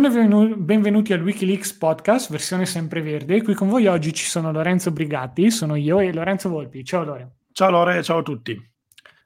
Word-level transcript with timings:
Buongiorno 0.00 0.54
e 0.54 0.56
benvenuti 0.56 1.12
al 1.12 1.20
Wikileaks 1.20 1.74
podcast, 1.74 2.30
versione 2.30 2.64
sempreverde. 2.64 3.42
Qui 3.42 3.52
con 3.52 3.68
voi 3.68 3.86
oggi 3.86 4.14
ci 4.14 4.24
sono 4.24 4.50
Lorenzo 4.50 4.92
Brigatti, 4.92 5.50
sono 5.50 5.74
io 5.74 6.00
e 6.00 6.10
Lorenzo 6.10 6.48
Volpi. 6.48 6.82
Ciao 6.82 7.04
Lore. 7.04 7.32
Ciao 7.52 7.70
Lore, 7.70 8.02
ciao 8.02 8.20
a 8.20 8.22
tutti. 8.22 8.58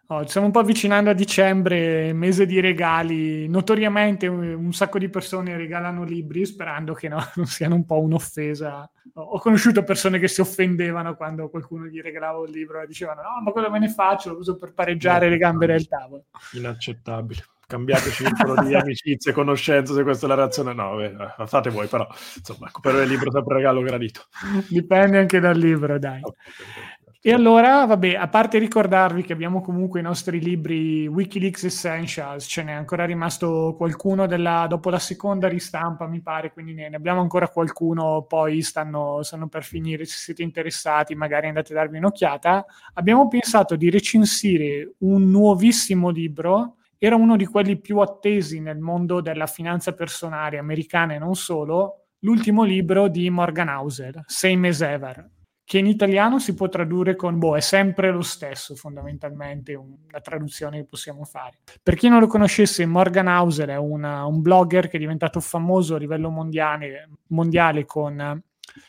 Oh, 0.09 0.23
ci 0.23 0.30
stiamo 0.30 0.48
un 0.48 0.52
po' 0.52 0.59
avvicinando 0.59 1.10
a 1.10 1.12
dicembre, 1.12 2.12
mese 2.12 2.45
di 2.45 2.59
regali. 2.59 3.47
Notoriamente 3.47 4.27
un, 4.27 4.52
un, 4.52 4.73
sacco 4.73 4.98
di 4.98 5.09
persone 5.09 5.56
regalano 5.56 6.02
libri 6.02 6.45
sperando 6.45 6.92
che 6.92 7.06
no, 7.06 7.22
non 7.36 7.47
siano 7.47 7.77
un 7.77 7.84
po' 7.84 8.00
un'offesa. 8.00 8.91
Ho 9.12 9.38
conosciuto 9.38 9.84
persone 9.84 10.19
che 10.19 10.27
si 10.27 10.41
offendevano 10.41 11.14
quando 11.14 11.50
qualcuno 11.50 11.86
gli 11.86 12.00
regalava 12.00 12.38
un 12.38 12.50
libro 12.50 12.80
e 12.80 12.88
dicevano 12.88 13.22
no, 13.22 13.42
ma 13.45 13.52
cosa 13.52 13.70
me 13.70 13.78
ne 13.78 13.91
faccio? 13.91 14.33
Lo 14.33 14.38
uso 14.38 14.56
per 14.56 14.75
pareggiare 14.75 15.27
no, 15.27 15.30
le 15.30 15.38
gambe 15.38 15.66
del 15.66 15.86
tavolo. 15.86 16.25
Inaccettabile. 16.55 17.45
Cambiate 17.66 18.10
circolo 18.10 18.62
di 18.62 18.74
amicizie, 18.77 19.32
conoscenze, 19.32 19.95
se 19.95 20.02
questa 20.02 20.27
è 20.27 20.28
la 20.28 20.34
reazione. 20.34 20.74
No, 20.74 20.96
beh, 20.96 21.46
fate 21.46 21.70
voi, 21.70 21.86
però 21.86 22.06
insomma, 22.36 22.70
per 22.80 22.95
il 22.96 23.09
libro 23.09 23.30
sempre 23.30 23.56
regalo 23.56 23.82
gradito. 23.82 24.22
Dipende 24.68 25.19
anche 25.19 25.41
dal 25.41 25.56
libro, 25.56 25.98
dai. 25.98 26.20
Okay. 26.22 26.94
E 27.27 27.33
allora, 27.33 27.86
vabbè, 27.86 28.16
a 28.16 28.28
parte 28.28 28.58
ricordarvi 28.58 29.22
che 29.22 29.33
abbiamo 29.33 29.62
comunque 29.62 29.98
i 29.98 30.02
nostri 30.02 30.41
libri 30.41 31.06
Wikileaks 31.06 31.64
Essentials, 31.64 32.44
ce 32.47 32.62
n'è 32.62 32.72
ancora 32.72 33.06
rimasto 33.06 33.74
qualcuno 33.78 34.27
della, 34.27 34.67
dopo 34.69 34.91
la 34.91 34.98
seconda 34.98 35.48
ristampa, 35.48 36.06
mi 36.06 36.20
pare, 36.20 36.52
quindi 36.52 36.74
ne, 36.74 36.91
ne 36.91 36.96
abbiamo 36.96 37.22
ancora 37.22 37.48
qualcuno, 37.48 38.27
poi 38.28 38.61
stanno, 38.61 39.22
stanno, 39.22 39.48
per 39.48 39.64
finire, 39.64 40.05
se 40.05 40.19
siete 40.19 40.42
interessati 40.42 41.14
magari 41.14 41.48
andate 41.48 41.72
a 41.72 41.77
darvi 41.77 41.96
un'occhiata. 41.96 42.67
Abbiamo 42.92 43.27
pensato 43.27 43.74
di 43.74 43.89
recensire 43.89 44.92
un 44.98 45.30
nuovissimo 45.30 46.11
libro, 46.11 46.77
era 46.98 47.17
uno 47.17 47.37
di 47.37 47.47
quelli 47.47 47.81
più 47.81 47.98
attesi 47.98 48.61
nel 48.61 48.78
mondo 48.78 49.20
della 49.20 49.47
finanza 49.47 49.92
personale 49.92 50.59
americana 50.59 51.14
e 51.14 51.19
non 51.19 51.34
solo, 51.34 52.06
l'ultimo 52.20 52.64
libro 52.64 53.09
di 53.09 53.28
Morgan 53.31 53.69
Housel, 53.69 54.23
Same 54.27 54.69
as 54.69 54.81
Ever 54.81 55.33
che 55.67 55.78
in 55.78 55.86
italiano 55.86 56.39
si 56.39 56.55
può 56.55 56.69
tradurre 56.69 57.17
con 57.17 57.39
boh, 57.39 57.56
è 57.56 57.61
sempre 57.61 58.11
lo 58.11 58.20
stesso 58.20 58.75
fondamentalmente 58.75 59.75
un, 59.75 59.97
la 60.11 60.20
traduzione 60.20 60.78
che 60.78 60.84
possiamo 60.84 61.25
fare. 61.25 61.59
Per 61.83 61.97
chi 61.97 62.09
non 62.09 62.20
lo 62.20 62.27
conoscesse, 62.27 62.84
Morgan 62.84 63.29
Housel 63.29 63.70
è 63.70 63.77
una, 63.77 64.27
un 64.27 64.42
blogger 64.42 64.89
che 64.89 64.98
è 64.98 65.01
diventato 65.01 65.41
famoso 65.41 65.95
a 65.95 65.98
livello 65.98 66.29
mondiale, 66.29 67.08
mondiale 67.29 67.86
con 67.86 68.42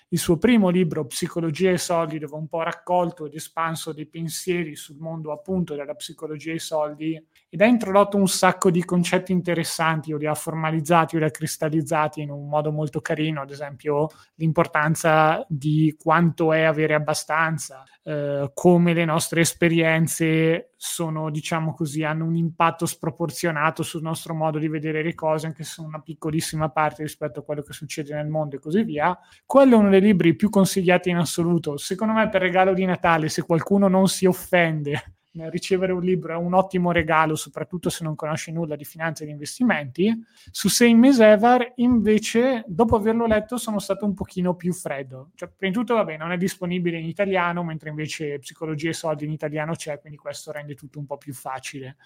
il 0.10 0.20
suo 0.20 0.38
primo 0.38 0.70
libro, 0.70 1.06
Psicologia 1.06 1.72
e 1.72 1.78
soldi, 1.78 2.20
dove 2.20 2.36
ha 2.36 2.40
un 2.40 2.48
po' 2.48 2.62
raccolto 2.62 3.26
ed 3.26 3.36
espanso 3.36 3.94
dei 3.94 4.08
pensieri 4.08 4.76
sul 4.76 4.98
mondo 4.98 5.32
appunto 5.32 5.76
della 5.76 5.96
psicologia 5.96 6.52
e 6.52 6.60
soldi 6.60 7.22
ed 7.56 7.62
ha 7.62 7.68
introdotto 7.68 8.18
un 8.18 8.28
sacco 8.28 8.70
di 8.70 8.84
concetti 8.84 9.32
interessanti 9.32 10.12
o 10.12 10.18
li 10.18 10.26
ha 10.26 10.36
formalizzati 10.36 11.16
o 11.16 11.20
li 11.20 11.24
ha 11.24 11.32
cristallizzati 11.32 12.20
in 12.20 12.30
un 12.30 12.50
modo 12.50 12.70
molto 12.70 13.00
carino, 13.00 13.40
ad 13.40 13.50
esempio 13.50 14.10
l'importanza 14.36 15.46
di 15.48 15.96
quanto 15.98 16.52
è 16.52 16.64
avere 16.64 16.96
abbastanza, 16.96 17.86
eh, 18.04 18.52
come 18.54 18.94
le 18.94 19.06
nostre 19.06 19.40
esperienze 19.40 20.72
sono, 20.76 21.32
diciamo 21.32 21.74
così, 21.74 22.04
hanno 22.04 22.26
un 22.26 22.36
impatto 22.36 22.86
sproporzionato 22.86 23.84
sul 23.84 24.02
nostro 24.02 24.34
modo 24.34 24.60
di 24.60 24.68
vedere 24.68 25.02
le 25.02 25.16
cose, 25.16 25.46
anche 25.46 25.64
se 25.64 25.76
sono 25.76 25.88
una 25.88 26.02
piccolissima 26.02 26.68
parte 26.72 27.04
rispetto 27.04 27.40
a 27.40 27.44
quello 27.44 27.62
che 27.62 27.72
succede 27.72 28.14
nel 28.14 28.28
mondo 28.28 28.58
e 28.58 28.60
così 28.60 28.84
via. 28.84 29.18
Quello 29.46 29.76
è 29.76 29.80
uno 29.80 29.90
dei 29.90 30.02
libri 30.02 30.36
più 30.36 30.50
consigliati 30.50 31.10
in 31.10 31.16
assoluto. 31.16 31.78
Secondo 31.78 32.16
me 32.16 32.28
per 32.28 32.42
regalo 32.42 32.74
di 32.74 32.84
Natale, 32.84 33.30
se 33.30 33.44
qualcuno 33.44 33.88
non 33.88 34.10
si 34.10 34.26
offende 34.26 35.16
ricevere 35.50 35.92
un 35.92 36.02
libro 36.02 36.34
è 36.34 36.38
un 36.38 36.54
ottimo 36.54 36.92
regalo, 36.92 37.36
soprattutto 37.36 37.90
se 37.90 38.04
non 38.04 38.16
conosci 38.16 38.52
nulla 38.52 38.76
di 38.76 38.86
finanza 38.86 39.24
e 39.24 39.28
di 39.28 39.32
investimenti. 39.32 40.14
Su 40.52 40.70
Same 40.70 41.10
as 41.10 41.20
Ever, 41.20 41.74
invece, 41.76 42.64
dopo 42.68 42.96
averlo 42.96 43.26
letto, 43.26 43.58
sono 43.58 43.80
stato 43.80 44.06
un 44.06 44.14
pochino 44.14 44.56
più 44.56 44.74
freddo. 44.74 45.32
Cioè, 45.36 45.50
prima 45.56 45.74
di 45.74 45.80
tutto, 45.80 45.96
vabbè, 45.96 46.18
non 46.18 46.32
è 46.32 46.38
disponibile 46.38 46.98
in 46.98 47.06
italiano, 47.06 47.64
mentre 47.64 47.90
invece 47.90 48.40
Psicologia 48.40 48.90
e 48.90 48.94
soldi 48.94 49.26
in 49.26 49.32
italiano 49.32 49.74
c'è, 49.74 50.00
quindi 50.00 50.18
questo 50.18 50.52
rende 50.52 50.76
tutto 50.76 51.00
un 51.00 51.06
po' 51.06 51.18
più 51.18 51.34
facile. 51.34 51.98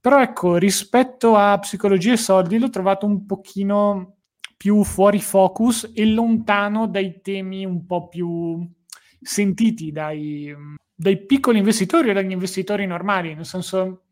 Però 0.00 0.20
ecco, 0.20 0.56
rispetto 0.56 1.36
a 1.36 1.58
Psicologia 1.58 2.12
e 2.12 2.16
soldi 2.16 2.58
l'ho 2.58 2.70
trovato 2.70 3.06
un 3.06 3.26
pochino 3.26 4.16
più 4.56 4.82
fuori 4.82 5.20
focus 5.20 5.92
e 5.94 6.04
lontano 6.04 6.88
dai 6.88 7.20
temi 7.20 7.64
un 7.64 7.86
po' 7.86 8.08
più 8.08 8.68
sentiti 9.20 9.92
dai 9.92 10.54
dai 11.00 11.24
piccoli 11.24 11.58
investitori 11.58 12.10
o 12.10 12.12
dagli 12.12 12.32
investitori 12.32 12.84
normali, 12.84 13.32
nel 13.32 13.46
senso 13.46 14.02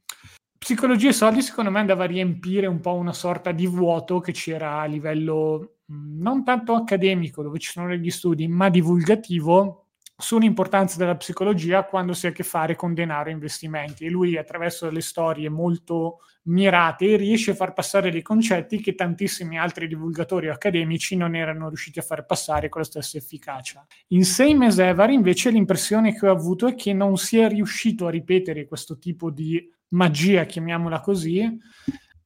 psicologia 0.56 1.08
e 1.08 1.12
soldi 1.12 1.42
secondo 1.42 1.70
me 1.70 1.80
andava 1.80 2.04
a 2.04 2.06
riempire 2.06 2.69
un 2.69 2.80
po' 2.80 2.94
una 2.94 3.12
sorta 3.12 3.50
di 3.50 3.66
vuoto 3.66 4.20
che 4.20 4.30
c'era 4.30 4.80
a 4.80 4.84
livello 4.84 5.78
non 5.86 6.44
tanto 6.44 6.75
accademico 6.75 7.42
dove 7.42 7.58
ci 7.58 7.72
sono 7.72 7.88
degli 7.88 8.10
studi, 8.10 8.46
ma 8.46 8.69
divulgativo 8.69 9.85
sull'importanza 10.19 10.97
della 10.97 11.16
psicologia 11.16 11.84
quando 11.84 12.15
si 12.15 12.27
ha 12.27 12.31
a 12.31 12.32
che 12.32 12.43
fare 12.43 12.75
con 12.75 12.94
denaro 12.94 13.28
e 13.28 13.32
investimenti 13.32 14.06
e 14.06 14.10
lui 14.10 14.38
attraverso 14.38 14.87
delle 14.87 15.03
storie 15.03 15.50
molto 15.50 16.21
mirate 16.44 17.16
riesce 17.16 17.50
a 17.50 17.54
far 17.54 17.72
passare 17.72 18.10
dei 18.10 18.22
concetti 18.22 18.81
che 18.81 18.94
tantissimi 18.94 19.59
altri 19.59 19.87
divulgatori 19.87 20.49
accademici 20.49 21.16
non 21.16 21.34
erano 21.34 21.69
riusciti 21.69 21.99
a 21.99 22.03
far 22.03 22.25
passare 22.25 22.69
con 22.69 22.81
la 22.81 22.87
stessa 22.87 23.19
efficacia. 23.19 23.84
In 24.09 24.25
Same 24.25 24.66
as 24.66 24.78
Ever 24.78 25.10
invece 25.10 25.50
l'impressione 25.50 26.15
che 26.15 26.26
ho 26.26 26.31
avuto 26.31 26.66
è 26.66 26.75
che 26.75 26.93
non 26.93 27.16
si 27.19 27.38
è 27.38 27.49
riuscito 27.49 28.06
a 28.06 28.10
ripetere 28.10 28.66
questo 28.66 28.99
tipo 28.99 29.31
di 29.31 29.71
magia, 29.88 30.44
chiamiamola 30.44 31.00
così, 31.00 31.59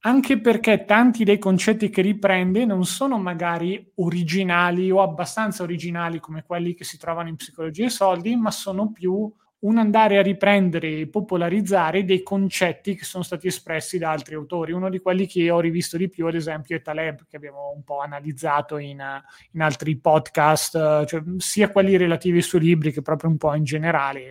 anche 0.03 0.39
perché 0.39 0.85
tanti 0.85 1.23
dei 1.23 1.37
concetti 1.37 1.89
che 1.89 2.01
riprende 2.01 2.65
non 2.65 2.85
sono 2.85 3.19
magari 3.19 3.91
originali 3.95 4.89
o 4.89 5.01
abbastanza 5.01 5.61
originali 5.61 6.19
come 6.19 6.43
quelli 6.43 6.73
che 6.73 6.83
si 6.83 6.97
trovano 6.97 7.29
in 7.29 7.35
psicologia 7.35 7.85
e 7.85 7.89
soldi, 7.89 8.35
ma 8.35 8.49
sono 8.49 8.91
più 8.91 9.31
un 9.59 9.77
andare 9.77 10.17
a 10.17 10.23
riprendere 10.23 11.01
e 11.01 11.07
popolarizzare 11.07 12.03
dei 12.03 12.23
concetti 12.23 12.95
che 12.95 13.03
sono 13.03 13.23
stati 13.23 13.45
espressi 13.45 13.99
da 13.99 14.09
altri 14.09 14.33
autori. 14.33 14.71
Uno 14.71 14.89
di 14.89 14.99
quelli 14.99 15.27
che 15.27 15.51
ho 15.51 15.59
rivisto 15.59 15.97
di 15.97 16.09
più, 16.09 16.25
ad 16.25 16.33
esempio, 16.33 16.75
è 16.75 16.81
Taleb, 16.81 17.27
che 17.29 17.35
abbiamo 17.35 17.71
un 17.75 17.83
po' 17.83 17.99
analizzato 17.99 18.77
in, 18.77 19.03
in 19.51 19.61
altri 19.61 19.97
podcast, 19.97 21.05
cioè 21.05 21.21
sia 21.37 21.69
quelli 21.69 21.95
relativi 21.95 22.37
ai 22.37 22.43
suoi 22.43 22.61
libri 22.61 22.91
che 22.91 23.03
proprio 23.03 23.29
un 23.29 23.37
po' 23.37 23.53
in 23.53 23.63
generale. 23.63 24.23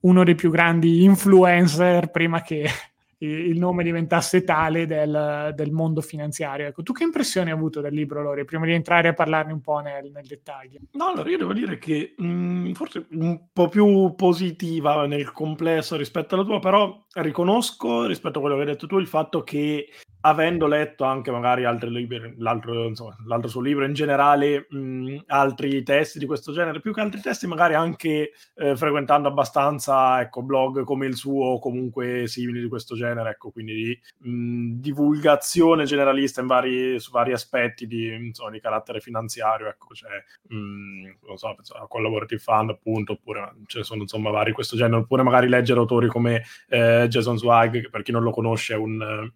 Uno 0.00 0.22
dei 0.22 0.34
più 0.34 0.50
grandi 0.50 1.02
influencer 1.02 2.10
prima 2.10 2.42
che 2.42 2.68
il 3.18 3.58
nome 3.58 3.82
diventasse 3.82 4.44
tale 4.44 4.86
del, 4.86 5.52
del, 5.54 5.70
mondo 5.70 6.00
finanziario. 6.00 6.66
Ecco, 6.66 6.82
tu 6.82 6.92
che 6.92 7.04
impressione 7.04 7.50
hai 7.50 7.56
avuto 7.56 7.80
del 7.80 7.94
libro, 7.94 8.22
Lore, 8.22 8.44
prima 8.44 8.66
di 8.66 8.72
entrare 8.72 9.08
a 9.08 9.14
parlarne 9.14 9.52
un 9.52 9.60
po' 9.60 9.78
nel, 9.78 10.10
nel 10.10 10.26
dettaglio? 10.26 10.80
No, 10.92 11.08
allora 11.08 11.30
io 11.30 11.38
devo 11.38 11.52
dire 11.52 11.78
che 11.78 12.14
mh, 12.16 12.26
mm, 12.26 12.72
forse 12.72 13.06
un 13.12 13.40
po' 13.52 13.68
più 13.68 14.14
positiva 14.14 15.06
nel 15.06 15.32
complesso 15.32 15.96
rispetto 15.96 16.34
alla 16.34 16.44
tua, 16.44 16.58
però 16.58 17.04
riconosco 17.14 18.06
rispetto 18.06 18.38
a 18.38 18.40
quello 18.40 18.56
che 18.56 18.62
hai 18.62 18.68
detto 18.68 18.86
tu 18.86 18.98
il 18.98 19.06
fatto 19.06 19.42
che 19.42 19.88
avendo 20.20 20.66
letto 20.66 21.04
anche 21.04 21.30
magari 21.30 21.64
altri 21.64 21.90
libri, 21.90 22.34
l'altro, 22.38 22.86
insomma, 22.86 23.16
l'altro 23.26 23.48
suo 23.48 23.60
libro 23.60 23.84
in 23.84 23.92
generale, 23.92 24.66
mh, 24.68 25.18
altri 25.26 25.82
testi 25.82 26.18
di 26.18 26.26
questo 26.26 26.52
genere, 26.52 26.80
più 26.80 26.92
che 26.92 27.00
altri 27.00 27.20
testi, 27.20 27.46
magari 27.46 27.74
anche 27.74 28.32
eh, 28.54 28.76
frequentando 28.76 29.28
abbastanza 29.28 30.20
ecco, 30.20 30.42
blog 30.42 30.84
come 30.84 31.06
il 31.06 31.16
suo 31.16 31.46
o 31.46 31.58
comunque 31.58 32.26
simili 32.26 32.60
di 32.60 32.68
questo 32.68 32.96
genere, 32.96 33.30
ecco, 33.30 33.50
quindi 33.50 33.74
di 33.74 34.30
mh, 34.30 34.80
divulgazione 34.80 35.84
generalista 35.84 36.42
vari, 36.42 36.98
su 36.98 37.10
vari 37.10 37.32
aspetti 37.32 37.86
di, 37.86 38.12
insomma, 38.12 38.50
di 38.50 38.60
carattere 38.60 39.00
finanziario, 39.00 39.68
ecco, 39.68 39.94
cioè, 39.94 40.10
mh, 40.48 41.18
non 41.26 41.36
so, 41.36 41.54
Collaborative 41.88 42.40
Fund 42.40 42.70
appunto, 42.70 43.12
oppure 43.12 43.54
ce 43.66 43.78
ne 43.78 43.84
sono 43.84 44.02
insomma 44.02 44.30
vari 44.30 44.46
di 44.46 44.52
questo 44.52 44.76
genere, 44.76 45.02
oppure 45.02 45.22
magari 45.22 45.48
leggere 45.48 45.78
autori 45.78 46.08
come 46.08 46.42
eh, 46.68 47.06
Jason 47.08 47.38
Zweig, 47.38 47.82
che 47.82 47.90
per 47.90 48.02
chi 48.02 48.12
non 48.12 48.22
lo 48.22 48.30
conosce 48.30 48.74
è 48.74 48.76
un 48.76 49.00
eh, 49.00 49.32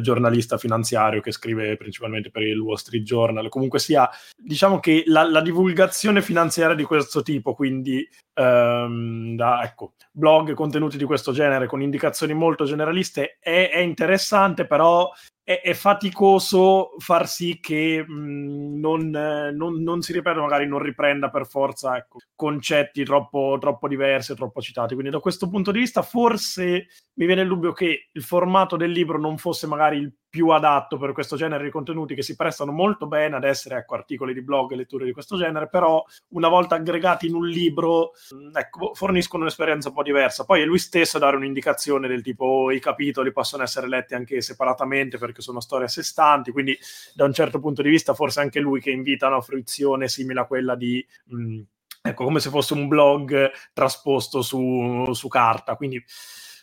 giornalista 0.00 0.58
finanziario 0.58 1.20
che 1.20 1.32
scrive 1.32 1.76
principalmente 1.76 2.30
per 2.30 2.42
il 2.42 2.58
Wall 2.58 2.76
Street 2.76 3.04
Journal. 3.04 3.48
Comunque 3.48 3.78
sia, 3.78 4.08
diciamo 4.36 4.80
che 4.80 5.04
la, 5.06 5.22
la 5.28 5.40
divulgazione 5.40 6.20
finanziaria 6.20 6.74
di 6.74 6.84
questo 6.84 7.22
tipo, 7.22 7.54
quindi 7.54 8.06
ehm, 8.34 9.36
da 9.36 9.62
ecco, 9.62 9.94
blog, 10.10 10.54
contenuti 10.54 10.96
di 10.96 11.04
questo 11.04 11.32
genere 11.32 11.66
con 11.66 11.82
indicazioni 11.82 12.34
molto 12.34 12.64
generaliste, 12.64 13.38
è, 13.40 13.70
è 13.72 13.78
interessante, 13.78 14.66
però 14.66 15.10
è, 15.44 15.60
è, 15.62 15.74
faticoso 15.74 16.94
far 16.98 17.28
sì 17.28 17.58
che 17.60 18.04
mh, 18.06 18.78
non, 18.78 19.14
eh, 19.14 19.50
non, 19.52 19.82
non, 19.82 20.00
si 20.00 20.12
ripeta, 20.12 20.40
magari 20.40 20.66
non 20.66 20.78
riprenda 20.78 21.30
per 21.30 21.46
forza 21.46 21.96
ecco, 21.96 22.18
concetti 22.34 23.04
troppo, 23.04 23.56
troppo 23.60 23.88
diversi, 23.88 24.34
troppo 24.34 24.60
citati. 24.60 24.94
Quindi 24.94 25.12
da 25.12 25.20
questo 25.20 25.48
punto 25.48 25.72
di 25.72 25.80
vista 25.80 26.02
forse 26.02 26.86
mi 27.14 27.26
viene 27.26 27.42
il 27.42 27.48
dubbio 27.48 27.72
che 27.72 28.08
il 28.12 28.22
formato 28.22 28.76
del 28.76 28.90
libro 28.92 29.18
non 29.18 29.36
fosse 29.36 29.66
magari 29.66 29.98
il 29.98 30.12
più 30.32 30.48
adatto 30.48 30.96
per 30.96 31.12
questo 31.12 31.36
genere 31.36 31.64
di 31.64 31.68
contenuti 31.68 32.14
che 32.14 32.22
si 32.22 32.36
prestano 32.36 32.72
molto 32.72 33.06
bene 33.06 33.36
ad 33.36 33.44
essere 33.44 33.76
ecco, 33.76 33.96
articoli 33.96 34.32
di 34.32 34.40
blog 34.40 34.72
e 34.72 34.76
letture 34.76 35.04
di 35.04 35.12
questo 35.12 35.36
genere, 35.36 35.68
però 35.68 36.02
una 36.28 36.48
volta 36.48 36.76
aggregati 36.76 37.26
in 37.26 37.34
un 37.34 37.46
libro 37.46 38.12
mm, 38.34 38.56
ecco, 38.56 38.94
forniscono 38.94 39.42
un'esperienza 39.42 39.88
un 39.88 39.94
po' 39.94 40.02
diversa. 40.02 40.46
Poi 40.46 40.62
è 40.62 40.64
lui 40.64 40.78
stesso 40.78 41.18
a 41.18 41.20
dare 41.20 41.36
un'indicazione 41.36 42.08
del 42.08 42.22
tipo 42.22 42.70
i 42.70 42.80
capitoli 42.80 43.30
possono 43.30 43.62
essere 43.62 43.86
letti 43.88 44.14
anche 44.14 44.40
separatamente 44.40 45.18
perché 45.18 45.42
sono 45.42 45.60
storie 45.60 45.84
a 45.84 45.90
sé 45.90 46.02
stanti, 46.02 46.50
quindi 46.50 46.78
da 47.12 47.26
un 47.26 47.34
certo 47.34 47.60
punto 47.60 47.82
di 47.82 47.90
vista 47.90 48.14
forse 48.14 48.40
anche 48.40 48.58
lui 48.58 48.80
che 48.80 48.90
invita 48.90 49.26
a 49.26 49.32
una 49.32 49.42
fruizione 49.42 50.08
simile 50.08 50.40
a 50.40 50.46
quella 50.46 50.74
di... 50.76 51.06
Mh, 51.26 51.44
mm, 51.44 51.60
ecco, 52.00 52.24
come 52.24 52.40
se 52.40 52.48
fosse 52.48 52.72
un 52.72 52.88
blog 52.88 53.50
trasposto 53.74 54.40
su, 54.40 55.12
su 55.12 55.28
carta, 55.28 55.76
quindi 55.76 56.02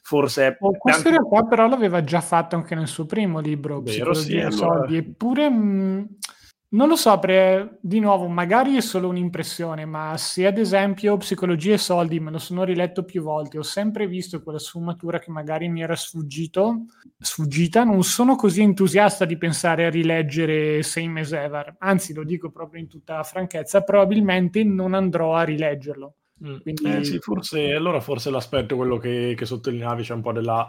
forse... 0.01 0.57
Oh, 0.59 0.77
questo 0.77 1.07
anche... 1.07 1.21
in 1.21 1.27
realtà 1.29 1.47
però 1.47 1.67
l'aveva 1.67 2.03
già 2.03 2.21
fatto 2.21 2.55
anche 2.55 2.75
nel 2.75 2.87
suo 2.87 3.05
primo 3.05 3.39
libro, 3.39 3.81
Vero, 3.81 4.11
Psicologia 4.11 4.51
sì, 4.51 4.57
soldi, 4.57 4.95
allora... 4.95 4.95
eppure... 4.95 5.49
Mh, 5.49 6.07
non 6.71 6.87
lo 6.87 6.95
so, 6.95 7.17
pre, 7.17 7.79
di 7.81 7.99
nuovo, 7.99 8.27
magari 8.27 8.75
è 8.75 8.81
solo 8.81 9.07
un'impressione, 9.07 9.85
ma 9.85 10.15
se 10.17 10.45
ad 10.45 10.59
esempio 10.59 11.17
Psicologia 11.17 11.73
e 11.73 11.79
soldi 11.79 12.19
me 12.19 12.29
lo 12.29 12.37
sono 12.37 12.63
riletto 12.63 13.05
più 13.05 13.23
volte, 13.23 13.57
ho 13.57 13.63
sempre 13.63 14.05
visto 14.05 14.43
quella 14.43 14.59
sfumatura 14.59 15.17
che 15.17 15.31
magari 15.31 15.67
mi 15.67 15.81
era 15.81 15.95
sfuggito, 15.95 16.85
sfuggita, 17.17 17.83
non 17.83 18.03
sono 18.03 18.35
così 18.35 18.61
entusiasta 18.61 19.25
di 19.25 19.35
pensare 19.39 19.87
a 19.87 19.89
rileggere 19.89 20.83
Same 20.83 21.21
as 21.21 21.31
Ever, 21.31 21.77
anzi 21.79 22.13
lo 22.13 22.23
dico 22.23 22.51
proprio 22.51 22.81
in 22.81 22.87
tutta 22.87 23.23
franchezza, 23.23 23.81
probabilmente 23.81 24.63
non 24.63 24.93
andrò 24.93 25.33
a 25.33 25.41
rileggerlo. 25.41 26.17
Mm. 26.45 26.57
Quindi... 26.62 26.83
Eh 26.83 27.03
sì, 27.03 27.19
forse, 27.19 27.74
allora 27.74 28.00
forse 28.00 28.30
l'aspetto 28.30 28.75
quello 28.75 28.97
che, 28.97 29.33
che 29.36 29.45
sottolineavi 29.45 30.03
c'è 30.03 30.13
un 30.13 30.21
po' 30.21 30.31
della 30.31 30.68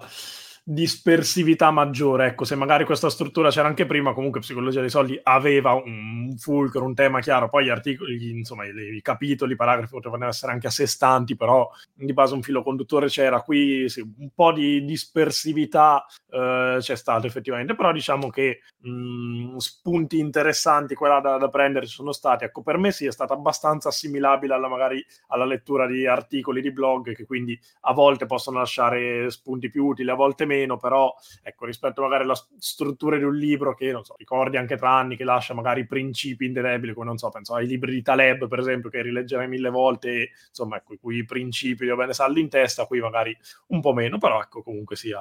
dispersività 0.65 1.71
maggiore. 1.71 2.27
Ecco, 2.27 2.45
se 2.45 2.55
magari 2.55 2.85
questa 2.85 3.11
struttura 3.11 3.51
c'era 3.51 3.69
anche 3.69 3.87
prima, 3.87 4.13
comunque 4.13 4.41
Psicologia 4.41 4.81
dei 4.81 4.91
soldi 4.91 5.19
aveva 5.23 5.73
un 5.73 6.35
fulcro, 6.37 6.85
un 6.85 6.95
tema 6.95 7.21
chiaro, 7.21 7.49
poi 7.49 7.65
gli 7.65 7.71
articoli, 7.71 8.31
insomma, 8.31 8.65
i, 8.67 9.01
capitoli, 9.03 9.53
i 9.53 9.57
paragrafi 9.57 9.93
potevano 9.93 10.27
essere 10.27 10.53
anche 10.53 10.67
a 10.67 10.71
sé 10.71 10.87
stanti, 10.87 11.37
però 11.37 11.69
di 11.93 12.13
base 12.13 12.35
un 12.35 12.43
filo 12.43 12.63
conduttore 12.63 13.07
c'era. 13.07 13.41
Qui 13.43 13.89
sì, 13.89 14.01
un 14.01 14.31
po' 14.35 14.53
di 14.53 14.85
dispersività 14.85 16.05
eh, 16.31 16.77
c'è 16.79 16.97
stato 16.97 17.27
effettivamente, 17.27 17.75
però 17.75 17.93
diciamo 17.93 18.29
che 18.29 18.61
mh, 18.79 18.91
mm, 18.91 19.57
spunti 19.57 20.19
interessanti 20.19 20.95
quella 20.95 21.21
da, 21.21 21.37
da, 21.37 21.49
prendere 21.49 21.87
ci 21.87 21.95
sono 21.95 22.13
stati. 22.13 22.45
Ecco, 22.45 22.63
per 22.63 22.79
me 22.79 22.93
sì, 22.93 23.07
è 23.07 23.13
stata 23.13 23.35
abbastanza 23.35 23.89
assimilabile 23.89 24.55
alla, 24.55 24.69
magari 24.69 25.05
alla 25.29 25.45
lettura 25.45 25.87
di 25.87 26.07
articoli 26.07 26.61
di 26.61 26.73
blog 26.73 27.15
che 27.15 27.25
quindi 27.25 27.59
a 27.83 27.93
volte 27.93 28.27
possono 28.27 28.59
lasciare 28.59 29.31
spunti 29.31 29.71
più 29.71 29.87
utili, 29.87 30.11
a 30.11 30.15
volte 30.15 30.45
meno, 30.51 30.77
però 30.77 31.15
ecco, 31.43 31.65
rispetto 31.67 32.03
magari 32.03 32.25
alla 32.25 32.39
struttura 32.59 33.17
di 33.17 33.25
un 33.25 33.37
libro 33.37 33.75
che, 33.75 33.93
non 33.93 34.05
so, 34.05 34.15
ricordi 34.17 34.57
anche 34.57 34.77
tra 34.77 34.93
anni, 34.97 35.17
che 35.17 35.25
lascia 35.25 35.55
magari 35.55 35.87
principi 35.87 36.47
indelebili, 36.47 36.93
come 36.93 37.07
non 37.07 37.19
so, 37.19 37.29
penso 37.29 37.55
ai 37.55 37.67
libri 37.67 37.93
di 37.93 38.03
Taleb, 38.03 38.49
per 38.49 38.59
esempio, 38.59 38.91
che 38.91 39.03
rileggerai 39.03 39.49
mille 39.49 39.71
volte, 39.71 40.09
e, 40.09 40.31
insomma, 40.49 40.77
ecco, 40.77 40.95
i 40.95 40.99
cui 40.99 41.25
principi 41.25 41.87
di 41.87 41.95
bene 41.95 42.13
saldi 42.13 42.41
in 42.41 42.49
testa, 42.49 42.87
qui 42.87 43.01
magari 43.01 43.37
un 43.69 43.81
po' 43.81 43.93
meno, 43.93 44.19
però 44.19 44.41
ecco, 44.41 44.63
comunque 44.63 44.97
sia... 44.97 45.21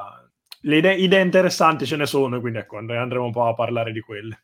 Le 0.62 0.78
idee, 0.78 0.96
idee 0.96 1.22
interessanti 1.22 1.86
ce 1.86 1.96
ne 1.96 2.06
sono, 2.06 2.40
quindi 2.40 2.60
ecco, 2.60 2.78
andremo 2.78 3.24
un 3.24 3.31
po' 3.31 3.46
a 3.46 3.54
parlare 3.54 3.92
di 3.92 4.02
quelle. 4.02 4.44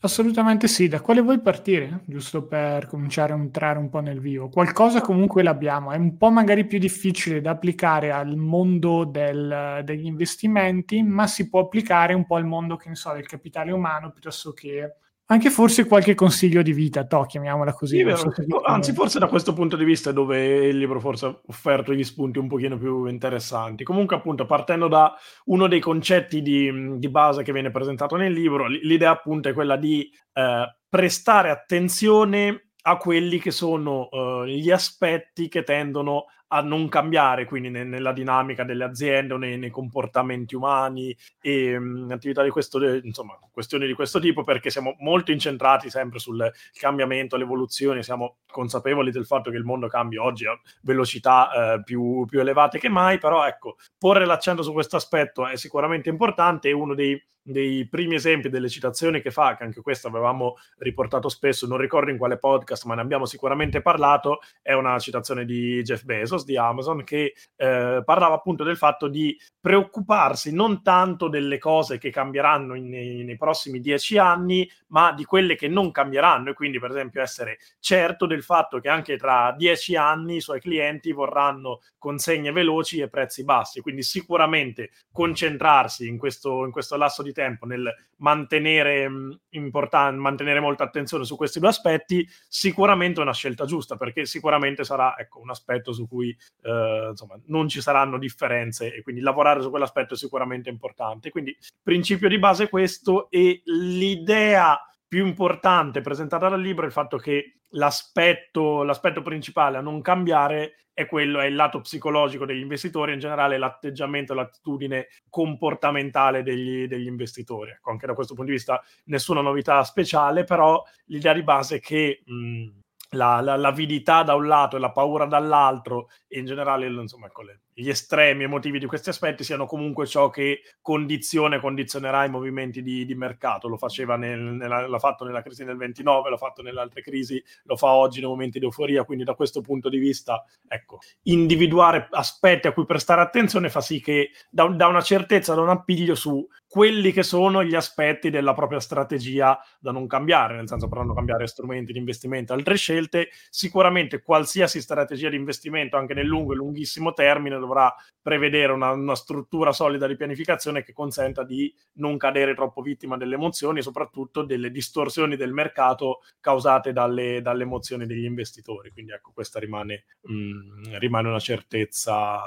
Assolutamente 0.00 0.68
sì, 0.68 0.88
da 0.88 1.00
quale 1.00 1.22
vuoi 1.22 1.40
partire? 1.40 2.02
Giusto 2.04 2.46
per 2.46 2.86
cominciare 2.86 3.32
a 3.32 3.36
entrare 3.36 3.78
un 3.78 3.88
po' 3.88 4.00
nel 4.00 4.20
vivo. 4.20 4.48
Qualcosa 4.50 5.00
comunque 5.00 5.42
l'abbiamo, 5.42 5.90
è 5.90 5.96
un 5.96 6.16
po' 6.18 6.30
magari 6.30 6.66
più 6.66 6.78
difficile 6.78 7.40
da 7.40 7.52
applicare 7.52 8.12
al 8.12 8.36
mondo 8.36 9.04
del, 9.04 9.80
degli 9.84 10.04
investimenti, 10.04 11.02
ma 11.02 11.26
si 11.26 11.48
può 11.48 11.60
applicare 11.60 12.12
un 12.12 12.26
po' 12.26 12.36
al 12.36 12.44
mondo, 12.44 12.76
che 12.76 12.90
ne 12.90 12.94
so, 12.94 13.12
del 13.14 13.26
capitale 13.26 13.72
umano 13.72 14.10
piuttosto 14.12 14.52
che 14.52 14.96
anche 15.28 15.50
forse 15.50 15.86
qualche 15.86 16.14
consiglio 16.14 16.62
di 16.62 16.72
vita, 16.72 17.04
to, 17.04 17.24
chiamiamola 17.24 17.72
così. 17.72 17.98
Sì, 17.98 18.16
so 18.16 18.60
anzi, 18.64 18.92
forse 18.92 19.18
da 19.18 19.26
questo 19.26 19.52
punto 19.52 19.76
di 19.76 19.84
vista 19.84 20.10
è 20.10 20.12
dove 20.12 20.66
il 20.66 20.78
libro 20.78 21.00
forse 21.00 21.26
ha 21.26 21.40
offerto 21.46 21.92
gli 21.92 22.04
spunti 22.04 22.38
un 22.38 22.46
pochino 22.46 22.78
più 22.78 23.06
interessanti. 23.06 23.82
Comunque, 23.82 24.16
appunto, 24.16 24.46
partendo 24.46 24.86
da 24.86 25.14
uno 25.46 25.66
dei 25.66 25.80
concetti 25.80 26.42
di, 26.42 26.98
di 26.98 27.08
base 27.08 27.42
che 27.42 27.52
viene 27.52 27.72
presentato 27.72 28.14
nel 28.14 28.32
libro, 28.32 28.68
l'idea 28.68 29.10
appunto 29.10 29.48
è 29.48 29.52
quella 29.52 29.76
di 29.76 30.08
eh, 30.32 30.76
prestare 30.88 31.50
attenzione 31.50 32.70
a 32.82 32.96
quelli 32.96 33.40
che 33.40 33.50
sono 33.50 34.08
uh, 34.10 34.44
gli 34.44 34.70
aspetti 34.70 35.48
che 35.48 35.64
tendono 35.64 36.26
a 36.48 36.60
non 36.60 36.88
cambiare, 36.88 37.44
quindi 37.44 37.70
ne, 37.70 37.84
nella 37.84 38.12
dinamica 38.12 38.64
delle 38.64 38.84
aziende 38.84 39.34
o 39.34 39.36
nei, 39.36 39.58
nei 39.58 39.70
comportamenti 39.70 40.54
umani 40.54 41.16
e 41.40 41.78
mh, 41.78 42.10
attività 42.10 42.42
di 42.42 42.50
questo, 42.50 42.82
insomma, 42.98 43.38
questioni 43.50 43.86
di 43.86 43.94
questo 43.94 44.20
tipo, 44.20 44.44
perché 44.44 44.70
siamo 44.70 44.94
molto 45.00 45.32
incentrati 45.32 45.90
sempre 45.90 46.18
sul 46.18 46.50
cambiamento, 46.78 47.36
l'evoluzione, 47.36 48.02
siamo 48.02 48.38
consapevoli 48.46 49.10
del 49.10 49.26
fatto 49.26 49.50
che 49.50 49.56
il 49.56 49.64
mondo 49.64 49.88
cambia 49.88 50.22
oggi 50.22 50.46
a 50.46 50.58
velocità 50.82 51.74
eh, 51.74 51.82
più, 51.82 52.24
più 52.26 52.40
elevate 52.40 52.78
che 52.78 52.88
mai, 52.88 53.18
però 53.18 53.46
ecco, 53.46 53.76
porre 53.98 54.24
l'accento 54.24 54.62
su 54.62 54.72
questo 54.72 54.96
aspetto 54.96 55.46
è 55.46 55.56
sicuramente 55.56 56.08
importante 56.08 56.68
e 56.68 56.72
uno 56.72 56.94
dei 56.94 57.20
dei 57.46 57.86
primi 57.88 58.16
esempi 58.16 58.48
delle 58.48 58.68
citazioni 58.68 59.20
che 59.20 59.30
fa, 59.30 59.54
che 59.56 59.62
anche 59.62 59.80
questo 59.80 60.08
avevamo 60.08 60.56
riportato 60.78 61.28
spesso, 61.28 61.68
non 61.68 61.78
ricordo 61.78 62.10
in 62.10 62.18
quale 62.18 62.38
podcast, 62.38 62.86
ma 62.86 62.96
ne 62.96 63.02
abbiamo 63.02 63.24
sicuramente 63.24 63.80
parlato, 63.80 64.40
è 64.60 64.72
una 64.72 64.98
citazione 64.98 65.44
di 65.44 65.80
Jeff 65.82 66.02
Bezos 66.02 66.35
di 66.44 66.56
Amazon 66.56 67.04
che 67.04 67.34
eh, 67.56 68.02
parlava 68.04 68.34
appunto 68.34 68.64
del 68.64 68.76
fatto 68.76 69.08
di 69.08 69.36
preoccuparsi 69.60 70.52
non 70.52 70.82
tanto 70.82 71.28
delle 71.28 71.58
cose 71.58 71.98
che 71.98 72.10
cambieranno 72.10 72.74
in, 72.74 72.88
nei, 72.88 73.36
prossimi 73.36 73.80
dieci 73.80 74.18
anni, 74.18 74.70
ma 74.88 75.12
di 75.12 75.24
quelle 75.24 75.56
che 75.56 75.68
non 75.68 75.90
cambieranno. 75.90 76.50
E 76.50 76.54
quindi 76.54 76.78
per 76.78 76.90
esempio 76.90 77.22
essere 77.22 77.58
certo 77.80 78.26
del 78.26 78.42
fatto 78.42 78.78
che 78.78 78.88
anche 78.88 79.16
tra 79.16 79.54
dieci 79.56 79.96
anni 79.96 80.36
i 80.36 80.40
suoi 80.40 80.60
clienti 80.60 81.12
vorranno 81.12 81.80
consegne 81.98 82.52
veloci 82.52 83.00
e 83.00 83.08
prezzi 83.08 83.42
bassi, 83.42 83.80
quindi 83.80 84.02
sicuramente 84.02 84.90
concentrarsi 85.10 86.06
in 86.06 86.18
questo, 86.18 86.64
in 86.64 86.70
questo 86.70 86.96
lasso 86.96 87.22
di 87.22 87.32
tempo 87.32 87.66
nel 87.66 87.92
mantenere, 88.18 89.08
mm, 89.08 89.30
important- 89.50 90.16
mantenere 90.18 90.60
molta 90.60 90.84
attenzione 90.84 91.24
su 91.24 91.36
questi 91.36 91.58
due 91.58 91.68
aspetti, 91.68 92.26
sicuramente 92.48 93.18
è 93.18 93.22
una 93.22 93.32
scelta 93.32 93.64
giusta, 93.64 93.96
perché 93.96 94.24
sicuramente 94.24 94.84
sarà 94.84 95.16
ecco, 95.18 95.40
un 95.40 95.50
aspetto 95.50 95.92
su 95.92 96.06
cui 96.06 96.25
eh, 96.62 97.08
insomma, 97.10 97.38
non 97.46 97.68
ci 97.68 97.80
saranno 97.80 98.18
differenze 98.18 98.94
e 98.94 99.02
quindi 99.02 99.20
lavorare 99.20 99.60
su 99.62 99.70
quell'aspetto 99.70 100.14
è 100.14 100.16
sicuramente 100.16 100.70
importante. 100.70 101.30
Quindi 101.30 101.56
principio 101.82 102.28
di 102.28 102.38
base 102.38 102.64
è 102.64 102.68
questo 102.68 103.28
e 103.30 103.62
l'idea 103.64 104.80
più 105.08 105.26
importante 105.26 106.00
presentata 106.00 106.48
dal 106.48 106.60
libro 106.60 106.84
è 106.84 106.86
il 106.86 106.92
fatto 106.92 107.16
che 107.16 107.60
l'aspetto, 107.70 108.82
l'aspetto 108.82 109.22
principale 109.22 109.76
a 109.76 109.80
non 109.80 110.00
cambiare 110.00 110.86
è 110.92 111.06
quello, 111.06 111.40
è 111.40 111.44
il 111.44 111.54
lato 111.54 111.82
psicologico 111.82 112.46
degli 112.46 112.60
investitori, 112.60 113.12
in 113.12 113.18
generale 113.18 113.58
l'atteggiamento, 113.58 114.32
l'attitudine 114.32 115.08
comportamentale 115.28 116.42
degli, 116.42 116.86
degli 116.86 117.06
investitori. 117.06 117.72
Ecco, 117.72 117.90
anche 117.90 118.06
da 118.06 118.14
questo 118.14 118.32
punto 118.32 118.50
di 118.50 118.56
vista 118.56 118.82
nessuna 119.04 119.42
novità 119.42 119.84
speciale, 119.84 120.44
però 120.44 120.82
l'idea 121.06 121.34
di 121.34 121.42
base 121.42 121.76
è 121.76 121.80
che 121.80 122.22
mh, 122.24 122.68
la, 123.10 123.40
la, 123.40 123.56
l'avidità 123.56 124.22
da 124.22 124.34
un 124.34 124.46
lato 124.46 124.76
e 124.76 124.80
la 124.80 124.92
paura 124.92 125.26
dall'altro, 125.26 126.08
e 126.26 126.38
in 126.38 126.46
generale 126.46 126.86
insomma, 126.86 127.26
ecco, 127.26 127.42
le, 127.42 127.60
gli 127.78 127.90
estremi 127.90 128.44
emotivi 128.44 128.78
di 128.78 128.86
questi 128.86 129.10
aspetti 129.10 129.44
siano 129.44 129.66
comunque 129.66 130.06
ciò 130.06 130.30
che 130.30 130.60
condiziona 130.80 131.56
e 131.56 131.60
condizionerà 131.60 132.24
i 132.24 132.30
movimenti 132.30 132.82
di, 132.82 133.04
di 133.04 133.14
mercato. 133.14 133.68
Lo 133.68 133.76
faceva 133.76 134.16
nel, 134.16 134.40
nella, 134.40 134.88
l'ha 134.88 134.98
fatto 134.98 135.26
nella 135.26 135.42
crisi 135.42 135.62
del 135.62 135.76
29, 135.76 136.30
l'ha 136.30 136.38
fatto 136.38 136.62
nelle 136.62 136.80
altre 136.80 137.02
crisi, 137.02 137.42
lo 137.64 137.76
fa 137.76 137.92
oggi 137.92 138.20
nei 138.20 138.30
momenti 138.30 138.58
di 138.58 138.64
euforia. 138.64 139.04
Quindi, 139.04 139.24
da 139.24 139.34
questo 139.34 139.60
punto 139.60 139.90
di 139.90 139.98
vista, 139.98 140.42
ecco, 140.66 141.00
individuare 141.24 142.08
aspetti 142.12 142.66
a 142.66 142.72
cui 142.72 142.86
prestare 142.86 143.20
attenzione 143.20 143.68
fa 143.68 143.82
sì 143.82 144.00
che 144.00 144.30
da, 144.48 144.66
da 144.68 144.86
una 144.86 145.02
certezza, 145.02 145.54
da 145.54 145.60
un 145.60 145.68
appiglio 145.68 146.14
su 146.14 146.48
quelli 146.76 147.10
che 147.10 147.22
sono 147.22 147.64
gli 147.64 147.74
aspetti 147.74 148.28
della 148.28 148.52
propria 148.52 148.80
strategia 148.80 149.58
da 149.80 149.92
non 149.92 150.06
cambiare, 150.06 150.56
nel 150.56 150.68
senso 150.68 150.88
potranno 150.88 151.14
cambiare 151.14 151.46
strumenti 151.46 151.90
di 151.90 151.98
investimento, 151.98 152.52
altre 152.52 152.76
scelte. 152.76 153.30
Sicuramente 153.48 154.20
qualsiasi 154.20 154.82
strategia 154.82 155.30
di 155.30 155.36
investimento, 155.36 155.96
anche 155.96 156.12
nel 156.12 156.26
lungo 156.26 156.52
e 156.52 156.56
lunghissimo 156.56 157.14
termine, 157.14 157.58
dovrà 157.58 157.94
prevedere 158.20 158.72
una, 158.72 158.90
una, 158.90 159.14
struttura 159.14 159.72
solida 159.72 160.06
di 160.06 160.16
pianificazione 160.16 160.82
che 160.82 160.92
consenta 160.92 161.44
di 161.44 161.74
non 161.94 162.18
cadere 162.18 162.54
troppo 162.54 162.82
vittima 162.82 163.16
delle 163.16 163.36
emozioni 163.36 163.78
e 163.78 163.82
soprattutto 163.82 164.42
delle 164.42 164.70
distorsioni 164.70 165.36
del 165.36 165.54
mercato 165.54 166.20
causate 166.40 166.92
dalle, 166.92 167.40
dalle 167.40 167.62
emozioni 167.62 168.04
degli 168.04 168.26
investitori. 168.26 168.90
Quindi 168.90 169.12
ecco, 169.12 169.30
questa 169.32 169.58
rimane, 169.58 170.04
mh, 170.20 170.34
mm, 170.34 170.94
rimane 170.98 171.28
una 171.28 171.40
certezza, 171.40 172.38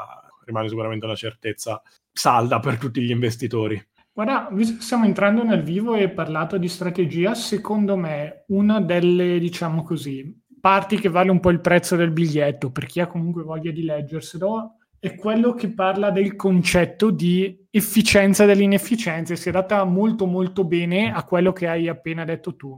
rimane 0.46 0.70
sicuramente 0.70 1.06
una 1.06 1.16
certezza 1.16 1.82
salda 2.12 2.60
per 2.60 2.78
tutti 2.78 3.02
gli 3.02 3.10
investitori. 3.10 3.88
Guarda, 4.22 4.50
visto 4.52 4.76
che 4.76 4.82
stiamo 4.82 5.06
entrando 5.06 5.46
nel 5.46 5.64
vivo 5.64 5.96
e 5.96 6.10
parlato 6.10 6.58
di 6.58 6.68
strategia, 6.68 7.34
secondo 7.36 7.96
me 7.96 8.44
una 8.48 8.82
delle, 8.82 9.40
diciamo 9.40 9.82
così, 9.82 10.38
parti 10.60 11.00
che 11.00 11.08
vale 11.08 11.32
un 11.32 11.40
po' 11.40 11.52
il 11.52 11.62
prezzo 11.62 11.96
del 11.96 12.12
biglietto 12.12 12.70
per 12.70 12.86
chi 12.86 13.00
ha 13.00 13.08
comunque 13.08 13.44
voglia 13.44 13.72
di 13.72 13.82
leggerselo 13.82 14.76
è 15.00 15.16
quello 15.16 15.54
che 15.54 15.70
parla 15.70 16.12
del 16.12 16.36
concetto 16.36 17.12
di 17.12 17.66
efficienza 17.72 18.44
dell'inefficienza 18.44 19.32
e 19.32 19.38
si 19.38 19.48
adatta 19.48 19.86
molto 19.86 20.26
molto 20.26 20.66
bene 20.66 21.14
a 21.14 21.24
quello 21.24 21.54
che 21.54 21.70
hai 21.70 21.88
appena 21.88 22.26
detto 22.26 22.58
tu. 22.58 22.78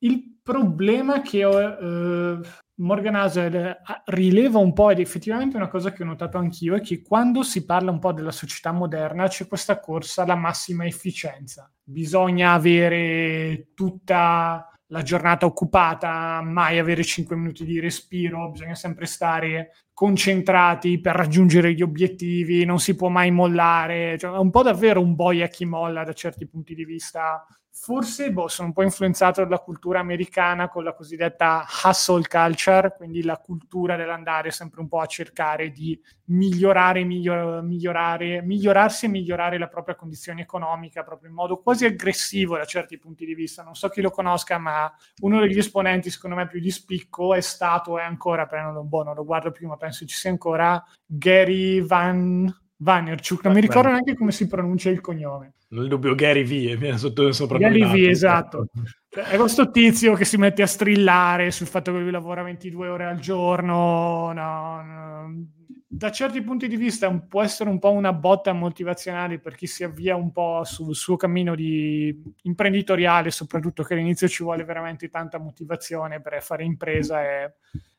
Il 0.00 0.36
problema 0.42 1.22
che 1.22 1.48
eh, 1.48 2.40
Morgan 2.82 3.14
Housel 3.14 3.80
rileva 4.06 4.58
un 4.58 4.72
po' 4.72 4.90
ed 4.90 4.98
effettivamente 4.98 5.56
una 5.56 5.68
cosa 5.68 5.92
che 5.92 6.02
ho 6.02 6.06
notato 6.06 6.36
anch'io 6.36 6.74
è 6.74 6.80
che 6.80 7.00
quando 7.00 7.42
si 7.42 7.64
parla 7.64 7.92
un 7.92 8.00
po' 8.00 8.12
della 8.12 8.32
società 8.32 8.72
moderna 8.72 9.28
c'è 9.28 9.46
questa 9.46 9.78
corsa 9.78 10.22
alla 10.22 10.34
massima 10.34 10.84
efficienza. 10.84 11.72
Bisogna 11.82 12.52
avere 12.52 13.68
tutta 13.74 14.66
la 14.86 15.02
giornata 15.02 15.46
occupata, 15.46 16.42
mai 16.42 16.78
avere 16.78 17.04
5 17.04 17.36
minuti 17.36 17.64
di 17.64 17.80
respiro, 17.80 18.50
bisogna 18.50 18.74
sempre 18.74 19.06
stare 19.06 19.70
concentrati 19.94 21.00
per 21.00 21.14
raggiungere 21.14 21.72
gli 21.72 21.82
obiettivi, 21.82 22.64
non 22.64 22.80
si 22.80 22.96
può 22.96 23.08
mai 23.08 23.30
mollare, 23.30 24.18
cioè, 24.18 24.34
è 24.34 24.38
un 24.38 24.50
po' 24.50 24.62
davvero 24.62 25.00
un 25.00 25.14
boia 25.14 25.46
chi 25.46 25.64
molla 25.64 26.02
da 26.04 26.12
certi 26.12 26.46
punti 26.46 26.74
di 26.74 26.84
vista 26.84 27.46
forse 27.74 28.30
boh, 28.30 28.48
sono 28.48 28.68
un 28.68 28.74
po' 28.74 28.82
influenzato 28.82 29.42
dalla 29.42 29.58
cultura 29.58 29.98
americana 29.98 30.68
con 30.68 30.84
la 30.84 30.92
cosiddetta 30.92 31.64
hustle 31.84 32.22
culture, 32.28 32.94
quindi 32.96 33.22
la 33.24 33.38
cultura 33.38 33.96
dell'andare 33.96 34.50
sempre 34.50 34.80
un 34.80 34.88
po' 34.88 35.00
a 35.00 35.06
cercare 35.06 35.70
di 35.70 35.98
migliorare, 36.26 37.02
miglior- 37.02 37.62
migliorare, 37.62 38.42
migliorarsi 38.42 39.06
e 39.06 39.08
migliorare 39.08 39.58
la 39.58 39.68
propria 39.68 39.96
condizione 39.96 40.42
economica, 40.42 41.02
proprio 41.02 41.30
in 41.30 41.34
modo 41.34 41.60
quasi 41.60 41.86
aggressivo 41.86 42.56
da 42.56 42.64
certi 42.64 42.98
punti 42.98 43.24
di 43.24 43.34
vista. 43.34 43.62
Non 43.62 43.74
so 43.74 43.88
chi 43.88 44.00
lo 44.02 44.10
conosca, 44.10 44.58
ma 44.58 44.92
uno 45.22 45.40
degli 45.40 45.58
esponenti, 45.58 46.10
secondo 46.10 46.36
me, 46.36 46.46
più 46.46 46.60
di 46.60 46.70
spicco 46.70 47.34
è 47.34 47.40
stato, 47.40 47.98
e 47.98 48.02
ancora, 48.02 48.46
però 48.46 48.70
non, 48.70 48.88
boh, 48.88 49.02
non 49.02 49.14
lo 49.14 49.24
guardo 49.24 49.50
più, 49.50 49.66
ma 49.66 49.76
penso 49.76 50.04
ci 50.06 50.14
sia 50.14 50.30
ancora, 50.30 50.82
Gary 51.06 51.80
Van 51.80 52.61
Vanerchuk, 52.82 53.44
non 53.44 53.54
mi 53.54 53.60
ricordo 53.60 53.90
neanche 53.90 54.16
come 54.16 54.32
si 54.32 54.48
pronuncia 54.48 54.90
il 54.90 55.00
cognome. 55.00 55.54
Nel 55.68 55.86
dubbio 55.86 56.16
Gary 56.16 56.42
V, 56.42 56.76
viene 56.76 56.98
sotto 56.98 57.30
sopra 57.32 57.58
Gary 57.58 57.84
V, 57.84 58.08
esatto. 58.08 58.66
Cioè, 59.08 59.24
è 59.24 59.36
questo 59.36 59.70
tizio 59.70 60.14
che 60.14 60.24
si 60.24 60.36
mette 60.36 60.62
a 60.62 60.66
strillare 60.66 61.50
sul 61.52 61.68
fatto 61.68 61.92
che 61.92 61.98
lui 61.98 62.10
lavora 62.10 62.42
22 62.42 62.88
ore 62.88 63.04
al 63.04 63.20
giorno. 63.20 64.32
No, 64.32 64.82
no. 64.82 65.46
Da 65.86 66.10
certi 66.10 66.42
punti 66.42 66.66
di 66.66 66.76
vista 66.76 67.10
può 67.12 67.42
essere 67.42 67.70
un 67.70 67.78
po' 67.78 67.92
una 67.92 68.12
botta 68.12 68.52
motivazionale 68.52 69.38
per 69.38 69.54
chi 69.54 69.66
si 69.66 69.84
avvia 69.84 70.16
un 70.16 70.32
po' 70.32 70.64
sul 70.64 70.94
suo 70.94 71.16
cammino 71.16 71.54
di 71.54 72.20
imprenditoriale, 72.42 73.30
soprattutto 73.30 73.82
che 73.84 73.94
all'inizio 73.94 74.26
ci 74.26 74.42
vuole 74.42 74.64
veramente 74.64 75.08
tanta 75.08 75.38
motivazione 75.38 76.20
per 76.20 76.42
fare 76.42 76.64
impresa 76.64 77.22
e 77.22 77.54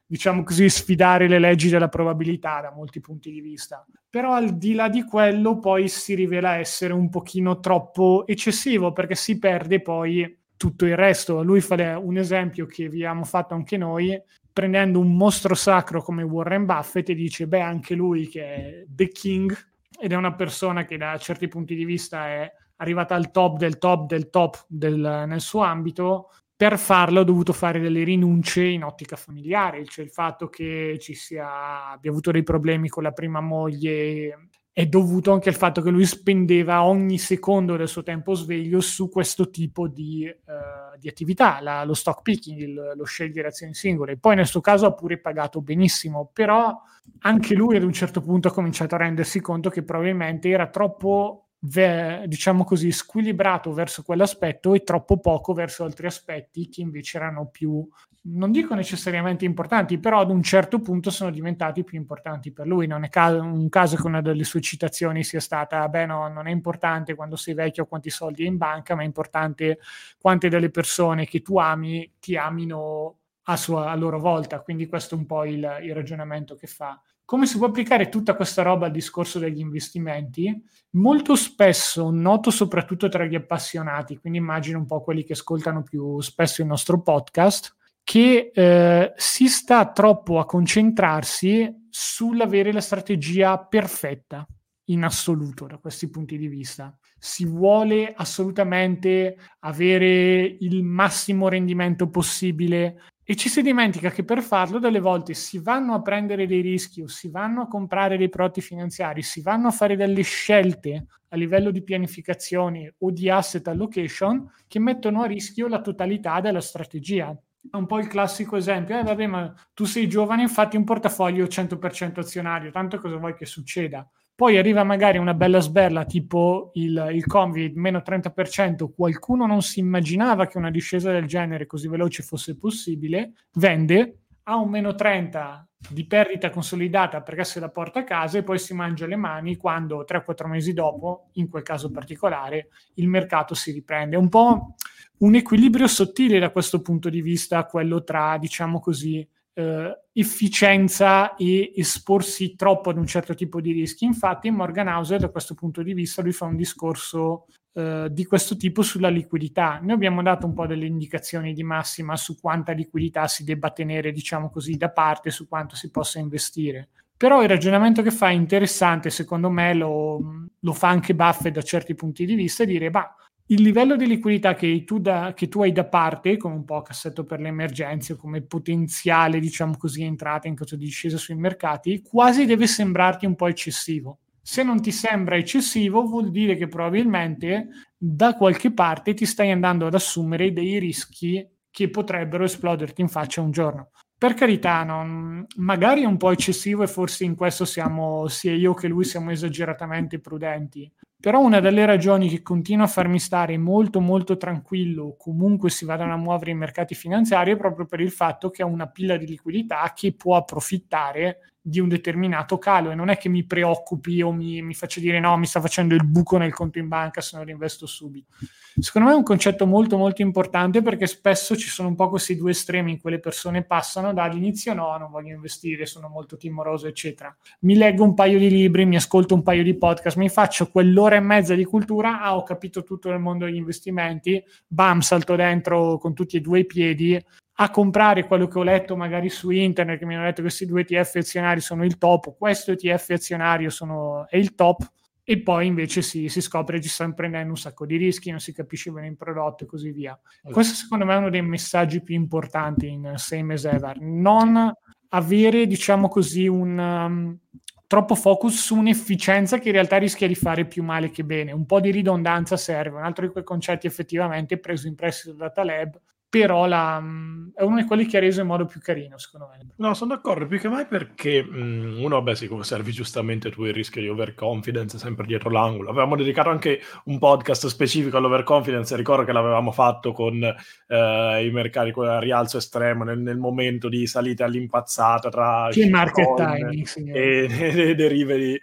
diciamo 0.06 0.44
così, 0.44 0.70
sfidare 0.70 1.28
le 1.28 1.40
leggi 1.40 1.70
della 1.70 1.90
probabilità 1.90 2.62
da 2.62 2.72
molti 2.72 3.00
punti 3.00 3.32
di 3.32 3.42
vista. 3.42 3.86
Però 4.10 4.34
al 4.34 4.58
di 4.58 4.74
là 4.74 4.90
di 4.90 5.04
quello 5.04 5.60
poi 5.60 5.88
si 5.88 6.14
rivela 6.14 6.56
essere 6.56 6.94
un 6.94 7.10
pochino 7.10 7.60
troppo 7.60 8.26
eccessivo 8.28 8.94
perché 8.94 9.16
si 9.16 9.40
perde 9.40 9.82
poi 9.82 10.38
tutto 10.56 10.86
il 10.86 10.96
resto. 10.96 11.44
Lui 11.44 11.62
fa 11.62 11.98
un 11.98 12.18
esempio 12.18 12.66
che 12.66 12.88
vi 12.88 13.04
abbiamo 13.04 13.24
fatto 13.24 13.54
anche 13.54 13.76
noi, 13.76 14.22
prendendo 14.52 15.00
un 15.00 15.16
mostro 15.16 15.56
sacro 15.56 16.02
come 16.02 16.22
Warren 16.22 16.66
Buffett 16.66 17.10
e 17.10 17.16
dice, 17.16 17.48
beh, 17.48 17.62
anche 17.62 17.96
lui 17.96 18.28
che 18.28 18.44
è 18.44 18.86
The 18.88 19.08
King 19.08 19.56
ed 20.00 20.12
è 20.12 20.16
una 20.16 20.36
persona 20.36 20.86
che 20.86 20.98
da 20.98 21.18
certi 21.18 21.48
punti 21.48 21.76
di 21.76 21.86
vista 21.86 22.28
è 22.28 22.52
arrivata 22.78 23.16
al 23.16 23.32
top 23.32 23.58
del 23.58 23.78
top 23.78 24.08
del 24.08 24.30
top 24.30 24.66
del, 24.68 25.26
nel 25.28 25.42
suo 25.42 25.62
ambito, 25.62 26.30
per 26.56 26.78
farlo 26.78 27.22
ho 27.22 27.24
dovuto 27.24 27.54
fare 27.54 27.80
delle 27.80 28.04
rinunce 28.04 28.64
in 28.64 28.84
ottica 28.84 29.16
familiare, 29.16 29.86
cioè 29.86 30.06
il 30.06 30.12
fatto 30.12 30.50
che 30.50 30.98
ci 31.00 31.14
sia, 31.14 31.92
abbia 31.92 32.12
avuto 32.12 32.32
dei 32.32 32.44
problemi 32.44 32.90
con 32.90 33.04
la 33.04 33.12
prima 33.12 33.42
moglie 33.42 34.50
è 34.76 34.88
dovuto 34.88 35.32
anche 35.32 35.50
al 35.50 35.56
fatto 35.56 35.84
che 35.84 35.92
lui 35.92 36.06
spendeva 36.06 36.84
ogni 36.84 37.20
secondo 37.20 37.76
del 37.76 37.88
suo 37.88 38.02
tempo 38.02 38.34
sveglio 38.34 38.82
su 38.82 39.08
questo 39.08 39.52
tipo 39.52 39.88
di, 39.88 40.28
uh, 40.28 40.98
di 40.98 41.08
attività, 41.08 41.62
la, 41.62 41.84
lo 41.84 41.94
stock 41.94 42.24
picking, 42.24 42.60
il, 42.60 42.94
lo 42.96 43.04
scegliere 43.04 43.50
azioni 43.50 43.76
singole. 43.76 44.18
Poi 44.18 44.36
nel 44.36 44.48
suo 44.48 44.62
caso 44.62 44.88
ha 44.88 44.94
pure 44.94 45.20
pagato 45.20 45.62
benissimo, 45.62 46.32
però 46.34 46.76
anche 47.20 47.54
lui 47.54 47.76
ad 47.76 47.84
un 47.84 47.94
certo 47.94 48.22
punto 48.22 48.48
ha 48.48 48.52
cominciato 48.52 48.96
a 48.96 49.00
rendersi 49.00 49.42
conto 49.42 49.70
che 49.70 49.84
probabilmente 49.84 50.50
era 50.50 50.68
troppo 50.68 51.43
diciamo 51.66 52.66
così, 52.66 52.92
squilibrato 52.92 53.72
verso 53.72 54.04
quell'aspetto 54.04 54.74
e 54.74 54.84
troppo 54.84 55.20
poco 55.20 55.54
verso 55.54 55.86
altri 55.86 56.08
aspetti 56.08 56.68
che 56.68 56.82
invece 56.82 57.16
erano 57.16 57.48
più, 57.48 57.88
non 58.24 58.52
dico 58.52 58.76
necessariamente 58.76 59.46
importanti, 59.46 59.98
però 59.98 60.20
ad 60.20 60.30
un 60.30 60.44
certo 60.44 60.80
punto 60.80 61.10
sono 61.10 61.32
diventati 61.32 61.86
più 61.86 61.98
importanti 61.98 62.52
per 62.52 62.68
lui. 62.68 62.86
Non 62.86 63.06
è 63.06 63.10
ca- 63.10 63.40
un 63.42 63.70
caso 63.70 63.96
che 63.96 64.06
una 64.08 64.22
delle 64.22 64.44
sue 64.44 64.60
citazioni 64.60 65.24
sia 65.24 65.40
stata, 65.40 65.88
beh 65.88 66.06
no, 66.06 66.28
non 66.28 66.48
è 66.48 66.52
importante 66.52 67.16
quando 67.16 67.38
sei 67.38 67.54
vecchio 67.54 67.86
quanti 67.86 68.10
soldi 68.10 68.42
hai 68.42 68.50
in 68.50 68.58
banca, 68.58 68.96
ma 68.96 69.04
è 69.04 69.06
importante 69.06 69.80
quante 70.20 70.50
delle 70.50 70.70
persone 70.70 71.26
che 71.26 71.42
tu 71.42 71.58
ami 71.60 72.12
ti 72.20 72.36
amino 72.36 73.20
a, 73.44 73.56
sua, 73.56 73.90
a 73.90 73.96
loro 73.96 74.20
volta. 74.20 74.60
Quindi 74.62 74.86
questo 74.88 75.16
è 75.16 75.18
un 75.18 75.26
po' 75.26 75.46
il, 75.46 75.80
il 75.82 75.94
ragionamento 75.94 76.56
che 76.56 76.68
fa. 76.68 77.02
Come 77.26 77.46
si 77.46 77.58
può 77.58 77.68
applicare 77.68 78.10
tutta 78.10 78.36
questa 78.36 78.64
roba 78.64 78.88
al 78.88 78.92
discorso 78.92 79.40
degli 79.40 79.60
investimenti? 79.60 80.54
Molto 80.92 81.36
spesso, 81.36 82.12
noto 82.12 82.52
soprattutto 82.52 83.08
tra 83.08 83.26
gli 83.26 83.36
appassionati, 83.36 84.18
quindi 84.18 84.40
immagino 84.40 84.78
un 84.78 84.86
po' 84.86 85.02
quelli 85.02 85.24
che 85.24 85.34
ascoltano 85.34 85.84
più 85.84 86.20
spesso 86.20 86.62
il 86.62 86.68
nostro 86.68 87.02
podcast, 87.02 87.76
che 88.04 88.52
eh, 88.54 89.14
si 89.16 89.48
sta 89.48 89.92
troppo 89.92 90.40
a 90.40 90.46
concentrarsi 90.46 91.88
sull'avere 91.90 92.74
la 92.74 92.82
strategia 92.82 93.58
perfetta 93.58 94.46
in 94.88 95.04
assoluto 95.04 95.66
da 95.66 95.78
questi 95.78 96.10
punti 96.10 96.38
di 96.38 96.48
vista. 96.48 96.96
Si 97.26 97.46
vuole 97.46 98.14
assolutamente 98.14 99.38
avere 99.60 100.58
il 100.60 100.84
massimo 100.84 101.48
rendimento 101.48 102.10
possibile 102.10 102.98
e 103.24 103.38
ci 103.38 103.48
si 103.48 103.62
dimentica 103.62 104.10
che 104.10 104.26
per 104.26 104.42
farlo 104.42 104.78
delle 104.78 105.00
volte 105.00 105.34
si 105.34 105.58
vanno 105.60 105.94
a 105.94 106.02
prendere 106.02 106.46
dei 106.46 106.60
rischi 106.60 107.02
o 107.02 107.08
si 107.08 107.30
vanno 107.30 107.62
a 107.62 107.68
comprare 107.70 108.18
dei 108.18 108.28
prodotti 108.28 108.60
finanziari, 108.60 109.22
si 109.22 109.42
vanno 109.42 109.70
a 109.70 109.72
fare 109.72 109.96
delle 109.96 110.22
scelte 110.22 111.06
a 111.30 111.38
livello 111.38 111.72
di 111.72 111.82
pianificazione 111.82 112.96
o 112.98 113.10
di 113.10 113.30
asset 113.30 113.66
allocation 113.70 114.52
che 114.68 114.80
mettono 114.80 115.22
a 115.22 115.26
rischio 115.26 115.70
la 115.70 115.80
totalità 115.80 116.42
della 116.42 116.60
strategia. 116.60 117.34
Un 117.72 117.86
po' 117.86 118.00
il 118.00 118.08
classico 118.08 118.58
esempio, 118.58 119.00
eh 119.00 119.04
vabbè 119.04 119.28
ma 119.28 119.54
tu 119.74 119.86
sei 119.86 120.10
giovane 120.10 120.42
infatti 120.42 120.76
un 120.76 120.84
portafoglio 120.84 121.46
100% 121.46 122.20
azionario, 122.20 122.70
tanto 122.70 123.00
cosa 123.00 123.16
vuoi 123.16 123.34
che 123.34 123.46
succeda? 123.46 124.06
Poi 124.36 124.58
arriva 124.58 124.84
magari 124.84 125.18
una 125.18 125.34
bella 125.34 125.60
sberla 125.60 126.06
tipo 126.06 126.72
il, 126.74 127.10
il 127.14 127.26
Covid 127.26 127.76
meno 127.76 128.02
30%, 128.06 128.92
qualcuno 128.96 129.46
non 129.46 129.62
si 129.62 129.80
immaginava 129.80 130.48
che 130.48 130.58
una 130.58 130.72
discesa 130.72 131.12
del 131.12 131.26
genere 131.26 131.66
così 131.66 131.88
veloce 131.88 132.24
fosse 132.24 132.58
possibile, 132.58 133.34
vende, 133.54 134.24
ha 134.44 134.58
un 134.58 134.70
meno 134.70 134.96
30 134.96 135.68
di 135.90 136.06
perdita 136.06 136.50
consolidata 136.50 137.22
perché 137.22 137.44
se 137.44 137.60
la 137.60 137.70
porta 137.70 138.00
a 138.00 138.04
casa 138.04 138.38
e 138.38 138.44
poi 138.44 138.58
si 138.58 138.74
mangia 138.74 139.06
le 139.06 139.16
mani 139.16 139.56
quando 139.56 140.06
3-4 140.08 140.48
mesi 140.48 140.74
dopo, 140.74 141.30
in 141.34 141.50
quel 141.50 141.64
caso 141.64 141.92
particolare, 141.92 142.70
il 142.96 143.08
mercato 143.08 143.54
si 143.54 143.72
riprende. 143.72 144.16
È 144.16 144.20
un 144.20 144.30
po' 144.30 144.76
un 145.20 145.36
equilibrio 145.36 145.88
sottile 145.88 146.40
da 146.40 146.52
questo 146.52 146.82
punto 146.82 147.10
di 147.10 147.22
vista, 147.22 147.66
quello 147.66 148.04
tra, 148.04 148.38
diciamo 148.38 148.80
così, 148.80 149.28
eh, 149.54 150.00
efficienza 150.14 151.36
e 151.36 151.72
esporsi 151.76 152.56
troppo 152.56 152.90
ad 152.90 152.98
un 152.98 153.06
certo 153.06 153.34
tipo 153.34 153.62
di 153.62 153.72
rischi. 153.72 154.06
Infatti, 154.06 154.50
Morgan 154.50 154.88
House, 154.88 155.18
da 155.18 155.30
questo 155.30 155.54
punto 155.54 155.82
di 155.82 155.94
vista, 155.94 156.22
lui 156.22 156.32
fa 156.32 156.46
un 156.46 156.56
discorso 156.56 157.46
eh, 157.74 158.08
di 158.12 158.26
questo 158.26 158.56
tipo 158.56 158.82
sulla 158.82 159.10
liquidità. 159.10 159.80
Noi 159.82 159.94
abbiamo 159.94 160.22
dato 160.22 160.46
un 160.46 160.54
po' 160.54 160.68
delle 160.68 160.86
indicazioni 160.86 161.54
di 161.54 161.64
massima 161.64 162.16
su 162.16 162.40
quanta 162.40 162.72
liquidità 162.72 163.28
si 163.28 163.44
debba 163.44 163.72
tenere, 163.72 164.12
diciamo 164.12 164.50
così, 164.50 164.78
da 164.78 164.90
parte, 164.90 165.32
su 165.32 165.48
quanto 165.48 165.76
si 165.76 165.90
possa 165.90 166.20
investire. 166.20 166.90
Però 167.16 167.42
il 167.42 167.48
ragionamento 167.48 168.02
che 168.02 168.12
fa 168.12 168.30
è 168.30 168.34
interessante, 168.34 169.10
secondo 169.10 169.50
me 169.50 169.74
lo, 169.74 170.50
lo 170.60 170.74
fa 170.74 170.90
anche 170.90 171.16
Buffett 171.16 171.54
da 171.54 171.62
certi 171.62 171.96
punti 171.96 172.26
di 172.26 172.36
vista, 172.36 172.66
dire, 172.66 172.90
bah, 172.90 173.16
il 173.48 173.62
livello 173.62 173.96
di 173.98 174.08
liquidità 174.08 174.54
che 174.56 174.84
tu, 174.86 175.00
da, 175.00 175.34
che 175.36 175.50
tu, 175.50 175.62
hai 175.62 175.72
da 175.72 175.86
parte, 175.86 176.38
come 176.38 176.56
un 176.56 176.66
po' 176.66 176.82
cassetto 176.82 177.26
per 177.26 177.42
le 177.42 177.50
emergenze, 177.50 178.16
come 178.16 178.42
potenziale, 178.42 179.40
diciamo 179.40 179.76
così, 179.78 180.04
entrata 180.04 180.48
in 180.48 180.56
caso 180.56 180.76
di 180.76 180.86
discesa 180.86 181.18
sui 181.18 181.36
mercati, 181.36 182.02
quasi 182.02 182.46
deve 182.46 182.68
sembrarti 182.68 183.26
un 183.26 183.36
po' 183.36 183.48
eccessivo. 183.48 184.20
Se 184.42 184.64
non 184.64 184.82
ti 184.82 184.92
sembra 184.92 185.36
eccessivo, 185.38 186.04
vuol 186.04 186.32
dire 186.32 186.56
che 186.56 186.68
probabilmente 186.68 187.68
da 187.98 188.36
qualche 188.36 188.72
parte 188.72 189.14
ti 189.14 189.26
stai 189.26 189.52
andando 189.52 189.88
ad 189.88 189.94
assumere 189.94 190.52
dei 190.52 190.80
rischi 190.80 191.46
che 191.70 191.90
potrebbero 191.90 192.44
esploderti 192.44 193.02
in 193.02 193.08
faccia 193.08 193.42
un 193.42 193.52
giorno. 193.52 193.90
Per 194.18 194.36
carità, 194.36 194.84
non, 194.84 195.46
magari 195.58 196.04
è 196.04 196.06
un 196.06 196.18
po' 196.18 196.32
eccessivo 196.32 196.84
e 196.84 196.88
forse 196.88 197.26
in 197.26 197.36
questo 197.36 197.66
siamo, 197.66 198.28
sia 198.28 198.54
io 198.54 198.74
che 198.74 198.88
lui 198.88 199.04
siamo 199.04 199.32
esageratamente 199.32 200.20
prudenti, 200.20 200.90
però 201.24 201.40
una 201.40 201.62
delle 201.62 201.86
ragioni 201.86 202.28
che 202.28 202.42
continua 202.42 202.84
a 202.84 202.90
farmi 202.90 203.18
stare 203.18 203.58
molto 203.58 204.02
molto 204.02 204.36
tranquillo 204.36 205.16
comunque 205.18 205.70
si 205.70 205.86
vadano 205.86 206.12
a 206.12 206.18
muovere 206.18 206.52
i 206.52 206.54
mercati 206.54 206.96
finanziari 206.96 207.52
è 207.52 207.56
proprio 207.56 207.86
per 207.86 208.02
il 208.02 208.12
fatto 208.12 208.50
che 208.50 208.62
ha 208.62 208.66
una 208.66 208.90
pila 208.90 209.16
di 209.16 209.26
liquidità 209.26 209.90
che 209.96 210.14
può 210.14 210.36
approfittare 210.36 211.53
di 211.66 211.80
un 211.80 211.88
determinato 211.88 212.58
calo 212.58 212.92
e 212.92 212.96
non 212.96 213.08
è 213.08 213.18
che 213.18 213.30
mi 213.30 213.46
preoccupi 213.46 214.22
o 214.22 214.34
mi, 214.34 214.62
mi 214.62 214.74
faccia 214.74 215.00
dire 215.00 215.22
no, 215.22 215.38
mi 215.38 215.46
sta 215.46 215.62
facendo 215.62 215.96
il 215.96 216.04
buco 216.04 216.36
nel 216.36 216.54
conto 216.54 216.78
in 216.78 216.90
banca 216.90 217.22
se 217.22 217.38
non 217.38 217.46
rinvesto 217.46 217.86
subito. 217.86 218.34
Secondo 218.80 219.08
me 219.08 219.14
è 219.14 219.18
un 219.18 219.24
concetto 219.24 219.66
molto 219.66 219.98
molto 219.98 220.22
importante 220.22 220.82
perché 220.82 221.08
spesso 221.08 221.56
ci 221.56 221.70
sono 221.70 221.88
un 221.88 221.96
po' 221.96 222.10
questi 222.10 222.36
due 222.36 222.52
estremi 222.52 222.92
in 222.92 223.00
cui 223.00 223.12
le 223.12 223.20
persone 223.20 223.64
passano 223.64 224.12
dall'inizio 224.12 224.74
no, 224.74 224.98
non 224.98 225.10
voglio 225.10 225.34
investire, 225.34 225.86
sono 225.86 226.10
molto 226.10 226.36
timoroso, 226.36 226.88
eccetera. 226.88 227.34
Mi 227.60 227.76
leggo 227.76 228.04
un 228.04 228.14
paio 228.14 228.38
di 228.38 228.50
libri, 228.50 228.86
mi 228.86 228.98
ascolto 228.98 229.34
un 229.34 229.42
paio 229.42 229.64
di 229.64 229.78
podcast, 229.78 230.18
mi 230.18 230.28
faccio 230.28 230.70
quell'ora 230.70 231.16
e 231.16 231.22
mezza 231.22 231.56
di 231.56 231.64
cultura, 231.64 232.22
ah, 232.22 232.36
ho 232.36 232.44
capito 232.44 232.84
tutto 232.84 233.10
nel 233.10 233.20
mondo 233.20 233.46
degli 233.46 233.56
investimenti, 233.56 234.44
bam, 234.68 235.00
salto 235.00 235.38
dentro 235.38 235.98
con 235.98 236.14
tutti 236.14 236.36
e 236.36 236.42
due 236.42 236.60
i 236.60 236.66
piedi, 236.66 237.24
a 237.56 237.70
comprare 237.70 238.26
quello 238.26 238.48
che 238.48 238.58
ho 238.58 238.64
letto 238.64 238.96
magari 238.96 239.30
su 239.30 239.52
internet, 239.52 240.00
che 240.00 240.06
mi 240.06 240.16
hanno 240.16 240.24
detto 240.24 240.38
che 240.38 240.44
questi 240.44 240.66
due 240.66 240.82
ETF 240.82 241.16
azionari 241.16 241.60
sono 241.60 241.84
il 241.84 241.98
top, 241.98 242.36
questo 242.38 242.72
ETF 242.72 243.10
azionario 243.12 243.70
sono, 243.70 244.28
è 244.28 244.38
il 244.38 244.56
top, 244.56 244.90
e 245.24 245.42
poi 245.42 245.68
invece 245.68 246.02
si, 246.02 246.28
si 246.28 246.42
scopre 246.42 246.78
che 246.78 246.84
ci 246.84 246.90
stanno 246.90 247.14
prendendo 247.14 247.52
un 247.52 247.58
sacco 247.58 247.86
di 247.86 247.96
rischi, 247.96 248.32
non 248.32 248.40
si 248.40 248.54
capisce 248.54 248.92
bene 248.92 249.08
il 249.08 249.16
prodotto 249.16 249.64
e 249.64 249.68
così 249.68 249.92
via. 249.92 250.20
Questo 250.42 250.74
secondo 250.74 251.06
me 251.06 251.14
è 251.14 251.18
uno 251.18 251.30
dei 251.30 251.42
messaggi 251.42 252.02
più 252.02 252.16
importanti 252.16 252.90
in 252.90 253.14
Same 253.16 253.54
as 253.54 253.66
Ever, 253.66 254.02
non 254.02 254.74
avere, 255.10 255.68
diciamo 255.68 256.08
così, 256.08 256.48
un... 256.48 256.78
Um, 256.78 257.40
troppo 257.86 258.16
focus 258.16 258.56
su 258.56 258.76
un'efficienza 258.76 259.60
che 259.60 259.68
in 259.68 259.76
realtà 259.76 259.98
rischia 259.98 260.28
di 260.28 260.34
fare 260.34 260.66
più 260.66 260.82
male 260.82 261.12
che 261.12 261.24
bene. 261.24 261.52
Un 261.52 261.68
po' 261.68 261.80
di 261.80 261.92
ridondanza 261.92 262.58
serve. 262.58 262.98
Un 262.98 263.04
altro 263.04 263.28
di 263.28 263.32
quei 263.32 263.44
concetti 263.44 263.86
effettivamente 263.86 264.58
preso 264.58 264.88
in 264.88 264.96
prestito 264.96 265.36
da 265.36 265.52
Taleb 265.52 266.02
però 266.34 266.66
la, 266.66 267.00
mm, 267.00 267.50
è 267.54 267.62
uno 267.62 267.76
di 267.76 267.86
quelli 267.86 268.08
che 268.08 268.18
ha 268.18 268.20
reso 268.20 268.42
in 268.42 268.48
modo 268.48 268.66
più 268.66 268.80
carino, 268.80 269.20
secondo 269.20 269.52
me. 269.52 269.68
No, 269.76 269.94
sono 269.94 270.16
d'accordo, 270.16 270.48
più 270.48 270.60
che 270.60 270.68
mai 270.68 270.88
perché 270.88 271.44
mh, 271.44 271.56
mm, 271.56 272.04
uno, 272.04 272.16
vabbè, 272.16 272.34
sì, 272.34 272.48
come 272.48 272.64
servi 272.64 272.92
giustamente 272.92 273.52
tu 273.52 273.66
il 273.66 273.74
rischio 273.74 274.02
di 274.02 274.10
overconfidence 274.10 274.98
sempre 274.98 275.28
dietro 275.28 275.52
l'angolo. 275.52 275.92
Avevamo 275.92 276.16
dedicato 276.16 276.50
anche 276.50 276.82
un 277.06 277.20
podcast 277.20 277.68
specifico 277.68 278.18
all'overconfidence, 278.18 278.96
ricordo 278.96 279.26
che 279.26 279.32
l'avevamo 279.32 279.72
fatto 279.72 280.12
con 280.12 280.44
eh, 280.44 281.46
i 281.46 281.52
mercati 281.52 281.94
a 281.98 282.18
rialzo 282.18 282.58
estremo 282.58 283.04
nel, 283.04 283.20
nel, 283.20 283.38
momento 283.38 283.88
di 283.88 284.08
salita 284.08 284.46
all'impazzata 284.46 285.30
tra 285.30 285.68
che 285.70 285.88
market 285.88 286.36
timing 286.36 287.16
e, 287.16 287.46
e, 287.48 287.90
e 287.90 287.94
derive 287.96 288.38
di 288.40 288.62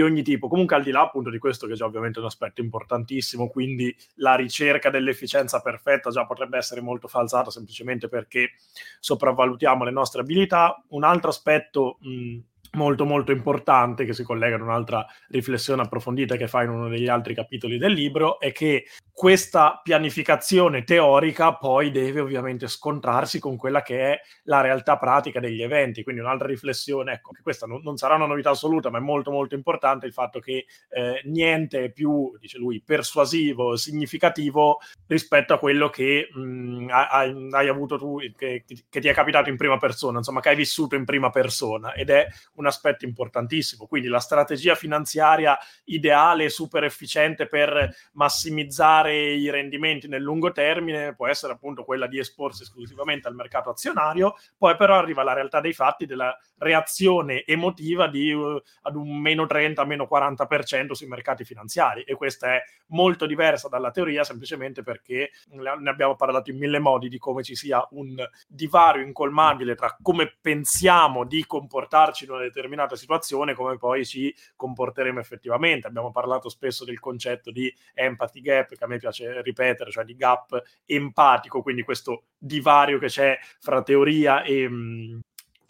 ogni 0.00 0.22
tipo. 0.22 0.48
Comunque, 0.48 0.76
al 0.76 0.82
di 0.82 0.90
là 0.90 1.02
appunto 1.02 1.30
di 1.30 1.38
questo, 1.38 1.66
che 1.66 1.72
è 1.72 1.76
già 1.76 1.84
ovviamente 1.84 2.18
un 2.18 2.26
aspetto 2.26 2.60
importantissimo, 2.60 3.48
quindi 3.48 3.94
la 4.16 4.34
ricerca 4.34 4.90
dell'efficienza 4.90 5.60
perfetta 5.60 6.10
già 6.10 6.26
potrebbe 6.26 6.58
essere 6.58 6.80
molto 6.80 7.08
falsata 7.08 7.50
semplicemente 7.50 8.08
perché 8.08 8.52
sopravvalutiamo 9.00 9.84
le 9.84 9.90
nostre 9.90 10.20
abilità. 10.20 10.82
Un 10.88 11.04
altro 11.04 11.30
aspetto 11.30 11.98
mh, 12.00 12.38
molto 12.72 13.04
molto 13.04 13.32
importante 13.32 14.04
che 14.04 14.12
si 14.12 14.22
collega 14.22 14.56
ad 14.56 14.62
un'altra 14.62 15.06
riflessione 15.28 15.82
approfondita 15.82 16.36
che 16.36 16.48
fa 16.48 16.62
in 16.62 16.70
uno 16.70 16.88
degli 16.88 17.08
altri 17.08 17.34
capitoli 17.34 17.78
del 17.78 17.92
libro 17.92 18.38
è 18.40 18.52
che 18.52 18.84
questa 19.18 19.80
pianificazione 19.82 20.84
teorica 20.84 21.56
poi 21.56 21.90
deve 21.90 22.20
ovviamente 22.20 22.68
scontrarsi 22.68 23.40
con 23.40 23.56
quella 23.56 23.82
che 23.82 24.12
è 24.12 24.20
la 24.44 24.60
realtà 24.60 24.96
pratica 24.96 25.40
degli 25.40 25.60
eventi. 25.60 26.04
Quindi 26.04 26.20
un'altra 26.20 26.46
riflessione, 26.46 27.14
ecco, 27.14 27.32
che 27.32 27.42
questa 27.42 27.66
non, 27.66 27.80
non 27.82 27.96
sarà 27.96 28.14
una 28.14 28.26
novità 28.26 28.50
assoluta, 28.50 28.90
ma 28.90 28.98
è 28.98 29.00
molto 29.00 29.32
molto 29.32 29.56
importante 29.56 30.06
il 30.06 30.12
fatto 30.12 30.38
che 30.38 30.66
eh, 30.90 31.20
niente 31.24 31.86
è 31.86 31.90
più, 31.90 32.32
dice 32.38 32.58
lui, 32.58 32.80
persuasivo, 32.80 33.74
significativo 33.74 34.78
rispetto 35.08 35.52
a 35.52 35.58
quello 35.58 35.88
che 35.88 36.28
mh, 36.32 36.86
hai, 36.88 37.48
hai, 37.50 37.68
avuto 37.68 37.98
tu, 37.98 38.18
che, 38.36 38.64
che 38.88 39.00
ti 39.00 39.08
è 39.08 39.12
capitato 39.12 39.48
in 39.48 39.56
prima 39.56 39.78
persona, 39.78 40.18
insomma, 40.18 40.38
che 40.38 40.50
hai 40.50 40.56
vissuto 40.56 40.94
in 40.94 41.04
prima 41.04 41.30
persona 41.30 41.92
ed 41.92 42.10
è 42.10 42.28
un 42.58 42.66
aspetto 42.66 43.04
importantissimo. 43.04 43.86
Quindi 43.86 44.08
la 44.08 44.20
strategia 44.20 44.74
finanziaria 44.74 45.58
ideale, 45.84 46.48
super 46.48 46.84
efficiente 46.84 47.46
per 47.46 47.94
massimizzare 48.12 49.32
i 49.32 49.50
rendimenti 49.50 50.08
nel 50.08 50.22
lungo 50.22 50.52
termine 50.52 51.14
può 51.14 51.26
essere 51.26 51.52
appunto 51.52 51.84
quella 51.84 52.06
di 52.06 52.18
esporsi 52.18 52.62
esclusivamente 52.62 53.28
al 53.28 53.34
mercato 53.34 53.70
azionario, 53.70 54.36
poi 54.56 54.76
però 54.76 54.96
arriva 54.96 55.22
la 55.22 55.32
realtà 55.32 55.60
dei 55.60 55.72
fatti 55.72 56.06
della 56.06 56.36
reazione 56.58 57.44
emotiva 57.44 58.08
di 58.08 58.32
uh, 58.32 58.60
ad 58.82 58.96
un 58.96 59.16
meno 59.16 59.46
30, 59.46 59.84
meno 59.84 60.08
40% 60.10 60.92
sui 60.92 61.06
mercati 61.06 61.44
finanziari 61.44 62.02
e 62.02 62.14
questa 62.14 62.54
è 62.54 62.62
molto 62.88 63.26
diversa 63.26 63.68
dalla 63.68 63.90
teoria 63.90 64.24
semplicemente 64.24 64.82
perché 64.82 65.30
ne 65.50 65.90
abbiamo 65.90 66.16
parlato 66.16 66.50
in 66.50 66.58
mille 66.58 66.78
modi 66.78 67.08
di 67.08 67.18
come 67.18 67.42
ci 67.42 67.54
sia 67.54 67.86
un 67.92 68.16
divario 68.46 69.04
incolmabile 69.04 69.74
tra 69.74 69.96
come 70.00 70.36
pensiamo 70.40 71.24
di 71.24 71.44
comportarci 71.46 72.28
una 72.28 72.38
determinata 72.48 72.96
situazione 72.96 73.54
come 73.54 73.76
poi 73.76 74.04
ci 74.04 74.34
comporteremo 74.56 75.20
effettivamente. 75.20 75.86
Abbiamo 75.86 76.10
parlato 76.10 76.48
spesso 76.48 76.84
del 76.84 77.00
concetto 77.00 77.50
di 77.50 77.72
empathy 77.94 78.40
gap 78.40 78.74
che 78.74 78.84
a 78.84 78.86
me 78.86 78.98
piace 78.98 79.42
ripetere, 79.42 79.90
cioè 79.90 80.04
di 80.04 80.16
gap 80.16 80.62
empatico, 80.84 81.62
quindi 81.62 81.82
questo 81.82 82.24
divario 82.36 82.98
che 82.98 83.06
c'è 83.06 83.38
fra 83.58 83.82
teoria 83.82 84.42
e, 84.42 84.68
mm, 84.68 85.18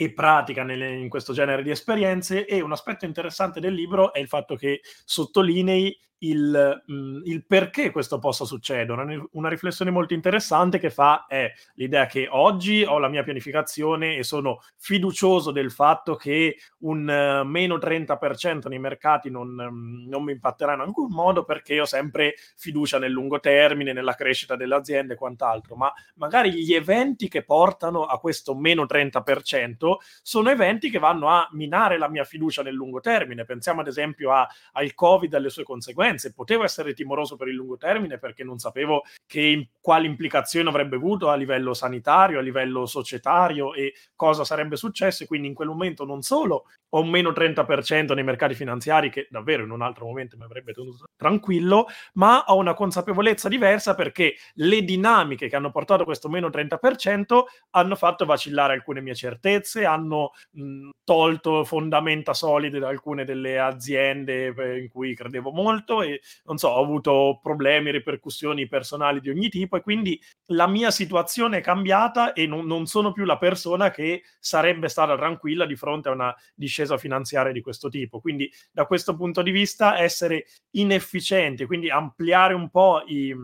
e 0.01 0.13
pratica 0.13 0.63
nelle, 0.63 0.95
in 0.95 1.09
questo 1.09 1.33
genere 1.33 1.65
di 1.65 1.71
esperienze 1.71 2.47
e 2.47 2.61
un 2.61 2.71
aspetto 2.71 3.05
interessante 3.05 3.59
del 3.59 3.75
libro 3.75 4.13
è 4.13 4.21
il 4.21 4.29
fatto 4.29 4.55
che 4.55 4.81
sottolinei 5.05 5.99
il, 6.19 6.83
mh, 6.87 6.93
mm, 6.93 7.21
il, 7.25 7.45
perché 7.47 7.91
questo 7.91 8.19
possa 8.19 8.45
succedere. 8.45 9.01
Una, 9.01 9.29
una, 9.33 9.49
riflessione 9.49 9.91
molto 9.91 10.15
interessante 10.15 10.79
che 10.79 10.91
fa 10.91 11.27
è 11.27 11.53
l'idea 11.75 12.07
che 12.07 12.27
oggi 12.31 12.83
ho 12.83 12.99
la 12.99 13.09
mia 13.09 13.23
pianificazione 13.23 14.17
e 14.17 14.23
sono 14.23 14.61
fiducioso 14.77 15.51
del 15.51 15.71
fatto 15.71 16.17
che 16.17 16.57
un 16.81 17.09
uh, 17.09 17.47
meno 17.47 17.77
30% 17.77 18.69
nei 18.69 18.79
mercati 18.79 19.31
non, 19.31 19.49
um, 19.59 20.07
non, 20.09 20.25
mi 20.25 20.33
impatterà 20.33 20.75
in 20.75 20.81
alcun 20.81 21.11
modo 21.11 21.45
perché 21.45 21.81
ho 21.81 21.85
sempre 21.85 22.35
fiducia 22.57 22.99
nel 22.99 23.13
lungo 23.13 23.41
termine, 23.41 23.93
nella 23.93 24.15
crescita 24.15 24.57
delle 24.57 24.75
aziende 24.75 25.15
e 25.15 25.17
quant'altro, 25.17 25.77
ma 25.77 25.93
magari 26.15 26.53
gli 26.53 26.75
eventi 26.75 27.29
che 27.29 27.45
portano 27.45 28.05
a 28.05 28.19
questo 28.19 28.55
meno 28.55 28.85
30% 28.85 29.88
sono 30.23 30.51
eventi 30.51 30.91
che 30.91 30.99
vanno 30.99 31.29
a 31.29 31.49
minare 31.53 31.99
la 31.99 32.09
mia 32.09 32.25
fiducia 32.25 32.63
nel 32.63 32.75
lungo 32.75 33.01
termine. 33.01 33.45
Pensiamo 33.45 33.81
ad 33.81 33.87
esempio 33.87 34.33
a, 34.33 34.47
al 34.73 34.95
Covid 34.95 35.33
e 35.33 35.37
alle 35.37 35.51
sue 35.51 35.65
conseguenze. 35.65 36.33
Potevo 36.33 36.65
essere 36.65 36.93
timoroso 36.93 37.37
per 37.37 37.49
il 37.49 37.55
lungo 37.55 37.77
termine 37.77 38.19
perché 38.19 38.45
non 38.45 38.59
sapevo 38.59 39.03
che, 39.27 39.71
quali 39.89 40.07
implicazioni 40.07 40.69
avrebbe 40.69 40.97
avuto 40.97 41.31
a 41.31 41.35
livello 41.35 41.73
sanitario, 41.73 42.41
a 42.41 42.43
livello 42.43 42.85
societario 42.85 43.73
e 43.73 43.95
cosa 44.15 44.45
sarebbe 44.45 44.77
successo. 44.77 45.23
E 45.23 45.27
quindi 45.27 45.49
in 45.49 45.55
quel 45.55 45.69
momento 45.69 46.05
non 46.05 46.21
solo 46.21 46.67
ho 46.91 47.05
meno 47.05 47.31
30% 47.31 48.13
nei 48.13 48.23
mercati 48.23 48.55
finanziari, 48.55 49.09
che 49.09 49.29
davvero 49.31 49.65
in 49.65 49.71
un 49.71 49.81
altro 49.81 50.05
momento 50.05 50.37
mi 50.37 50.45
avrebbe 50.45 50.75
tenuto 50.75 51.07
tranquillo, 51.17 51.87
ma 52.15 52.45
ho 52.49 52.57
una 52.57 52.75
consapevolezza 52.75 53.49
diversa 53.49 53.95
perché 53.95 54.35
le 54.57 54.83
dinamiche 54.83 55.49
che 55.49 55.57
hanno 55.57 55.71
portato 55.71 56.03
a 56.03 56.05
questo 56.05 56.29
meno 56.29 56.49
30% 56.49 57.45
hanno 57.71 57.95
fatto 57.97 58.27
vacillare 58.27 58.75
alcune 58.75 59.01
mie 59.01 59.15
certezze, 59.15 59.87
hanno 59.87 60.33
mh, 60.51 60.91
tolto 61.03 61.65
fondamenta 61.65 62.35
solide 62.35 62.79
da 62.79 62.89
alcune 62.89 63.25
delle 63.25 63.59
aziende 63.59 64.55
eh, 64.55 64.79
in 64.81 64.89
cui 64.91 65.15
credevo 65.15 65.51
molto 65.51 66.03
e 66.03 66.21
non 66.45 66.59
so, 66.59 66.69
ho 66.69 66.83
avuto 66.83 67.41
problemi, 67.43 67.91
ripercussioni 67.91 68.69
personali 68.69 69.21
di 69.21 69.31
ogni 69.31 69.49
tipo 69.49 69.77
e 69.79 69.83
quindi 69.83 70.21
la 70.47 70.67
mia 70.67 70.91
situazione 70.91 71.59
è 71.59 71.61
cambiata 71.61 72.33
e 72.33 72.47
non, 72.47 72.67
non 72.67 72.87
sono 72.87 73.13
più 73.13 73.25
la 73.25 73.39
persona 73.39 73.91
che 73.91 74.23
sarebbe 74.39 74.89
stata 74.89 75.17
tranquilla 75.17 75.67
di 75.67 75.77
fronte 75.77 76.09
a 76.09 76.13
una 76.13 76.35
discesa 76.55 76.97
finanziaria 76.99 77.53
di 77.53 77.61
questo 77.61 77.89
tipo. 77.89 78.21
Quindi 78.21 78.51
da 78.71 78.87
questo 78.87 79.17
punto 79.17 79.43
di 79.43 79.51
vista 79.51 79.99
essere 79.99 80.47
inefficienti, 80.73 81.67
quindi 81.67 81.91
ampliare 81.91 82.55
un 82.55 82.71
po' 82.71 83.03
i, 83.07 83.35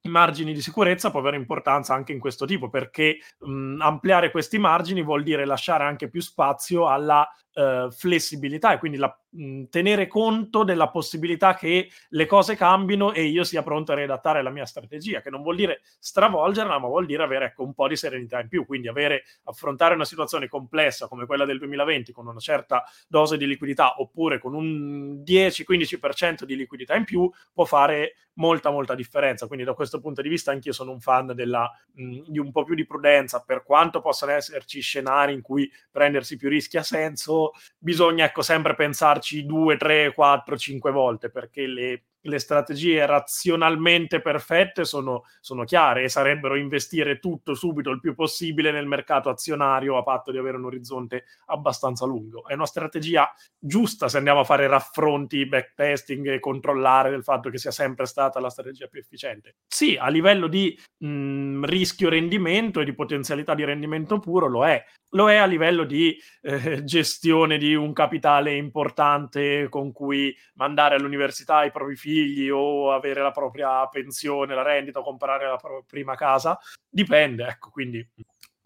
i 0.00 0.08
margini 0.08 0.52
di 0.52 0.60
sicurezza 0.60 1.10
può 1.10 1.20
avere 1.20 1.36
importanza 1.36 1.94
anche 1.94 2.12
in 2.12 2.18
questo 2.18 2.44
tipo, 2.44 2.68
perché 2.68 3.18
mh, 3.38 3.80
ampliare 3.80 4.30
questi 4.30 4.58
margini 4.58 5.02
vuol 5.02 5.22
dire 5.22 5.46
lasciare 5.46 5.84
anche 5.84 6.08
più 6.08 6.20
spazio 6.20 6.88
alla 6.88 7.26
uh, 7.54 7.90
flessibilità 7.90 8.72
e 8.72 8.78
quindi 8.78 8.98
la, 8.98 9.16
mh, 9.34 9.64
tenere 9.70 10.06
conto 10.06 10.64
della 10.64 10.88
possibilità 10.90 11.54
che 11.54 11.90
le 12.10 12.26
cose 12.26 12.56
cambino 12.56 13.12
e 13.12 13.24
io 13.24 13.44
sia 13.44 13.62
pronto 13.62 13.92
a 13.92 13.94
redattare 13.96 14.42
la 14.42 14.50
mia 14.50 14.66
strategia, 14.66 15.20
che 15.20 15.30
non 15.30 15.42
vuol 15.42 15.56
dire 15.56 15.80
stravolgerla, 15.98 16.78
ma 16.78 16.88
vuol 16.88 17.06
dire 17.06 17.22
avere 17.22 17.46
ecco, 17.46 17.62
un 17.64 17.74
po' 17.74 17.88
di 17.88 17.96
serenità 17.96 18.40
in 18.40 18.48
più, 18.48 18.64
quindi 18.66 18.88
avere, 18.88 19.24
affrontare 19.44 19.94
una 19.94 20.04
situazione 20.04 20.48
complessa 20.48 21.08
come 21.08 21.26
quella 21.26 21.44
del 21.44 21.58
2020 21.58 22.12
con 22.12 22.26
una 22.26 22.38
certa 22.40 22.84
dose 23.08 23.36
di 23.36 23.46
liquidità 23.46 24.00
oppure 24.00 24.38
con 24.38 24.54
un 24.54 25.22
10-15% 25.24 26.44
di 26.44 26.56
liquidità 26.56 26.94
in 26.96 27.04
più 27.04 27.30
può 27.52 27.64
fare 27.64 28.14
molta 28.36 28.70
molta 28.70 28.94
differenza, 28.96 29.46
quindi 29.46 29.64
da 29.64 29.74
questo 29.74 30.00
punto 30.00 30.20
di 30.20 30.28
vista 30.28 30.50
anch'io 30.50 30.72
sono 30.72 30.90
un 30.90 31.00
fan 31.00 31.26
della, 31.34 31.70
mh, 31.92 32.22
di 32.26 32.38
un 32.38 32.50
po' 32.50 32.64
più 32.64 32.74
di 32.74 32.84
prudenza, 32.84 33.42
per 33.46 33.62
quanto 33.62 34.00
possano 34.00 34.32
esserci 34.32 34.80
scenari 34.80 35.32
in 35.32 35.40
cui 35.40 35.70
prendersi 35.90 36.36
più 36.36 36.48
rischi 36.48 36.76
ha 36.76 36.82
senso, 36.82 37.52
bisogna 37.78 38.24
ecco, 38.24 38.42
sempre 38.42 38.74
pensarci 38.74 39.23
due, 39.44 39.76
tre, 39.76 40.12
quattro, 40.14 40.56
cinque 40.56 40.90
volte 40.90 41.30
perché 41.30 41.66
le 41.66 42.02
le 42.24 42.38
strategie 42.38 43.04
razionalmente 43.06 44.20
perfette 44.20 44.84
sono, 44.84 45.24
sono, 45.40 45.64
chiare 45.64 46.04
e 46.04 46.08
sarebbero 46.08 46.56
investire 46.56 47.18
tutto 47.18 47.54
subito 47.54 47.90
il 47.90 48.00
più 48.00 48.14
possibile 48.14 48.70
nel 48.70 48.86
mercato 48.86 49.28
azionario 49.28 49.96
a 49.96 50.02
patto 50.02 50.30
di 50.30 50.38
avere 50.38 50.56
un 50.56 50.64
orizzonte 50.64 51.24
abbastanza 51.46 52.06
lungo. 52.06 52.46
È 52.46 52.54
una 52.54 52.66
strategia 52.66 53.30
giusta 53.58 54.08
se 54.08 54.18
andiamo 54.18 54.40
a 54.40 54.44
fare 54.44 54.66
raffronti, 54.66 55.46
backtesting 55.46 56.28
e 56.28 56.40
controllare 56.40 57.10
del 57.10 57.22
fatto 57.22 57.50
che 57.50 57.58
sia 57.58 57.70
sempre 57.70 58.06
stata 58.06 58.40
la 58.40 58.50
strategia 58.50 58.86
più 58.86 59.00
efficiente. 59.00 59.56
Sì, 59.66 59.96
a 59.98 60.08
livello 60.08 60.46
di 60.46 60.78
mh, 60.98 61.64
rischio 61.64 62.08
rendimento 62.08 62.80
e 62.80 62.84
di 62.84 62.94
potenzialità 62.94 63.54
di 63.54 63.64
rendimento 63.64 64.18
puro 64.18 64.46
lo 64.46 64.66
è. 64.66 64.82
Lo 65.10 65.30
è 65.30 65.36
a 65.36 65.46
livello 65.46 65.84
di 65.84 66.16
eh, 66.42 66.82
gestione 66.82 67.56
di 67.56 67.74
un 67.74 67.92
capitale 67.92 68.56
importante 68.56 69.68
con 69.68 69.92
cui 69.92 70.34
mandare 70.54 70.96
all'università 70.96 71.64
i 71.64 71.70
propri 71.70 71.94
figli 71.94 72.13
o 72.50 72.92
avere 72.92 73.20
la 73.22 73.30
propria 73.30 73.86
pensione, 73.88 74.54
la 74.54 74.62
rendita 74.62 75.00
o 75.00 75.02
comprare 75.02 75.46
la 75.46 75.56
propria 75.56 75.84
prima 75.86 76.14
casa. 76.14 76.58
Dipende, 76.88 77.46
ecco, 77.46 77.70
quindi 77.70 78.06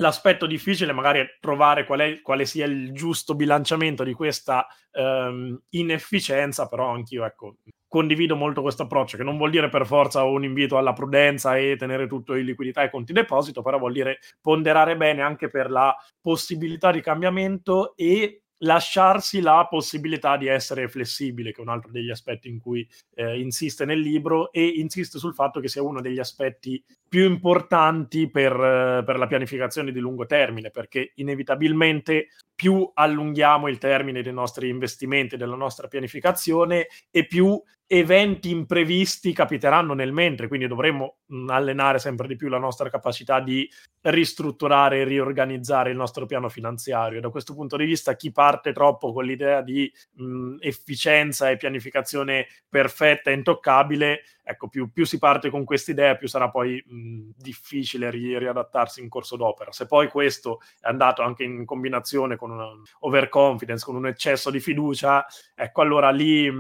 L'aspetto 0.01 0.47
difficile 0.47 0.93
magari 0.93 1.19
è 1.19 1.39
trovare 1.41 1.85
qual 1.85 1.99
è, 1.99 2.21
quale 2.23 2.47
sia 2.47 2.67
il 2.67 2.93
giusto 2.93 3.35
bilanciamento 3.35 4.05
di 4.05 4.13
questa 4.13 4.65
ehm, 4.93 5.61
inefficienza, 5.71 6.69
però 6.69 6.91
anch'io 6.91 7.25
ecco, 7.25 7.57
condivido 7.89 8.37
molto 8.37 8.63
questo 8.63 8.85
approccio, 8.85 9.17
che 9.17 9.25
non 9.25 9.37
vuol 9.37 9.51
dire 9.51 9.69
per 9.69 9.87
forza 9.87 10.23
un 10.23 10.45
invito 10.45 10.79
alla 10.79 10.93
prudenza 10.93 11.57
e 11.57 11.75
tenere 11.77 12.07
tutto 12.07 12.37
in 12.37 12.45
liquidità 12.45 12.85
e 12.85 12.91
conti 12.91 13.13
deposito, 13.13 13.61
però 13.61 13.77
vuol 13.79 13.93
dire 13.93 14.21
ponderare 14.41 14.97
bene 14.97 15.23
anche 15.23 15.49
per 15.49 15.69
la 15.69 15.93
possibilità 16.21 16.93
di 16.93 17.01
cambiamento 17.01 17.97
e 17.97 18.43
lasciarsi 18.59 19.41
la 19.41 19.67
possibilità 19.69 20.37
di 20.37 20.47
essere 20.47 20.89
flessibile, 20.89 21.53
che 21.53 21.59
è 21.59 21.63
un 21.63 21.69
altro 21.69 21.91
degli 21.91 22.11
aspetti 22.11 22.49
in 22.49 22.59
cui 22.59 22.89
eh, 23.15 23.39
insiste 23.39 23.85
nel 23.85 24.01
libro 24.01 24.53
e 24.53 24.67
insiste 24.67 25.19
sul 25.19 25.35
fatto 25.35 25.61
che 25.61 25.69
sia 25.69 25.83
uno 25.83 26.01
degli 26.01 26.19
aspetti 26.19 26.83
più 27.09 27.25
importanti 27.25 28.31
per, 28.31 28.53
eh, 28.53 29.03
per 29.05 29.19
la 29.19 29.27
pianificazione 29.27 29.93
di 29.93 30.01
lungo 30.01 30.27
termine, 30.27 30.71
perché 30.71 31.13
inevitabilmente 31.17 32.29
più 32.55 32.91
allunghiamo 32.93 33.69
il 33.69 33.79
termine 33.79 34.23
dei 34.23 34.33
nostri 34.33 34.69
investimenti, 34.69 35.37
della 35.37 35.55
nostra 35.55 35.87
pianificazione 35.87 36.89
e 37.11 37.27
più 37.27 37.61
eventi 37.91 38.51
imprevisti 38.51 39.33
capiteranno 39.33 39.95
nel 39.95 40.13
mentre, 40.13 40.47
quindi 40.47 40.67
dovremmo 40.67 41.17
mh, 41.25 41.49
allenare 41.49 41.99
sempre 41.99 42.29
di 42.29 42.37
più 42.37 42.49
la 42.49 42.59
nostra 42.59 42.91
capacità 42.91 43.41
di 43.41 43.69
ristrutturare 44.03 45.01
e 45.01 45.05
riorganizzare 45.05 45.91
il 45.91 45.97
nostro 45.97 46.27
piano 46.27 46.51
finanziario. 46.51 47.21
Da 47.21 47.31
questo 47.31 47.55
punto 47.55 47.77
di 47.79 47.87
vista, 47.87 48.15
chi 48.15 48.31
parte 48.31 48.73
troppo 48.73 49.13
con 49.13 49.25
l'idea 49.25 49.63
di 49.63 49.91
mh, 50.17 50.57
efficienza 50.61 51.49
e 51.49 51.57
pianificazione 51.57 52.47
perfetta 52.69 53.31
e 53.31 53.35
intoccabile, 53.35 54.21
ecco, 54.43 54.69
più, 54.69 54.93
più 54.93 55.05
si 55.07 55.19
parte 55.19 55.49
con 55.49 55.65
questa 55.65 55.91
idea, 55.91 56.15
più 56.17 56.29
sarà 56.29 56.51
poi 56.51 56.83
mh, 56.87 57.31
difficile 57.37 58.11
ri- 58.11 58.39
riadattarsi 58.39 59.01
in 59.01 59.09
corso 59.09 59.37
d'opera. 59.37 59.73
Se 59.73 59.87
poi 59.87 60.09
questo 60.09 60.61
è 60.81 60.89
andato 60.89 61.23
anche 61.23 61.45
in 61.45 61.65
combinazione 61.65 62.37
con 62.37 62.51
una 62.51 62.69
overconfidence, 63.01 63.85
con 63.85 63.97
un 63.97 64.07
eccesso 64.07 64.51
di 64.51 64.61
fiducia, 64.61 65.27
ecco, 65.55 65.81
allora 65.81 66.11
lì, 66.11 66.51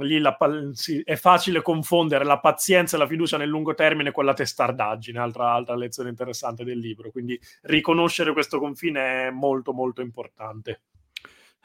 lì 0.00 0.18
la, 0.18 0.36
sì, 0.76 1.00
è 1.02 1.16
facile 1.16 1.62
confondere 1.62 2.24
la 2.24 2.38
pazienza 2.38 2.96
e 2.96 2.98
la 2.98 3.06
fiducia 3.06 3.38
nel 3.38 3.48
lungo 3.48 3.74
termine 3.74 4.12
con 4.12 4.24
la 4.24 4.34
testardaggine, 4.34 5.18
altra, 5.18 5.52
altra 5.52 5.74
lezione 5.74 6.10
interessante 6.10 6.64
del 6.64 6.78
libro. 6.78 7.10
Quindi 7.10 7.40
riconoscere 7.62 8.32
questo 8.32 8.58
confine 8.58 9.28
è 9.28 9.30
molto 9.30 9.72
molto 9.72 10.02
importante. 10.02 10.82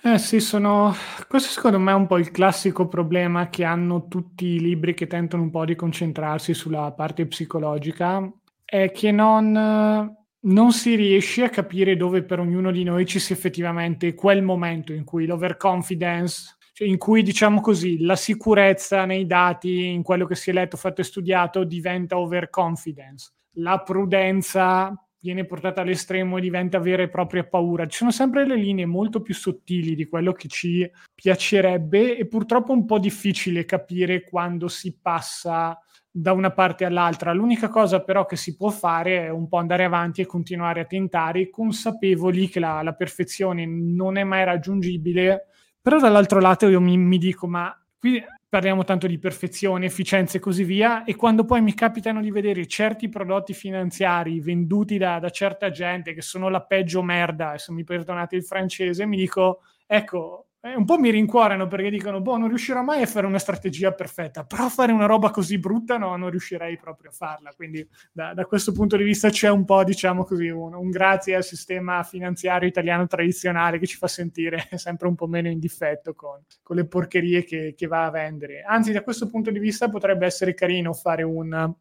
Eh 0.04 0.18
sì, 0.18 0.40
sono... 0.40 0.96
questo 1.28 1.52
secondo 1.52 1.78
me 1.78 1.92
è 1.92 1.96
un 1.96 2.08
po' 2.08 2.18
il 2.18 2.32
classico 2.32 2.88
problema 2.88 3.50
che 3.50 3.64
hanno 3.64 4.08
tutti 4.08 4.46
i 4.46 4.60
libri 4.60 4.96
che 4.96 5.06
tentano 5.06 5.44
un 5.44 5.52
po' 5.52 5.66
di 5.66 5.76
concentrarsi 5.76 6.54
sulla 6.56 6.92
parte 6.94 7.28
psicologica, 7.28 8.28
è 8.66 8.92
che 8.92 9.12
non, 9.12 10.16
non 10.40 10.72
si 10.72 10.96
riesce 10.96 11.44
a 11.44 11.50
capire 11.50 11.98
dove 11.98 12.24
per 12.24 12.40
ognuno 12.40 12.72
di 12.72 12.84
noi 12.84 13.06
ci 13.06 13.20
sia 13.20 13.36
effettivamente 13.36 14.16
quel 14.16 14.42
momento 14.42 14.94
in 14.94 15.04
cui 15.04 15.28
l'overconfidence 15.28 16.56
cioè 16.74 16.88
in 16.88 16.98
cui 16.98 17.22
diciamo 17.22 17.62
così 17.62 18.00
la 18.02 18.16
sicurezza 18.16 19.06
nei 19.06 19.26
dati, 19.26 19.88
in 19.88 20.04
quello 20.04 20.26
che 20.26 20.36
si 20.36 20.50
è 20.50 20.54
letto, 20.54 20.78
fatto 20.78 21.02
e 21.02 21.04
studiato, 21.04 21.64
diventa 21.64 22.18
overconfidence. 22.18 23.32
La 23.56 23.82
prudenza 23.82 24.94
viene 25.22 25.46
portata 25.46 25.82
all'estremo 25.82 26.38
e 26.38 26.42
diventa 26.42 26.80
vera 26.80 27.04
e 27.04 27.10
propria 27.10 27.44
paura. 27.46 27.86
Ci 27.86 27.98
sono 27.98 28.12
sempre 28.12 28.46
le 28.46 28.56
linee 28.56 28.86
molto 28.86 29.22
più 29.22 29.34
sottili 29.34 29.96
di 29.96 30.08
quello 30.08 30.32
che 30.32 30.48
ci 30.48 30.90
piacerebbe 31.14 32.18
e 32.18 32.26
purtroppo 32.26 32.72
è 32.72 32.76
un 32.76 32.86
po' 32.86 33.00
difficile 33.00 33.66
capire 33.66 34.24
quando 34.24 34.68
si 34.68 34.98
passa 35.00 35.78
da 36.10 36.34
una 36.34 36.52
parte 36.52 36.86
all'altra. 36.86 37.34
L'unica 37.34 37.70
cosa 37.70 38.02
però 38.04 38.26
che 38.26 38.36
si 38.36 38.56
può 38.56 38.70
fare 38.70 39.26
è 39.26 39.30
un 39.30 39.48
po' 39.48 39.58
andare 39.58 39.84
avanti 39.84 40.22
e 40.22 40.26
continuare 40.26 40.82
a 40.82 40.86
tentare, 40.86 41.50
consapevoli 41.50 42.50
che 42.50 42.60
la, 42.60 42.82
la 42.82 42.94
perfezione 42.94 43.66
non 43.66 44.18
è 44.18 44.24
mai 44.24 44.44
raggiungibile 44.44 45.48
però 45.82 46.00
dall'altro 46.00 46.40
lato 46.40 46.68
io 46.68 46.80
mi, 46.80 46.98
mi 46.98 47.18
dico, 47.18 47.48
ma 47.48 47.76
qui 47.98 48.24
parliamo 48.48 48.84
tanto 48.84 49.08
di 49.08 49.18
perfezione, 49.18 49.86
efficienza 49.86 50.38
e 50.38 50.42
così 50.42 50.64
via, 50.64 51.04
e 51.06 51.16
quando 51.16 51.46
poi 51.46 51.62
mi 51.62 51.74
capitano 51.74 52.20
di 52.22 52.32
vedere 52.32 52.68
certi 52.68 53.08
prodotti 53.08 53.54
finanziari 53.54 54.42
venduti 54.42 54.98
da, 54.98 55.20
da 55.20 55.30
certa 55.30 55.72
gente 55.72 56.14
che 56.14 56.22
sono 56.22 56.50
la 56.50 56.62
peggio 56.62 57.02
merda, 57.02 57.54
e 57.54 57.60
se 57.60 57.72
mi 57.72 57.84
perdonate 57.84 58.36
il 58.36 58.44
francese, 58.44 59.06
mi 59.06 59.16
dico, 59.16 59.62
ecco, 59.88 60.48
eh, 60.64 60.76
un 60.76 60.86
po' 60.86 61.00
mi 61.00 61.10
rincuorano 61.10 61.68
perché 61.68 61.90
dicono, 61.90 62.22
boh, 62.22 62.38
non 62.38 62.48
riuscirò 62.48 62.84
mai 62.84 63.02
a 63.02 63.08
fare 63.08 63.26
una 63.26 63.40
strategia 63.40 63.92
perfetta, 63.94 64.46
però 64.46 64.70
fare 64.70 64.92
una 64.92 65.08
roba 65.08 65.32
così 65.32 65.58
brutta 65.58 65.98
no, 65.98 66.16
non 66.16 66.30
riuscirei 66.30 66.78
proprio 66.78 67.10
a 67.10 67.14
farla. 67.14 67.52
Quindi 67.56 67.88
da, 68.12 68.36
da 68.36 68.46
questo 68.46 68.72
punto 68.72 68.96
di 68.96 69.04
vista 69.04 69.30
c'è 69.30 69.50
un 69.50 69.66
po', 69.66 69.84
diciamo 69.84 70.24
così, 70.24 70.50
un, 70.50 70.76
un, 70.76 70.90
grazie 70.92 71.36
al 71.36 71.44
sistema 71.44 72.04
finanziario 72.04 72.68
italiano 72.68 73.08
tradizionale 73.08 73.80
che 73.80 73.88
ci 73.88 73.98
fa 73.98 74.08
sentire 74.08 74.68
sempre 74.78 75.08
un 75.08 75.16
po' 75.16 75.26
meno 75.26 75.50
in 75.50 75.58
difetto 75.58 76.14
con, 76.14 76.44
con 76.62 76.76
le 76.76 76.86
porcherie 76.86 77.44
che, 77.44 77.74
che 77.76 77.88
va 77.88 78.06
a 78.06 78.12
vendere. 78.12 78.62
Anzi, 78.62 78.92
da 78.92 79.02
questo 79.02 79.28
punto 79.28 79.50
di 79.50 79.58
vista 79.58 79.90
potrebbe 79.90 80.28
essere 80.28 80.54
carino 80.54 80.94
fare 80.94 81.24
un 81.24 81.74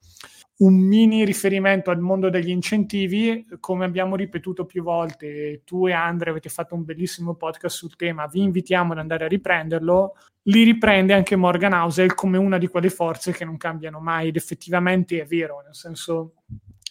un 0.60 0.74
mini 0.74 1.24
riferimento 1.24 1.90
al 1.90 2.00
mondo 2.00 2.28
degli 2.28 2.50
incentivi, 2.50 3.46
come 3.60 3.84
abbiamo 3.84 4.14
ripetuto 4.14 4.66
più 4.66 4.82
volte, 4.82 5.62
tu 5.64 5.86
e 5.86 5.92
Andre 5.92 6.30
avete 6.30 6.48
fatto 6.50 6.74
un 6.74 6.84
bellissimo 6.84 7.34
podcast 7.34 7.76
sul 7.76 7.96
tema, 7.96 8.26
vi 8.26 8.42
invitiamo 8.42 8.92
ad 8.92 8.98
andare 8.98 9.24
a 9.24 9.28
riprenderlo, 9.28 10.16
li 10.44 10.62
riprende 10.64 11.14
anche 11.14 11.36
Morgan 11.36 11.72
Housel 11.72 12.14
come 12.14 12.36
una 12.36 12.58
di 12.58 12.68
quelle 12.68 12.90
forze 12.90 13.32
che 13.32 13.44
non 13.44 13.56
cambiano 13.56 14.00
mai 14.00 14.28
ed 14.28 14.36
effettivamente 14.36 15.20
è 15.20 15.24
vero, 15.24 15.62
nel 15.64 15.74
senso 15.74 16.34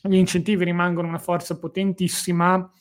gli 0.01 0.15
incentivi 0.15 0.63
rimangono 0.63 1.08
una 1.08 1.17
forza 1.19 1.58
potentissima. 1.60 2.71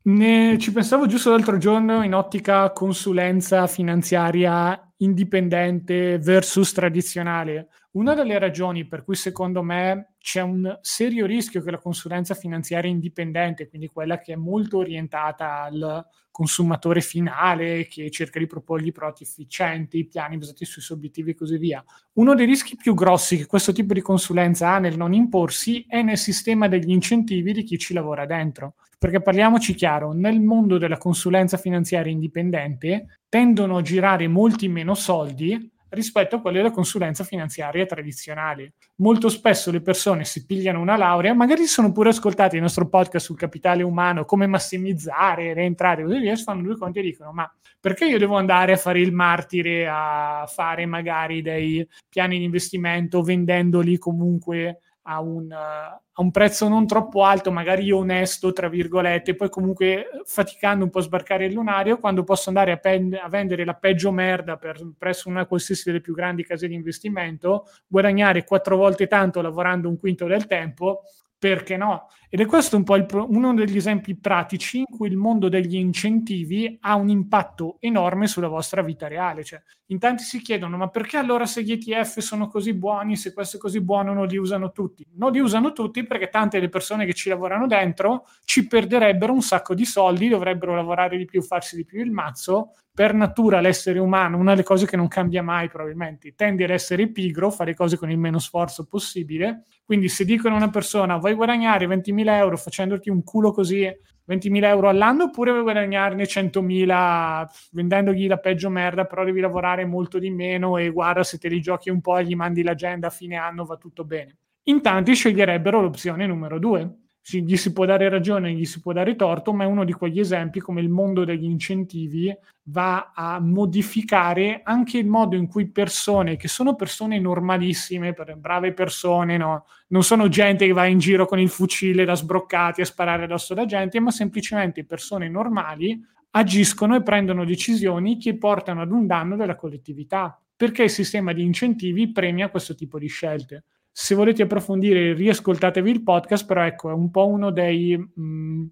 Ne, 0.00 0.56
ci 0.58 0.72
pensavo 0.72 1.06
giusto 1.06 1.30
l'altro 1.30 1.58
giorno 1.58 2.02
in 2.02 2.14
ottica 2.14 2.70
consulenza 2.72 3.66
finanziaria 3.66 4.88
indipendente 4.98 6.18
versus 6.18 6.72
tradizionale. 6.72 7.68
Una 7.92 8.14
delle 8.14 8.38
ragioni 8.38 8.86
per 8.86 9.04
cui 9.04 9.14
secondo 9.14 9.62
me 9.62 10.14
c'è 10.28 10.42
un 10.42 10.78
serio 10.82 11.24
rischio 11.24 11.62
che 11.62 11.70
la 11.70 11.78
consulenza 11.78 12.34
finanziaria 12.34 12.90
indipendente, 12.90 13.66
quindi 13.66 13.86
quella 13.86 14.18
che 14.18 14.34
è 14.34 14.36
molto 14.36 14.76
orientata 14.76 15.62
al 15.62 16.06
consumatore 16.30 17.00
finale, 17.00 17.86
che 17.86 18.10
cerca 18.10 18.38
di 18.38 18.46
proporgli 18.46 18.92
prodotti 18.92 19.22
efficienti, 19.22 20.06
piani 20.06 20.36
basati 20.36 20.66
sui 20.66 20.82
suoi 20.82 20.98
obiettivi 20.98 21.30
e 21.30 21.34
così 21.34 21.56
via. 21.56 21.82
Uno 22.16 22.34
dei 22.34 22.44
rischi 22.44 22.76
più 22.76 22.92
grossi 22.92 23.38
che 23.38 23.46
questo 23.46 23.72
tipo 23.72 23.94
di 23.94 24.02
consulenza 24.02 24.68
ha 24.68 24.78
nel 24.78 24.98
non 24.98 25.14
imporsi 25.14 25.86
è 25.88 26.02
nel 26.02 26.18
sistema 26.18 26.68
degli 26.68 26.90
incentivi 26.90 27.54
di 27.54 27.62
chi 27.62 27.78
ci 27.78 27.94
lavora 27.94 28.26
dentro. 28.26 28.74
Perché 28.98 29.22
parliamoci 29.22 29.72
chiaro, 29.72 30.12
nel 30.12 30.42
mondo 30.42 30.76
della 30.76 30.98
consulenza 30.98 31.56
finanziaria 31.56 32.12
indipendente 32.12 33.20
tendono 33.30 33.78
a 33.78 33.82
girare 33.82 34.28
molti 34.28 34.68
meno 34.68 34.92
soldi 34.92 35.72
rispetto 35.90 36.36
a 36.36 36.40
quelle 36.40 36.58
della 36.58 36.70
consulenza 36.70 37.24
finanziaria 37.24 37.86
tradizionale. 37.86 38.74
Molto 38.96 39.28
spesso 39.28 39.70
le 39.70 39.80
persone 39.80 40.24
si 40.24 40.44
pigliano 40.46 40.80
una 40.80 40.96
laurea, 40.96 41.34
magari 41.34 41.66
sono 41.66 41.92
pure 41.92 42.10
ascoltati 42.10 42.56
il 42.56 42.62
nostro 42.62 42.88
podcast 42.88 43.26
sul 43.26 43.36
capitale 43.36 43.82
umano, 43.82 44.24
come 44.24 44.46
massimizzare 44.46 45.54
le 45.54 45.62
entrate 45.62 46.02
e 46.02 46.04
così 46.04 46.18
via, 46.18 46.36
si 46.36 46.42
fanno 46.42 46.62
due 46.62 46.76
conti 46.76 46.98
e 46.98 47.02
dicono 47.02 47.32
ma 47.32 47.50
perché 47.80 48.06
io 48.06 48.18
devo 48.18 48.36
andare 48.36 48.72
a 48.72 48.76
fare 48.76 49.00
il 49.00 49.12
martire, 49.12 49.86
a 49.88 50.44
fare 50.48 50.84
magari 50.84 51.42
dei 51.42 51.86
piani 52.08 52.38
di 52.38 52.44
investimento 52.44 53.22
vendendoli 53.22 53.98
comunque 53.98 54.80
a 55.10 55.20
un, 55.20 55.50
a 55.50 56.00
un, 56.16 56.30
prezzo 56.30 56.68
non 56.68 56.86
troppo 56.86 57.24
alto, 57.24 57.50
magari 57.50 57.90
onesto, 57.90 58.52
tra 58.52 58.68
virgolette, 58.68 59.34
poi 59.34 59.48
comunque 59.48 60.06
faticando 60.26 60.84
un 60.84 60.90
po' 60.90 60.98
a 60.98 61.02
sbarcare 61.02 61.46
il 61.46 61.54
lunario, 61.54 61.98
quando 61.98 62.24
posso 62.24 62.50
andare 62.50 62.72
a, 62.72 62.76
pen- 62.76 63.18
a 63.20 63.28
vendere 63.28 63.64
la 63.64 63.72
peggio 63.72 64.12
merda 64.12 64.58
per, 64.58 64.86
presso 64.98 65.30
una 65.30 65.46
qualsiasi 65.46 65.84
delle 65.86 66.02
più 66.02 66.14
grandi 66.14 66.44
case 66.44 66.68
di 66.68 66.74
investimento, 66.74 67.64
guadagnare 67.86 68.44
quattro 68.44 68.76
volte 68.76 69.06
tanto 69.06 69.40
lavorando 69.40 69.88
un 69.88 69.98
quinto 69.98 70.26
del 70.26 70.46
tempo, 70.46 71.04
perché 71.38 71.76
no? 71.76 72.08
Ed 72.28 72.40
è 72.40 72.46
questo 72.46 72.76
un 72.76 72.82
po' 72.82 73.02
pro- 73.06 73.26
uno 73.30 73.54
degli 73.54 73.76
esempi 73.76 74.16
pratici 74.16 74.78
in 74.78 74.84
cui 74.84 75.08
il 75.08 75.16
mondo 75.16 75.48
degli 75.48 75.76
incentivi 75.76 76.76
ha 76.80 76.94
un 76.96 77.08
impatto 77.08 77.76
enorme 77.80 78.26
sulla 78.26 78.48
vostra 78.48 78.82
vita 78.82 79.06
reale. 79.06 79.44
Cioè, 79.44 79.62
in 79.86 79.98
tanti 79.98 80.24
si 80.24 80.40
chiedono, 80.42 80.76
ma 80.76 80.88
perché 80.88 81.16
allora 81.16 81.46
se 81.46 81.62
gli 81.62 81.72
ETF 81.72 82.18
sono 82.18 82.48
così 82.48 82.74
buoni, 82.74 83.16
se 83.16 83.32
questo 83.32 83.56
è 83.56 83.60
così 83.60 83.80
buono, 83.80 84.12
non 84.12 84.26
li 84.26 84.36
usano 84.36 84.72
tutti? 84.72 85.06
Non 85.14 85.30
li 85.32 85.38
usano 85.38 85.72
tutti 85.72 86.04
perché 86.04 86.28
tante 86.28 86.58
delle 86.58 86.68
persone 86.68 87.06
che 87.06 87.14
ci 87.14 87.28
lavorano 87.28 87.66
dentro 87.66 88.26
ci 88.44 88.66
perderebbero 88.66 89.32
un 89.32 89.42
sacco 89.42 89.74
di 89.74 89.84
soldi, 89.84 90.28
dovrebbero 90.28 90.74
lavorare 90.74 91.16
di 91.16 91.24
più, 91.24 91.40
farsi 91.40 91.76
di 91.76 91.84
più 91.84 92.00
il 92.00 92.10
mazzo 92.10 92.72
per 92.98 93.14
natura 93.14 93.60
l'essere 93.60 94.00
umano, 94.00 94.38
una 94.38 94.50
delle 94.50 94.64
cose 94.64 94.84
che 94.84 94.96
non 94.96 95.06
cambia 95.06 95.40
mai 95.40 95.68
probabilmente, 95.68 96.34
tendi 96.34 96.64
ad 96.64 96.70
essere 96.70 97.06
pigro, 97.12 97.48
fare 97.48 97.72
cose 97.72 97.96
con 97.96 98.10
il 98.10 98.18
meno 98.18 98.40
sforzo 98.40 98.86
possibile. 98.86 99.62
Quindi 99.84 100.08
se 100.08 100.24
dicono 100.24 100.54
a 100.54 100.56
una 100.56 100.70
persona 100.70 101.16
vuoi 101.16 101.34
guadagnare 101.34 101.86
20.000 101.86 102.28
euro 102.30 102.56
facendoti 102.56 103.08
un 103.08 103.22
culo 103.22 103.52
così 103.52 103.84
20.000 103.84 104.64
euro 104.64 104.88
all'anno 104.88 105.26
oppure 105.26 105.52
vuoi 105.52 105.62
guadagnarne 105.62 106.24
100.000 106.24 107.46
vendendogli 107.70 108.26
la 108.26 108.38
peggio 108.38 108.68
merda, 108.68 109.04
però 109.04 109.22
devi 109.22 109.38
lavorare 109.38 109.84
molto 109.84 110.18
di 110.18 110.30
meno 110.30 110.76
e 110.76 110.90
guarda 110.90 111.22
se 111.22 111.38
te 111.38 111.46
li 111.46 111.60
giochi 111.60 111.90
un 111.90 112.00
po' 112.00 112.18
e 112.18 112.24
gli 112.24 112.34
mandi 112.34 112.64
l'agenda 112.64 113.06
a 113.06 113.10
fine 113.10 113.36
anno 113.36 113.64
va 113.64 113.76
tutto 113.76 114.04
bene. 114.04 114.38
In 114.64 114.82
tanti 114.82 115.14
sceglierebbero 115.14 115.80
l'opzione 115.80 116.26
numero 116.26 116.58
due, 116.58 116.94
gli 117.30 117.56
si 117.56 117.72
può 117.72 117.84
dare 117.84 118.08
ragione, 118.08 118.52
gli 118.52 118.64
si 118.64 118.80
può 118.80 118.92
dare 118.92 119.14
torto, 119.14 119.52
ma 119.52 119.64
è 119.64 119.66
uno 119.66 119.84
di 119.84 119.92
quegli 119.92 120.18
esempi 120.18 120.60
come 120.60 120.80
il 120.80 120.88
mondo 120.88 121.24
degli 121.24 121.44
incentivi 121.44 122.34
va 122.70 123.12
a 123.14 123.38
modificare 123.40 124.60
anche 124.62 124.98
il 124.98 125.06
modo 125.06 125.36
in 125.36 125.46
cui 125.46 125.68
persone, 125.68 126.36
che 126.36 126.48
sono 126.48 126.74
persone 126.74 127.18
normalissime, 127.18 128.14
brave 128.36 128.72
persone, 128.72 129.36
no? 129.36 129.66
non 129.88 130.02
sono 130.02 130.28
gente 130.28 130.66
che 130.66 130.72
va 130.72 130.86
in 130.86 130.98
giro 130.98 131.26
con 131.26 131.38
il 131.38 131.48
fucile 131.48 132.04
da 132.04 132.14
sbroccati 132.14 132.80
a 132.80 132.84
sparare 132.84 133.24
addosso 133.24 133.52
alla 133.52 133.66
gente, 133.66 134.00
ma 134.00 134.10
semplicemente 134.10 134.84
persone 134.84 135.28
normali 135.28 135.98
agiscono 136.30 136.94
e 136.94 137.02
prendono 137.02 137.44
decisioni 137.44 138.18
che 138.18 138.36
portano 138.36 138.82
ad 138.82 138.92
un 138.92 139.06
danno 139.06 139.36
della 139.36 139.56
collettività, 139.56 140.38
perché 140.56 140.84
il 140.84 140.90
sistema 140.90 141.32
di 141.32 141.42
incentivi 141.42 142.12
premia 142.12 142.50
questo 142.50 142.74
tipo 142.74 142.98
di 142.98 143.08
scelte 143.08 143.64
se 144.00 144.14
volete 144.14 144.42
approfondire 144.42 145.12
riascoltatevi 145.12 145.90
il 145.90 146.04
podcast, 146.04 146.46
però 146.46 146.62
ecco, 146.62 146.88
è 146.88 146.92
un 146.92 147.10
po' 147.10 147.26
uno 147.26 147.50
dei, 147.50 147.96
mh, 147.96 148.22
mm, 148.22 148.64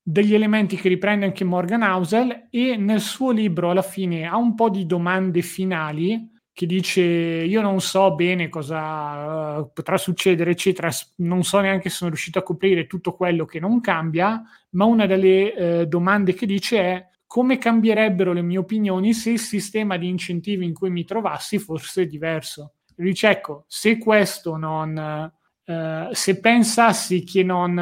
degli 0.00 0.32
elementi 0.32 0.76
che 0.76 0.88
riprende 0.88 1.26
anche 1.26 1.42
Morgan 1.42 1.82
Housel 1.82 2.46
e 2.50 2.76
nel 2.76 3.00
suo 3.00 3.32
libro 3.32 3.70
alla 3.70 3.82
fine 3.82 4.26
ha 4.26 4.36
un 4.36 4.54
po' 4.54 4.70
di 4.70 4.86
domande 4.86 5.42
finali 5.42 6.30
che 6.52 6.66
dice 6.66 7.02
io 7.02 7.62
non 7.62 7.80
so 7.80 8.14
bene 8.14 8.48
cosa 8.48 9.58
uh, 9.58 9.72
potrà 9.72 9.96
succedere, 9.96 10.52
eccetera, 10.52 10.88
non 11.16 11.42
so 11.42 11.58
neanche 11.58 11.88
se 11.88 11.96
sono 11.96 12.10
riuscito 12.10 12.38
a 12.38 12.44
coprire 12.44 12.86
tutto 12.86 13.12
quello 13.14 13.46
che 13.46 13.58
non 13.58 13.80
cambia, 13.80 14.40
ma 14.70 14.84
una 14.84 15.06
delle 15.06 15.80
uh, 15.80 15.84
domande 15.86 16.32
che 16.32 16.46
dice 16.46 16.78
è 16.78 17.08
come 17.26 17.58
cambierebbero 17.58 18.32
le 18.32 18.42
mie 18.42 18.58
opinioni 18.58 19.14
se 19.14 19.30
il 19.30 19.40
sistema 19.40 19.96
di 19.96 20.06
incentivi 20.06 20.64
in 20.64 20.74
cui 20.74 20.90
mi 20.90 21.04
trovassi 21.04 21.58
fosse 21.58 22.06
diverso 22.06 22.74
dice 22.96 23.28
ecco, 23.28 23.64
se 23.66 23.98
questo 23.98 24.56
non... 24.56 25.32
Uh, 25.66 26.12
se 26.12 26.40
pensassi 26.40 27.24
che 27.24 27.42
non, 27.42 27.72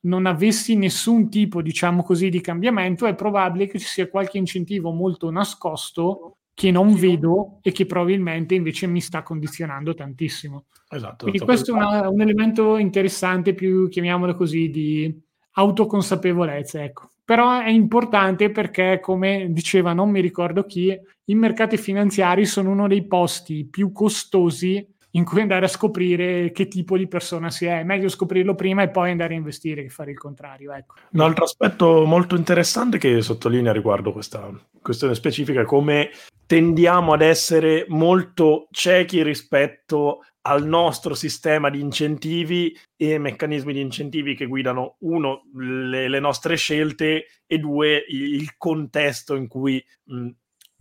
non, 0.00 0.24
avessi 0.24 0.76
nessun 0.76 1.28
tipo, 1.28 1.60
diciamo 1.60 2.02
così, 2.02 2.30
di 2.30 2.40
cambiamento, 2.40 3.04
è 3.04 3.14
probabile 3.14 3.66
che 3.66 3.78
ci 3.78 3.84
sia 3.84 4.08
qualche 4.08 4.38
incentivo 4.38 4.92
molto 4.92 5.30
nascosto 5.30 6.38
che 6.54 6.70
non 6.70 6.94
vedo 6.94 7.58
e 7.60 7.70
che 7.70 7.84
probabilmente 7.84 8.54
invece 8.54 8.86
mi 8.86 9.02
sta 9.02 9.22
condizionando 9.22 9.92
tantissimo. 9.92 10.64
Esatto. 10.88 11.26
Quindi 11.26 11.40
questo 11.40 11.72
è 11.72 11.74
una, 11.74 12.08
un 12.08 12.22
elemento 12.22 12.78
interessante, 12.78 13.52
più 13.52 13.88
chiamiamolo 13.88 14.34
così, 14.34 14.70
di 14.70 15.14
autoconsapevolezza, 15.52 16.82
ecco 16.82 17.10
però 17.28 17.60
è 17.60 17.68
importante 17.68 18.50
perché, 18.50 19.00
come 19.02 19.48
diceva 19.50 19.92
non 19.92 20.08
mi 20.08 20.22
ricordo 20.22 20.64
chi, 20.64 20.98
i 21.28 21.34
mercati 21.34 21.76
finanziari 21.76 22.44
sono 22.46 22.70
uno 22.70 22.88
dei 22.88 23.06
posti 23.06 23.66
più 23.66 23.92
costosi 23.92 24.86
in 25.12 25.24
cui 25.24 25.40
andare 25.40 25.64
a 25.64 25.68
scoprire 25.68 26.52
che 26.52 26.68
tipo 26.68 26.96
di 26.96 27.08
persona 27.08 27.50
si 27.50 27.66
è. 27.66 27.80
È 27.80 27.84
meglio 27.84 28.08
scoprirlo 28.08 28.54
prima 28.54 28.82
e 28.82 28.90
poi 28.90 29.10
andare 29.10 29.34
a 29.34 29.38
investire 29.38 29.82
che 29.82 29.88
fare 29.88 30.10
il 30.10 30.18
contrario. 30.18 30.72
Ecco. 30.72 30.94
Un 31.12 31.20
altro 31.20 31.44
aspetto 31.44 32.04
molto 32.04 32.36
interessante 32.36 32.98
che 32.98 33.20
sottolinea 33.22 33.72
riguardo 33.72 34.12
questa 34.12 34.50
questione 34.80 35.14
specifica 35.14 35.62
è 35.62 35.64
come 35.64 36.10
tendiamo 36.46 37.12
ad 37.12 37.22
essere 37.22 37.84
molto 37.88 38.68
ciechi 38.70 39.22
rispetto 39.22 40.22
al 40.42 40.66
nostro 40.66 41.14
sistema 41.14 41.68
di 41.68 41.80
incentivi 41.80 42.74
e 42.96 43.18
meccanismi 43.18 43.74
di 43.74 43.80
incentivi 43.80 44.34
che 44.34 44.46
guidano, 44.46 44.96
uno, 45.00 45.42
le, 45.54 46.08
le 46.08 46.20
nostre 46.20 46.56
scelte 46.56 47.26
e 47.46 47.58
due, 47.58 48.02
il 48.08 48.56
contesto 48.56 49.34
in 49.34 49.46
cui 49.46 49.84
mh, 50.04 50.28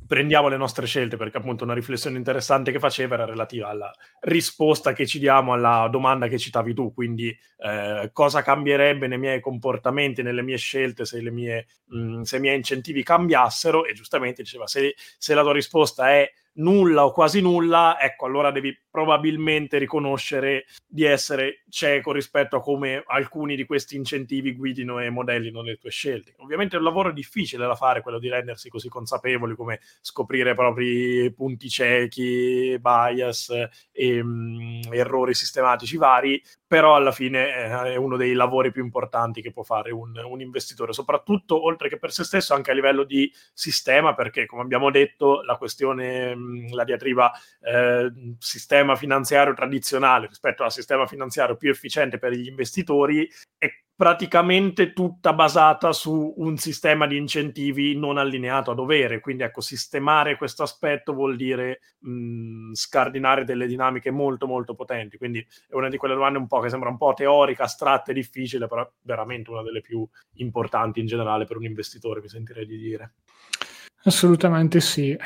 prendiamo 0.07 0.47
le 0.47 0.57
nostre 0.57 0.85
scelte, 0.87 1.17
perché 1.17 1.37
appunto 1.37 1.63
una 1.63 1.73
riflessione 1.73 2.17
interessante 2.17 2.71
che 2.71 2.79
faceva 2.79 3.15
era 3.15 3.25
relativa 3.25 3.67
alla 3.67 3.93
risposta 4.21 4.93
che 4.93 5.05
ci 5.05 5.19
diamo 5.19 5.53
alla 5.53 5.87
domanda 5.91 6.27
che 6.27 6.39
citavi 6.39 6.73
tu, 6.73 6.93
quindi 6.93 7.37
eh, 7.57 8.09
cosa 8.13 8.41
cambierebbe 8.41 9.07
nei 9.07 9.19
miei 9.19 9.39
comportamenti, 9.39 10.23
nelle 10.23 10.41
mie 10.41 10.57
scelte 10.57 11.05
se, 11.05 11.21
mie, 11.29 11.67
mh, 11.85 12.21
se 12.21 12.37
i 12.37 12.39
miei 12.39 12.55
incentivi 12.55 13.03
cambiassero 13.03 13.85
e 13.85 13.93
giustamente 13.93 14.41
diceva 14.41 14.65
se, 14.65 14.95
se 15.17 15.33
la 15.33 15.41
tua 15.43 15.53
risposta 15.53 16.09
è 16.09 16.31
nulla 16.57 17.05
o 17.05 17.11
quasi 17.11 17.41
nulla, 17.41 17.99
ecco, 17.99 18.25
allora 18.25 18.51
devi 18.51 18.77
probabilmente 18.89 19.77
riconoscere 19.77 20.65
di 20.87 21.03
essere 21.03 21.63
cieco 21.69 22.11
rispetto 22.11 22.55
a 22.55 22.61
come 22.61 23.03
alcuni 23.05 23.55
di 23.55 23.65
questi 23.65 23.95
incentivi 23.95 24.55
guidino 24.55 24.99
e 24.99 25.09
modellino 25.09 25.61
le 25.61 25.77
tue 25.77 25.91
scelte. 25.91 26.33
Ovviamente 26.37 26.75
è 26.75 26.79
un 26.79 26.85
lavoro 26.85 27.11
difficile 27.11 27.67
da 27.67 27.75
fare, 27.75 28.01
quello 28.01 28.19
di 28.19 28.29
rendersi 28.29 28.69
così 28.69 28.89
consapevoli 28.89 29.55
come 29.55 29.79
scoprire 30.01 30.51
i 30.51 30.55
propri 30.55 31.31
punti 31.33 31.69
ciechi, 31.69 32.77
bias 32.79 33.53
e 33.91 34.23
mh, 34.23 34.89
errori 34.91 35.33
sistematici 35.33 35.97
vari, 35.97 36.41
però 36.67 36.95
alla 36.95 37.13
fine 37.13 37.53
è 37.53 37.95
uno 37.95 38.17
dei 38.17 38.33
lavori 38.33 38.71
più 38.71 38.83
importanti 38.83 39.41
che 39.41 39.51
può 39.51 39.63
fare 39.63 39.91
un, 39.91 40.21
un, 40.23 40.41
investitore, 40.41 40.91
soprattutto 40.91 41.63
oltre 41.63 41.87
che 41.87 41.97
per 41.97 42.11
se 42.11 42.25
stesso, 42.25 42.53
anche 42.53 42.71
a 42.71 42.73
livello 42.73 43.05
di 43.05 43.31
sistema, 43.53 44.13
perché 44.13 44.45
come 44.45 44.63
abbiamo 44.63 44.91
detto, 44.91 45.41
la 45.43 45.55
questione, 45.55 46.35
la 46.69 46.83
diatriba 46.83 47.31
eh, 47.61 48.11
sistema 48.37 48.95
finanziario 48.95 49.53
tradizionale 49.53 50.27
rispetto 50.27 50.63
al 50.63 50.71
sistema 50.71 51.07
finanziario 51.07 51.55
più 51.55 51.69
efficiente 51.69 52.17
per 52.17 52.33
gli 52.33 52.47
investitori 52.47 53.29
è 53.57 53.67
praticamente 53.97 54.93
tutta 54.93 55.33
basata 55.33 55.91
su 55.91 56.35
un 56.37 56.57
sistema 56.57 57.07
di 57.07 57.17
incentivi 57.17 57.97
non 57.97 58.19
allineato 58.19 58.69
a 58.69 58.75
dovere. 58.75 59.19
Quindi, 59.19 59.41
ecco, 59.41 59.59
sistemare 59.59 60.37
questo 60.37 60.61
aspetto 60.61 61.13
vuol 61.13 61.35
dire 61.35 61.79
mh, 62.01 62.73
scardinare 62.73 63.43
delle 63.43 63.65
dinamiche 63.65 64.11
molto, 64.11 64.45
molto 64.45 64.75
potenti. 64.75 65.17
Quindi 65.17 65.45
è 65.67 65.73
una 65.73 65.89
di 65.89 65.97
quelle 65.97 66.13
domande 66.13 66.37
un 66.37 66.45
po' 66.45 66.59
che 66.59 66.69
sembra 66.69 66.89
un 66.89 66.97
po' 66.97 67.13
teorica, 67.15 67.63
astratta 67.63 68.11
e 68.11 68.13
difficile, 68.13 68.67
però 68.67 68.87
veramente 69.01 69.49
una 69.49 69.63
delle 69.63 69.81
più 69.81 70.07
importanti 70.35 70.99
in 70.99 71.07
generale 71.07 71.45
per 71.45 71.57
un 71.57 71.65
investitore, 71.65 72.21
mi 72.21 72.29
sentirei 72.29 72.67
di 72.67 72.77
dire. 72.77 73.13
Assolutamente 74.03 74.79
sì. 74.79 75.17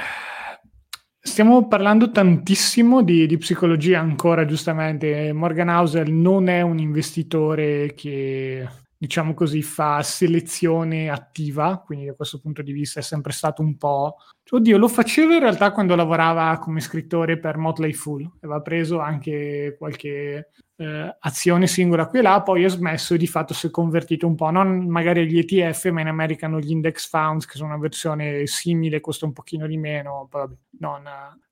Stiamo 1.24 1.68
parlando 1.68 2.10
tantissimo 2.10 3.04
di, 3.04 3.28
di, 3.28 3.38
psicologia 3.38 4.00
ancora, 4.00 4.44
giustamente. 4.44 5.32
Morgan 5.34 5.70
Housel 5.70 6.12
non 6.12 6.50
è 6.50 6.62
un 6.62 6.80
investitore 6.80 7.94
che, 7.94 8.68
diciamo 8.98 9.36
così, 9.36 9.62
fa 9.62 10.02
selezione 10.02 11.12
attiva, 11.12 11.80
quindi 11.86 12.08
da 12.08 12.16
questo 12.16 12.40
punto 12.40 12.64
di 12.64 12.72
vista 12.72 13.00
è 13.00 13.04
sempre 13.04 13.34
stato 13.34 13.62
un 13.62 13.78
po'... 13.78 14.16
Oddio, 14.54 14.78
lo 14.78 14.90
faceva 14.90 15.34
in 15.34 15.40
realtà 15.40 15.72
quando 15.72 15.96
lavorava 15.96 16.58
come 16.60 16.82
scrittore 16.82 17.38
per 17.40 17.56
Motley 17.56 17.94
Fool, 17.94 18.30
aveva 18.42 18.60
preso 18.60 19.00
anche 19.00 19.76
qualche 19.78 20.50
eh, 20.76 21.18
azione 21.20 21.68
singola 21.68 22.08
qui 22.08 22.20
e 22.20 22.22
là, 22.22 22.42
poi 22.42 22.66
ha 22.66 22.68
smesso 22.68 23.14
e 23.14 23.18
di 23.18 23.28
fatto 23.28 23.54
si 23.54 23.68
è 23.68 23.70
convertito 23.70 24.28
un 24.28 24.36
po', 24.36 24.50
non 24.50 24.88
magari 24.90 25.22
agli 25.22 25.38
ETF, 25.38 25.86
ma 25.92 26.02
in 26.02 26.08
America 26.08 26.48
hanno 26.48 26.60
gli 26.60 26.72
index 26.72 27.08
funds, 27.08 27.46
che 27.46 27.56
sono 27.56 27.70
una 27.70 27.80
versione 27.80 28.46
simile, 28.46 29.00
costa 29.00 29.26
un 29.26 29.32
pochino 29.32 29.68
di 29.68 29.78
meno, 29.78 30.28
vabbè, 30.30 30.54
non, 30.80 31.04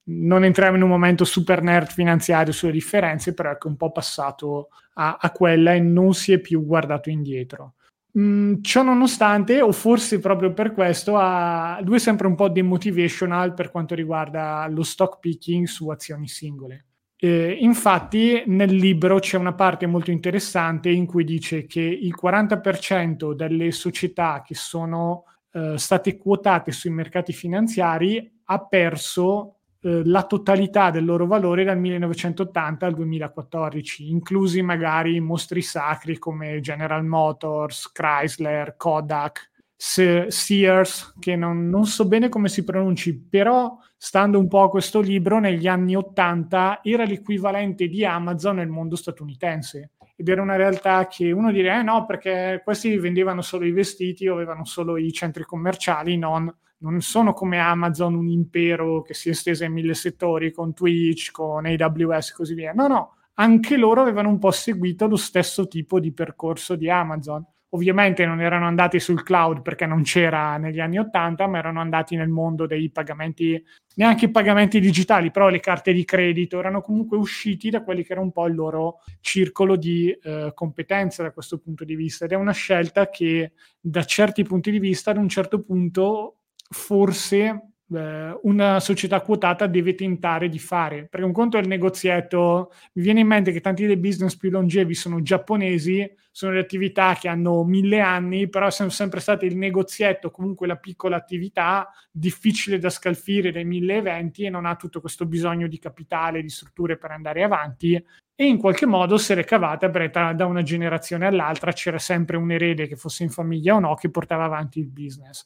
non, 0.03 0.43
entriamo 0.43 0.75
in 0.75 0.83
un 0.83 0.89
momento 0.89 1.23
super 1.23 1.61
nerd 1.61 1.87
finanziario 1.87 2.51
sulle 2.51 2.73
differenze, 2.73 3.33
però 3.33 3.51
è 3.51 3.57
un 3.63 3.77
po' 3.77 3.93
passato 3.93 4.71
a, 4.95 5.17
a 5.21 5.31
quella 5.31 5.73
e 5.73 5.79
non 5.79 6.13
si 6.13 6.33
è 6.33 6.39
più 6.39 6.65
guardato 6.65 7.09
indietro. 7.09 7.75
Mm, 8.17 8.61
ciò 8.61 8.81
nonostante, 8.81 9.61
o 9.61 9.71
forse 9.71 10.19
proprio 10.19 10.51
per 10.51 10.71
questo, 10.73 11.15
ha, 11.17 11.79
lui 11.83 11.97
è 11.97 11.99
sempre 11.99 12.25
un 12.25 12.35
po' 12.35 12.49
demotivational 12.49 13.53
per 13.53 13.69
quanto 13.69 13.93
riguarda 13.93 14.65
lo 14.67 14.81
stock 14.81 15.19
picking 15.19 15.67
su 15.67 15.89
azioni 15.89 16.27
singole. 16.27 16.85
Eh, 17.21 17.57
infatti 17.59 18.43
nel 18.47 18.73
libro 18.73 19.19
c'è 19.19 19.37
una 19.37 19.53
parte 19.53 19.85
molto 19.85 20.09
interessante 20.09 20.89
in 20.89 21.05
cui 21.05 21.25
dice 21.25 21.65
che 21.65 21.81
il 21.81 22.15
40% 22.19 23.33
delle 23.33 23.71
società 23.71 24.41
che 24.41 24.55
sono 24.55 25.25
eh, 25.51 25.77
state 25.77 26.17
quotate 26.17 26.71
sui 26.71 26.91
mercati 26.91 27.33
finanziari 27.33 28.39
ha 28.45 28.65
perso 28.65 29.58
eh, 29.81 30.01
la 30.05 30.23
totalità 30.23 30.91
del 30.91 31.05
loro 31.05 31.25
valore 31.25 31.63
dal 31.63 31.79
1980 31.79 32.85
al 32.85 32.93
2014, 32.93 34.09
inclusi 34.09 34.61
magari 34.61 35.19
mostri 35.21 35.61
sacri 35.61 36.17
come 36.17 36.59
General 36.59 37.05
Motors, 37.05 37.91
Chrysler, 37.91 38.75
Kodak, 38.75 39.51
Sears, 39.81 41.15
che 41.19 41.37
non, 41.37 41.69
non, 41.69 41.85
so 41.85 42.05
bene 42.05 42.27
come 42.27 42.49
si 42.49 42.65
pronunci, 42.65 43.17
però 43.17 43.77
stando 43.95 44.37
un 44.37 44.49
po' 44.49 44.63
a 44.63 44.69
questo 44.69 44.99
libro, 44.99 45.39
negli 45.39 45.67
anni 45.67 45.95
80 45.95 46.81
era 46.83 47.05
l'equivalente 47.05 47.87
di 47.87 48.03
Amazon 48.03 48.57
nel 48.57 48.67
mondo 48.67 48.97
statunitense. 48.97 49.91
Ed 50.17 50.27
era 50.27 50.41
una 50.41 50.57
realtà 50.57 51.07
che 51.07 51.31
uno 51.31 51.49
direbbe, 51.53 51.79
eh 51.79 51.83
no, 51.83 52.05
perché 52.05 52.59
questi 52.61 52.97
vendevano 52.97 53.41
solo 53.41 53.63
i 53.63 53.71
vestiti 53.71 54.27
avevano 54.27 54.65
solo 54.65 54.97
i 54.97 55.13
centri 55.13 55.45
commerciali, 55.45 56.17
non, 56.17 56.53
non 56.79 57.01
sono 57.01 57.33
come 57.33 57.59
Amazon 57.59 58.15
un 58.15 58.27
impero 58.27 59.01
che 59.01 59.13
si 59.13 59.29
è 59.29 59.31
estesa 59.31 59.65
in 59.65 59.73
mille 59.73 59.93
settori, 59.93 60.51
con 60.51 60.73
Twitch, 60.73 61.31
con 61.31 61.65
AWS 61.65 62.29
e 62.29 62.33
così 62.33 62.53
via. 62.53 62.73
No, 62.73 62.87
no, 62.87 63.15
anche 63.35 63.77
loro 63.77 64.01
avevano 64.01 64.29
un 64.29 64.39
po' 64.39 64.51
seguito 64.51 65.07
lo 65.07 65.15
stesso 65.15 65.67
tipo 65.67 65.99
di 65.99 66.11
percorso 66.11 66.75
di 66.75 66.89
Amazon 66.89 67.45
Ovviamente 67.71 68.25
non 68.25 68.41
erano 68.41 68.65
andati 68.65 68.99
sul 68.99 69.21
cloud 69.21 69.61
perché 69.61 69.85
non 69.85 70.01
c'era 70.01 70.57
negli 70.57 70.79
anni 70.79 70.97
80, 70.97 71.45
ma 71.45 71.59
erano 71.59 71.79
andati 71.79 72.15
nel 72.15 72.27
mondo 72.27 72.65
dei 72.65 72.89
pagamenti, 72.89 73.63
neanche 73.95 74.25
i 74.25 74.31
pagamenti 74.31 74.79
digitali, 74.79 75.29
però 75.29 75.49
le 75.49 75.59
carte 75.59 75.93
di 75.93 76.03
credito 76.03 76.57
erano 76.57 76.81
comunque 76.81 77.17
usciti 77.17 77.69
da 77.69 77.83
quelli 77.83 78.03
che 78.03 78.13
era 78.13 78.21
un 78.21 78.31
po' 78.31 78.47
il 78.47 78.55
loro 78.55 79.01
circolo 79.21 79.75
di 79.75 80.09
eh, 80.09 80.51
competenza 80.55 81.21
da 81.21 81.31
questo 81.31 81.59
punto 81.59 81.83
di 81.83 81.93
vista. 81.93 82.25
Ed 82.25 82.31
è 82.31 82.35
una 82.35 82.53
scelta 82.53 83.09
che 83.09 83.51
da 83.79 84.03
certi 84.03 84.41
punti 84.41 84.71
di 84.71 84.79
vista, 84.79 85.11
ad 85.11 85.17
un 85.17 85.29
certo 85.29 85.61
punto, 85.61 86.38
forse 86.69 87.69
eh, 87.91 88.39
una 88.43 88.79
società 88.79 89.21
quotata 89.21 89.67
deve 89.67 89.95
tentare 89.95 90.49
di 90.49 90.59
fare. 90.59 91.07
Perché 91.07 91.25
un 91.25 91.33
conto 91.33 91.57
è 91.57 91.61
il 91.61 91.67
negozietto, 91.67 92.71
mi 92.93 93.03
viene 93.03 93.21
in 93.21 93.27
mente 93.27 93.51
che 93.51 93.61
tanti 93.61 93.85
dei 93.85 93.97
business 93.97 94.35
più 94.35 94.49
longevi 94.49 94.93
sono 94.93 95.21
giapponesi, 95.21 96.09
sono 96.31 96.53
le 96.53 96.59
attività 96.59 97.15
che 97.15 97.27
hanno 97.27 97.63
mille 97.63 97.99
anni, 97.99 98.47
però 98.47 98.69
sono 98.69 98.89
sempre 98.89 99.19
state 99.19 99.45
il 99.45 99.57
negozietto, 99.57 100.31
comunque 100.31 100.67
la 100.67 100.77
piccola 100.77 101.15
attività, 101.15 101.89
difficile 102.11 102.77
da 102.77 102.89
scalfire 102.89 103.51
dai 103.51 103.65
mille 103.65 103.97
eventi 103.97 104.43
e 104.43 104.49
non 104.49 104.65
ha 104.65 104.75
tutto 104.75 105.01
questo 105.01 105.25
bisogno 105.25 105.67
di 105.67 105.79
capitale, 105.79 106.41
di 106.41 106.49
strutture 106.49 106.97
per 106.97 107.11
andare 107.11 107.43
avanti 107.43 108.01
e 108.41 108.45
in 108.45 108.57
qualche 108.57 108.85
modo 108.85 109.17
se 109.17 109.35
l'è 109.35 109.43
cavata 109.43 109.89
perché 109.89 110.33
da 110.33 110.45
una 110.45 110.61
generazione 110.61 111.25
all'altra 111.27 111.73
c'era 111.73 111.99
sempre 111.99 112.37
un 112.37 112.49
erede 112.49 112.87
che 112.87 112.95
fosse 112.95 113.23
in 113.23 113.29
famiglia 113.29 113.75
o 113.75 113.79
no 113.79 113.95
che 113.95 114.09
portava 114.09 114.45
avanti 114.45 114.79
il 114.79 114.87
business. 114.87 115.45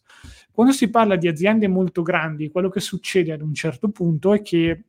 Quando 0.51 0.73
si 0.73 0.91
parla 0.91 1.15
di 1.15 1.27
aziende 1.27 1.67
molto 1.67 2.03
grandi, 2.03 2.51
quello 2.51 2.69
che 2.69 2.81
succede 2.81 3.31
ad 3.31 3.41
un 3.41 3.55
certo 3.55 3.89
punto 3.89 4.31
è 4.31 4.43
che 4.43 4.83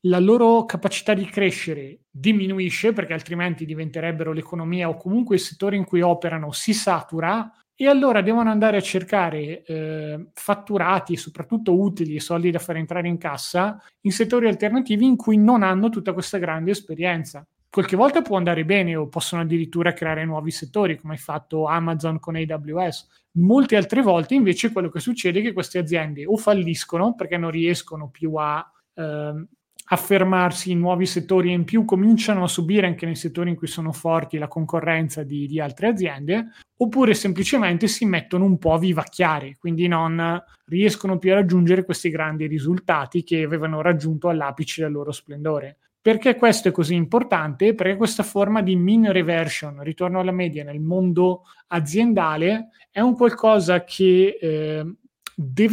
la 0.00 0.18
loro 0.18 0.64
capacità 0.64 1.14
di 1.14 1.24
crescere 1.24 2.00
diminuisce 2.10 2.92
perché 2.92 3.12
altrimenti 3.12 3.64
diventerebbero 3.64 4.32
l'economia 4.32 4.88
o 4.88 4.96
comunque 4.96 5.36
il 5.36 5.40
settore 5.40 5.76
in 5.76 5.84
cui 5.84 6.00
operano 6.00 6.50
si 6.50 6.74
satura 6.74 7.48
e 7.80 7.88
allora 7.88 8.20
devono 8.20 8.50
andare 8.50 8.76
a 8.76 8.82
cercare 8.82 9.62
eh, 9.62 10.26
fatturati, 10.34 11.16
soprattutto 11.16 11.80
utili 11.80 12.20
soldi 12.20 12.50
da 12.50 12.58
far 12.58 12.76
entrare 12.76 13.08
in 13.08 13.16
cassa 13.16 13.82
in 14.02 14.12
settori 14.12 14.48
alternativi 14.48 15.06
in 15.06 15.16
cui 15.16 15.38
non 15.38 15.62
hanno 15.62 15.88
tutta 15.88 16.12
questa 16.12 16.36
grande 16.36 16.72
esperienza. 16.72 17.42
Qualche 17.70 17.96
volta 17.96 18.20
può 18.20 18.36
andare 18.36 18.66
bene 18.66 18.96
o 18.96 19.08
possono 19.08 19.40
addirittura 19.40 19.94
creare 19.94 20.26
nuovi 20.26 20.50
settori, 20.50 20.98
come 20.98 21.14
ha 21.14 21.16
fatto 21.16 21.64
Amazon 21.64 22.18
con 22.18 22.36
AWS. 22.36 23.08
Molte 23.38 23.76
altre 23.76 24.02
volte 24.02 24.34
invece 24.34 24.72
quello 24.72 24.90
che 24.90 25.00
succede 25.00 25.38
è 25.38 25.42
che 25.42 25.54
queste 25.54 25.78
aziende 25.78 26.26
o 26.26 26.36
falliscono 26.36 27.14
perché 27.14 27.38
non 27.38 27.50
riescono 27.50 28.10
più 28.10 28.34
a 28.34 28.62
eh, 28.92 29.46
affermarsi 29.92 30.70
in 30.70 30.78
nuovi 30.78 31.04
settori 31.04 31.50
e 31.50 31.54
in 31.54 31.64
più 31.64 31.84
cominciano 31.84 32.44
a 32.44 32.48
subire 32.48 32.86
anche 32.86 33.06
nei 33.06 33.16
settori 33.16 33.50
in 33.50 33.56
cui 33.56 33.66
sono 33.66 33.90
forti 33.90 34.38
la 34.38 34.46
concorrenza 34.46 35.24
di, 35.24 35.48
di 35.48 35.60
altre 35.60 35.88
aziende, 35.88 36.46
oppure 36.76 37.12
semplicemente 37.14 37.88
si 37.88 38.04
mettono 38.04 38.44
un 38.44 38.58
po' 38.58 38.74
a 38.74 38.78
vivacchiare, 38.78 39.56
quindi 39.58 39.88
non 39.88 40.40
riescono 40.66 41.18
più 41.18 41.32
a 41.32 41.36
raggiungere 41.36 41.84
questi 41.84 42.08
grandi 42.08 42.46
risultati 42.46 43.24
che 43.24 43.42
avevano 43.42 43.80
raggiunto 43.80 44.28
all'apice 44.28 44.82
del 44.82 44.92
loro 44.92 45.10
splendore. 45.10 45.78
Perché 46.02 46.36
questo 46.36 46.68
è 46.68 46.72
così 46.72 46.94
importante? 46.94 47.74
Perché 47.74 47.96
questa 47.96 48.22
forma 48.22 48.62
di 48.62 48.76
mean 48.76 49.10
reversion, 49.12 49.82
ritorno 49.82 50.20
alla 50.20 50.32
media 50.32 50.64
nel 50.64 50.80
mondo 50.80 51.42
aziendale, 51.66 52.68
è 52.90 53.00
un 53.00 53.14
qualcosa 53.14 53.84
che 53.84 54.38
eh, 54.40 54.94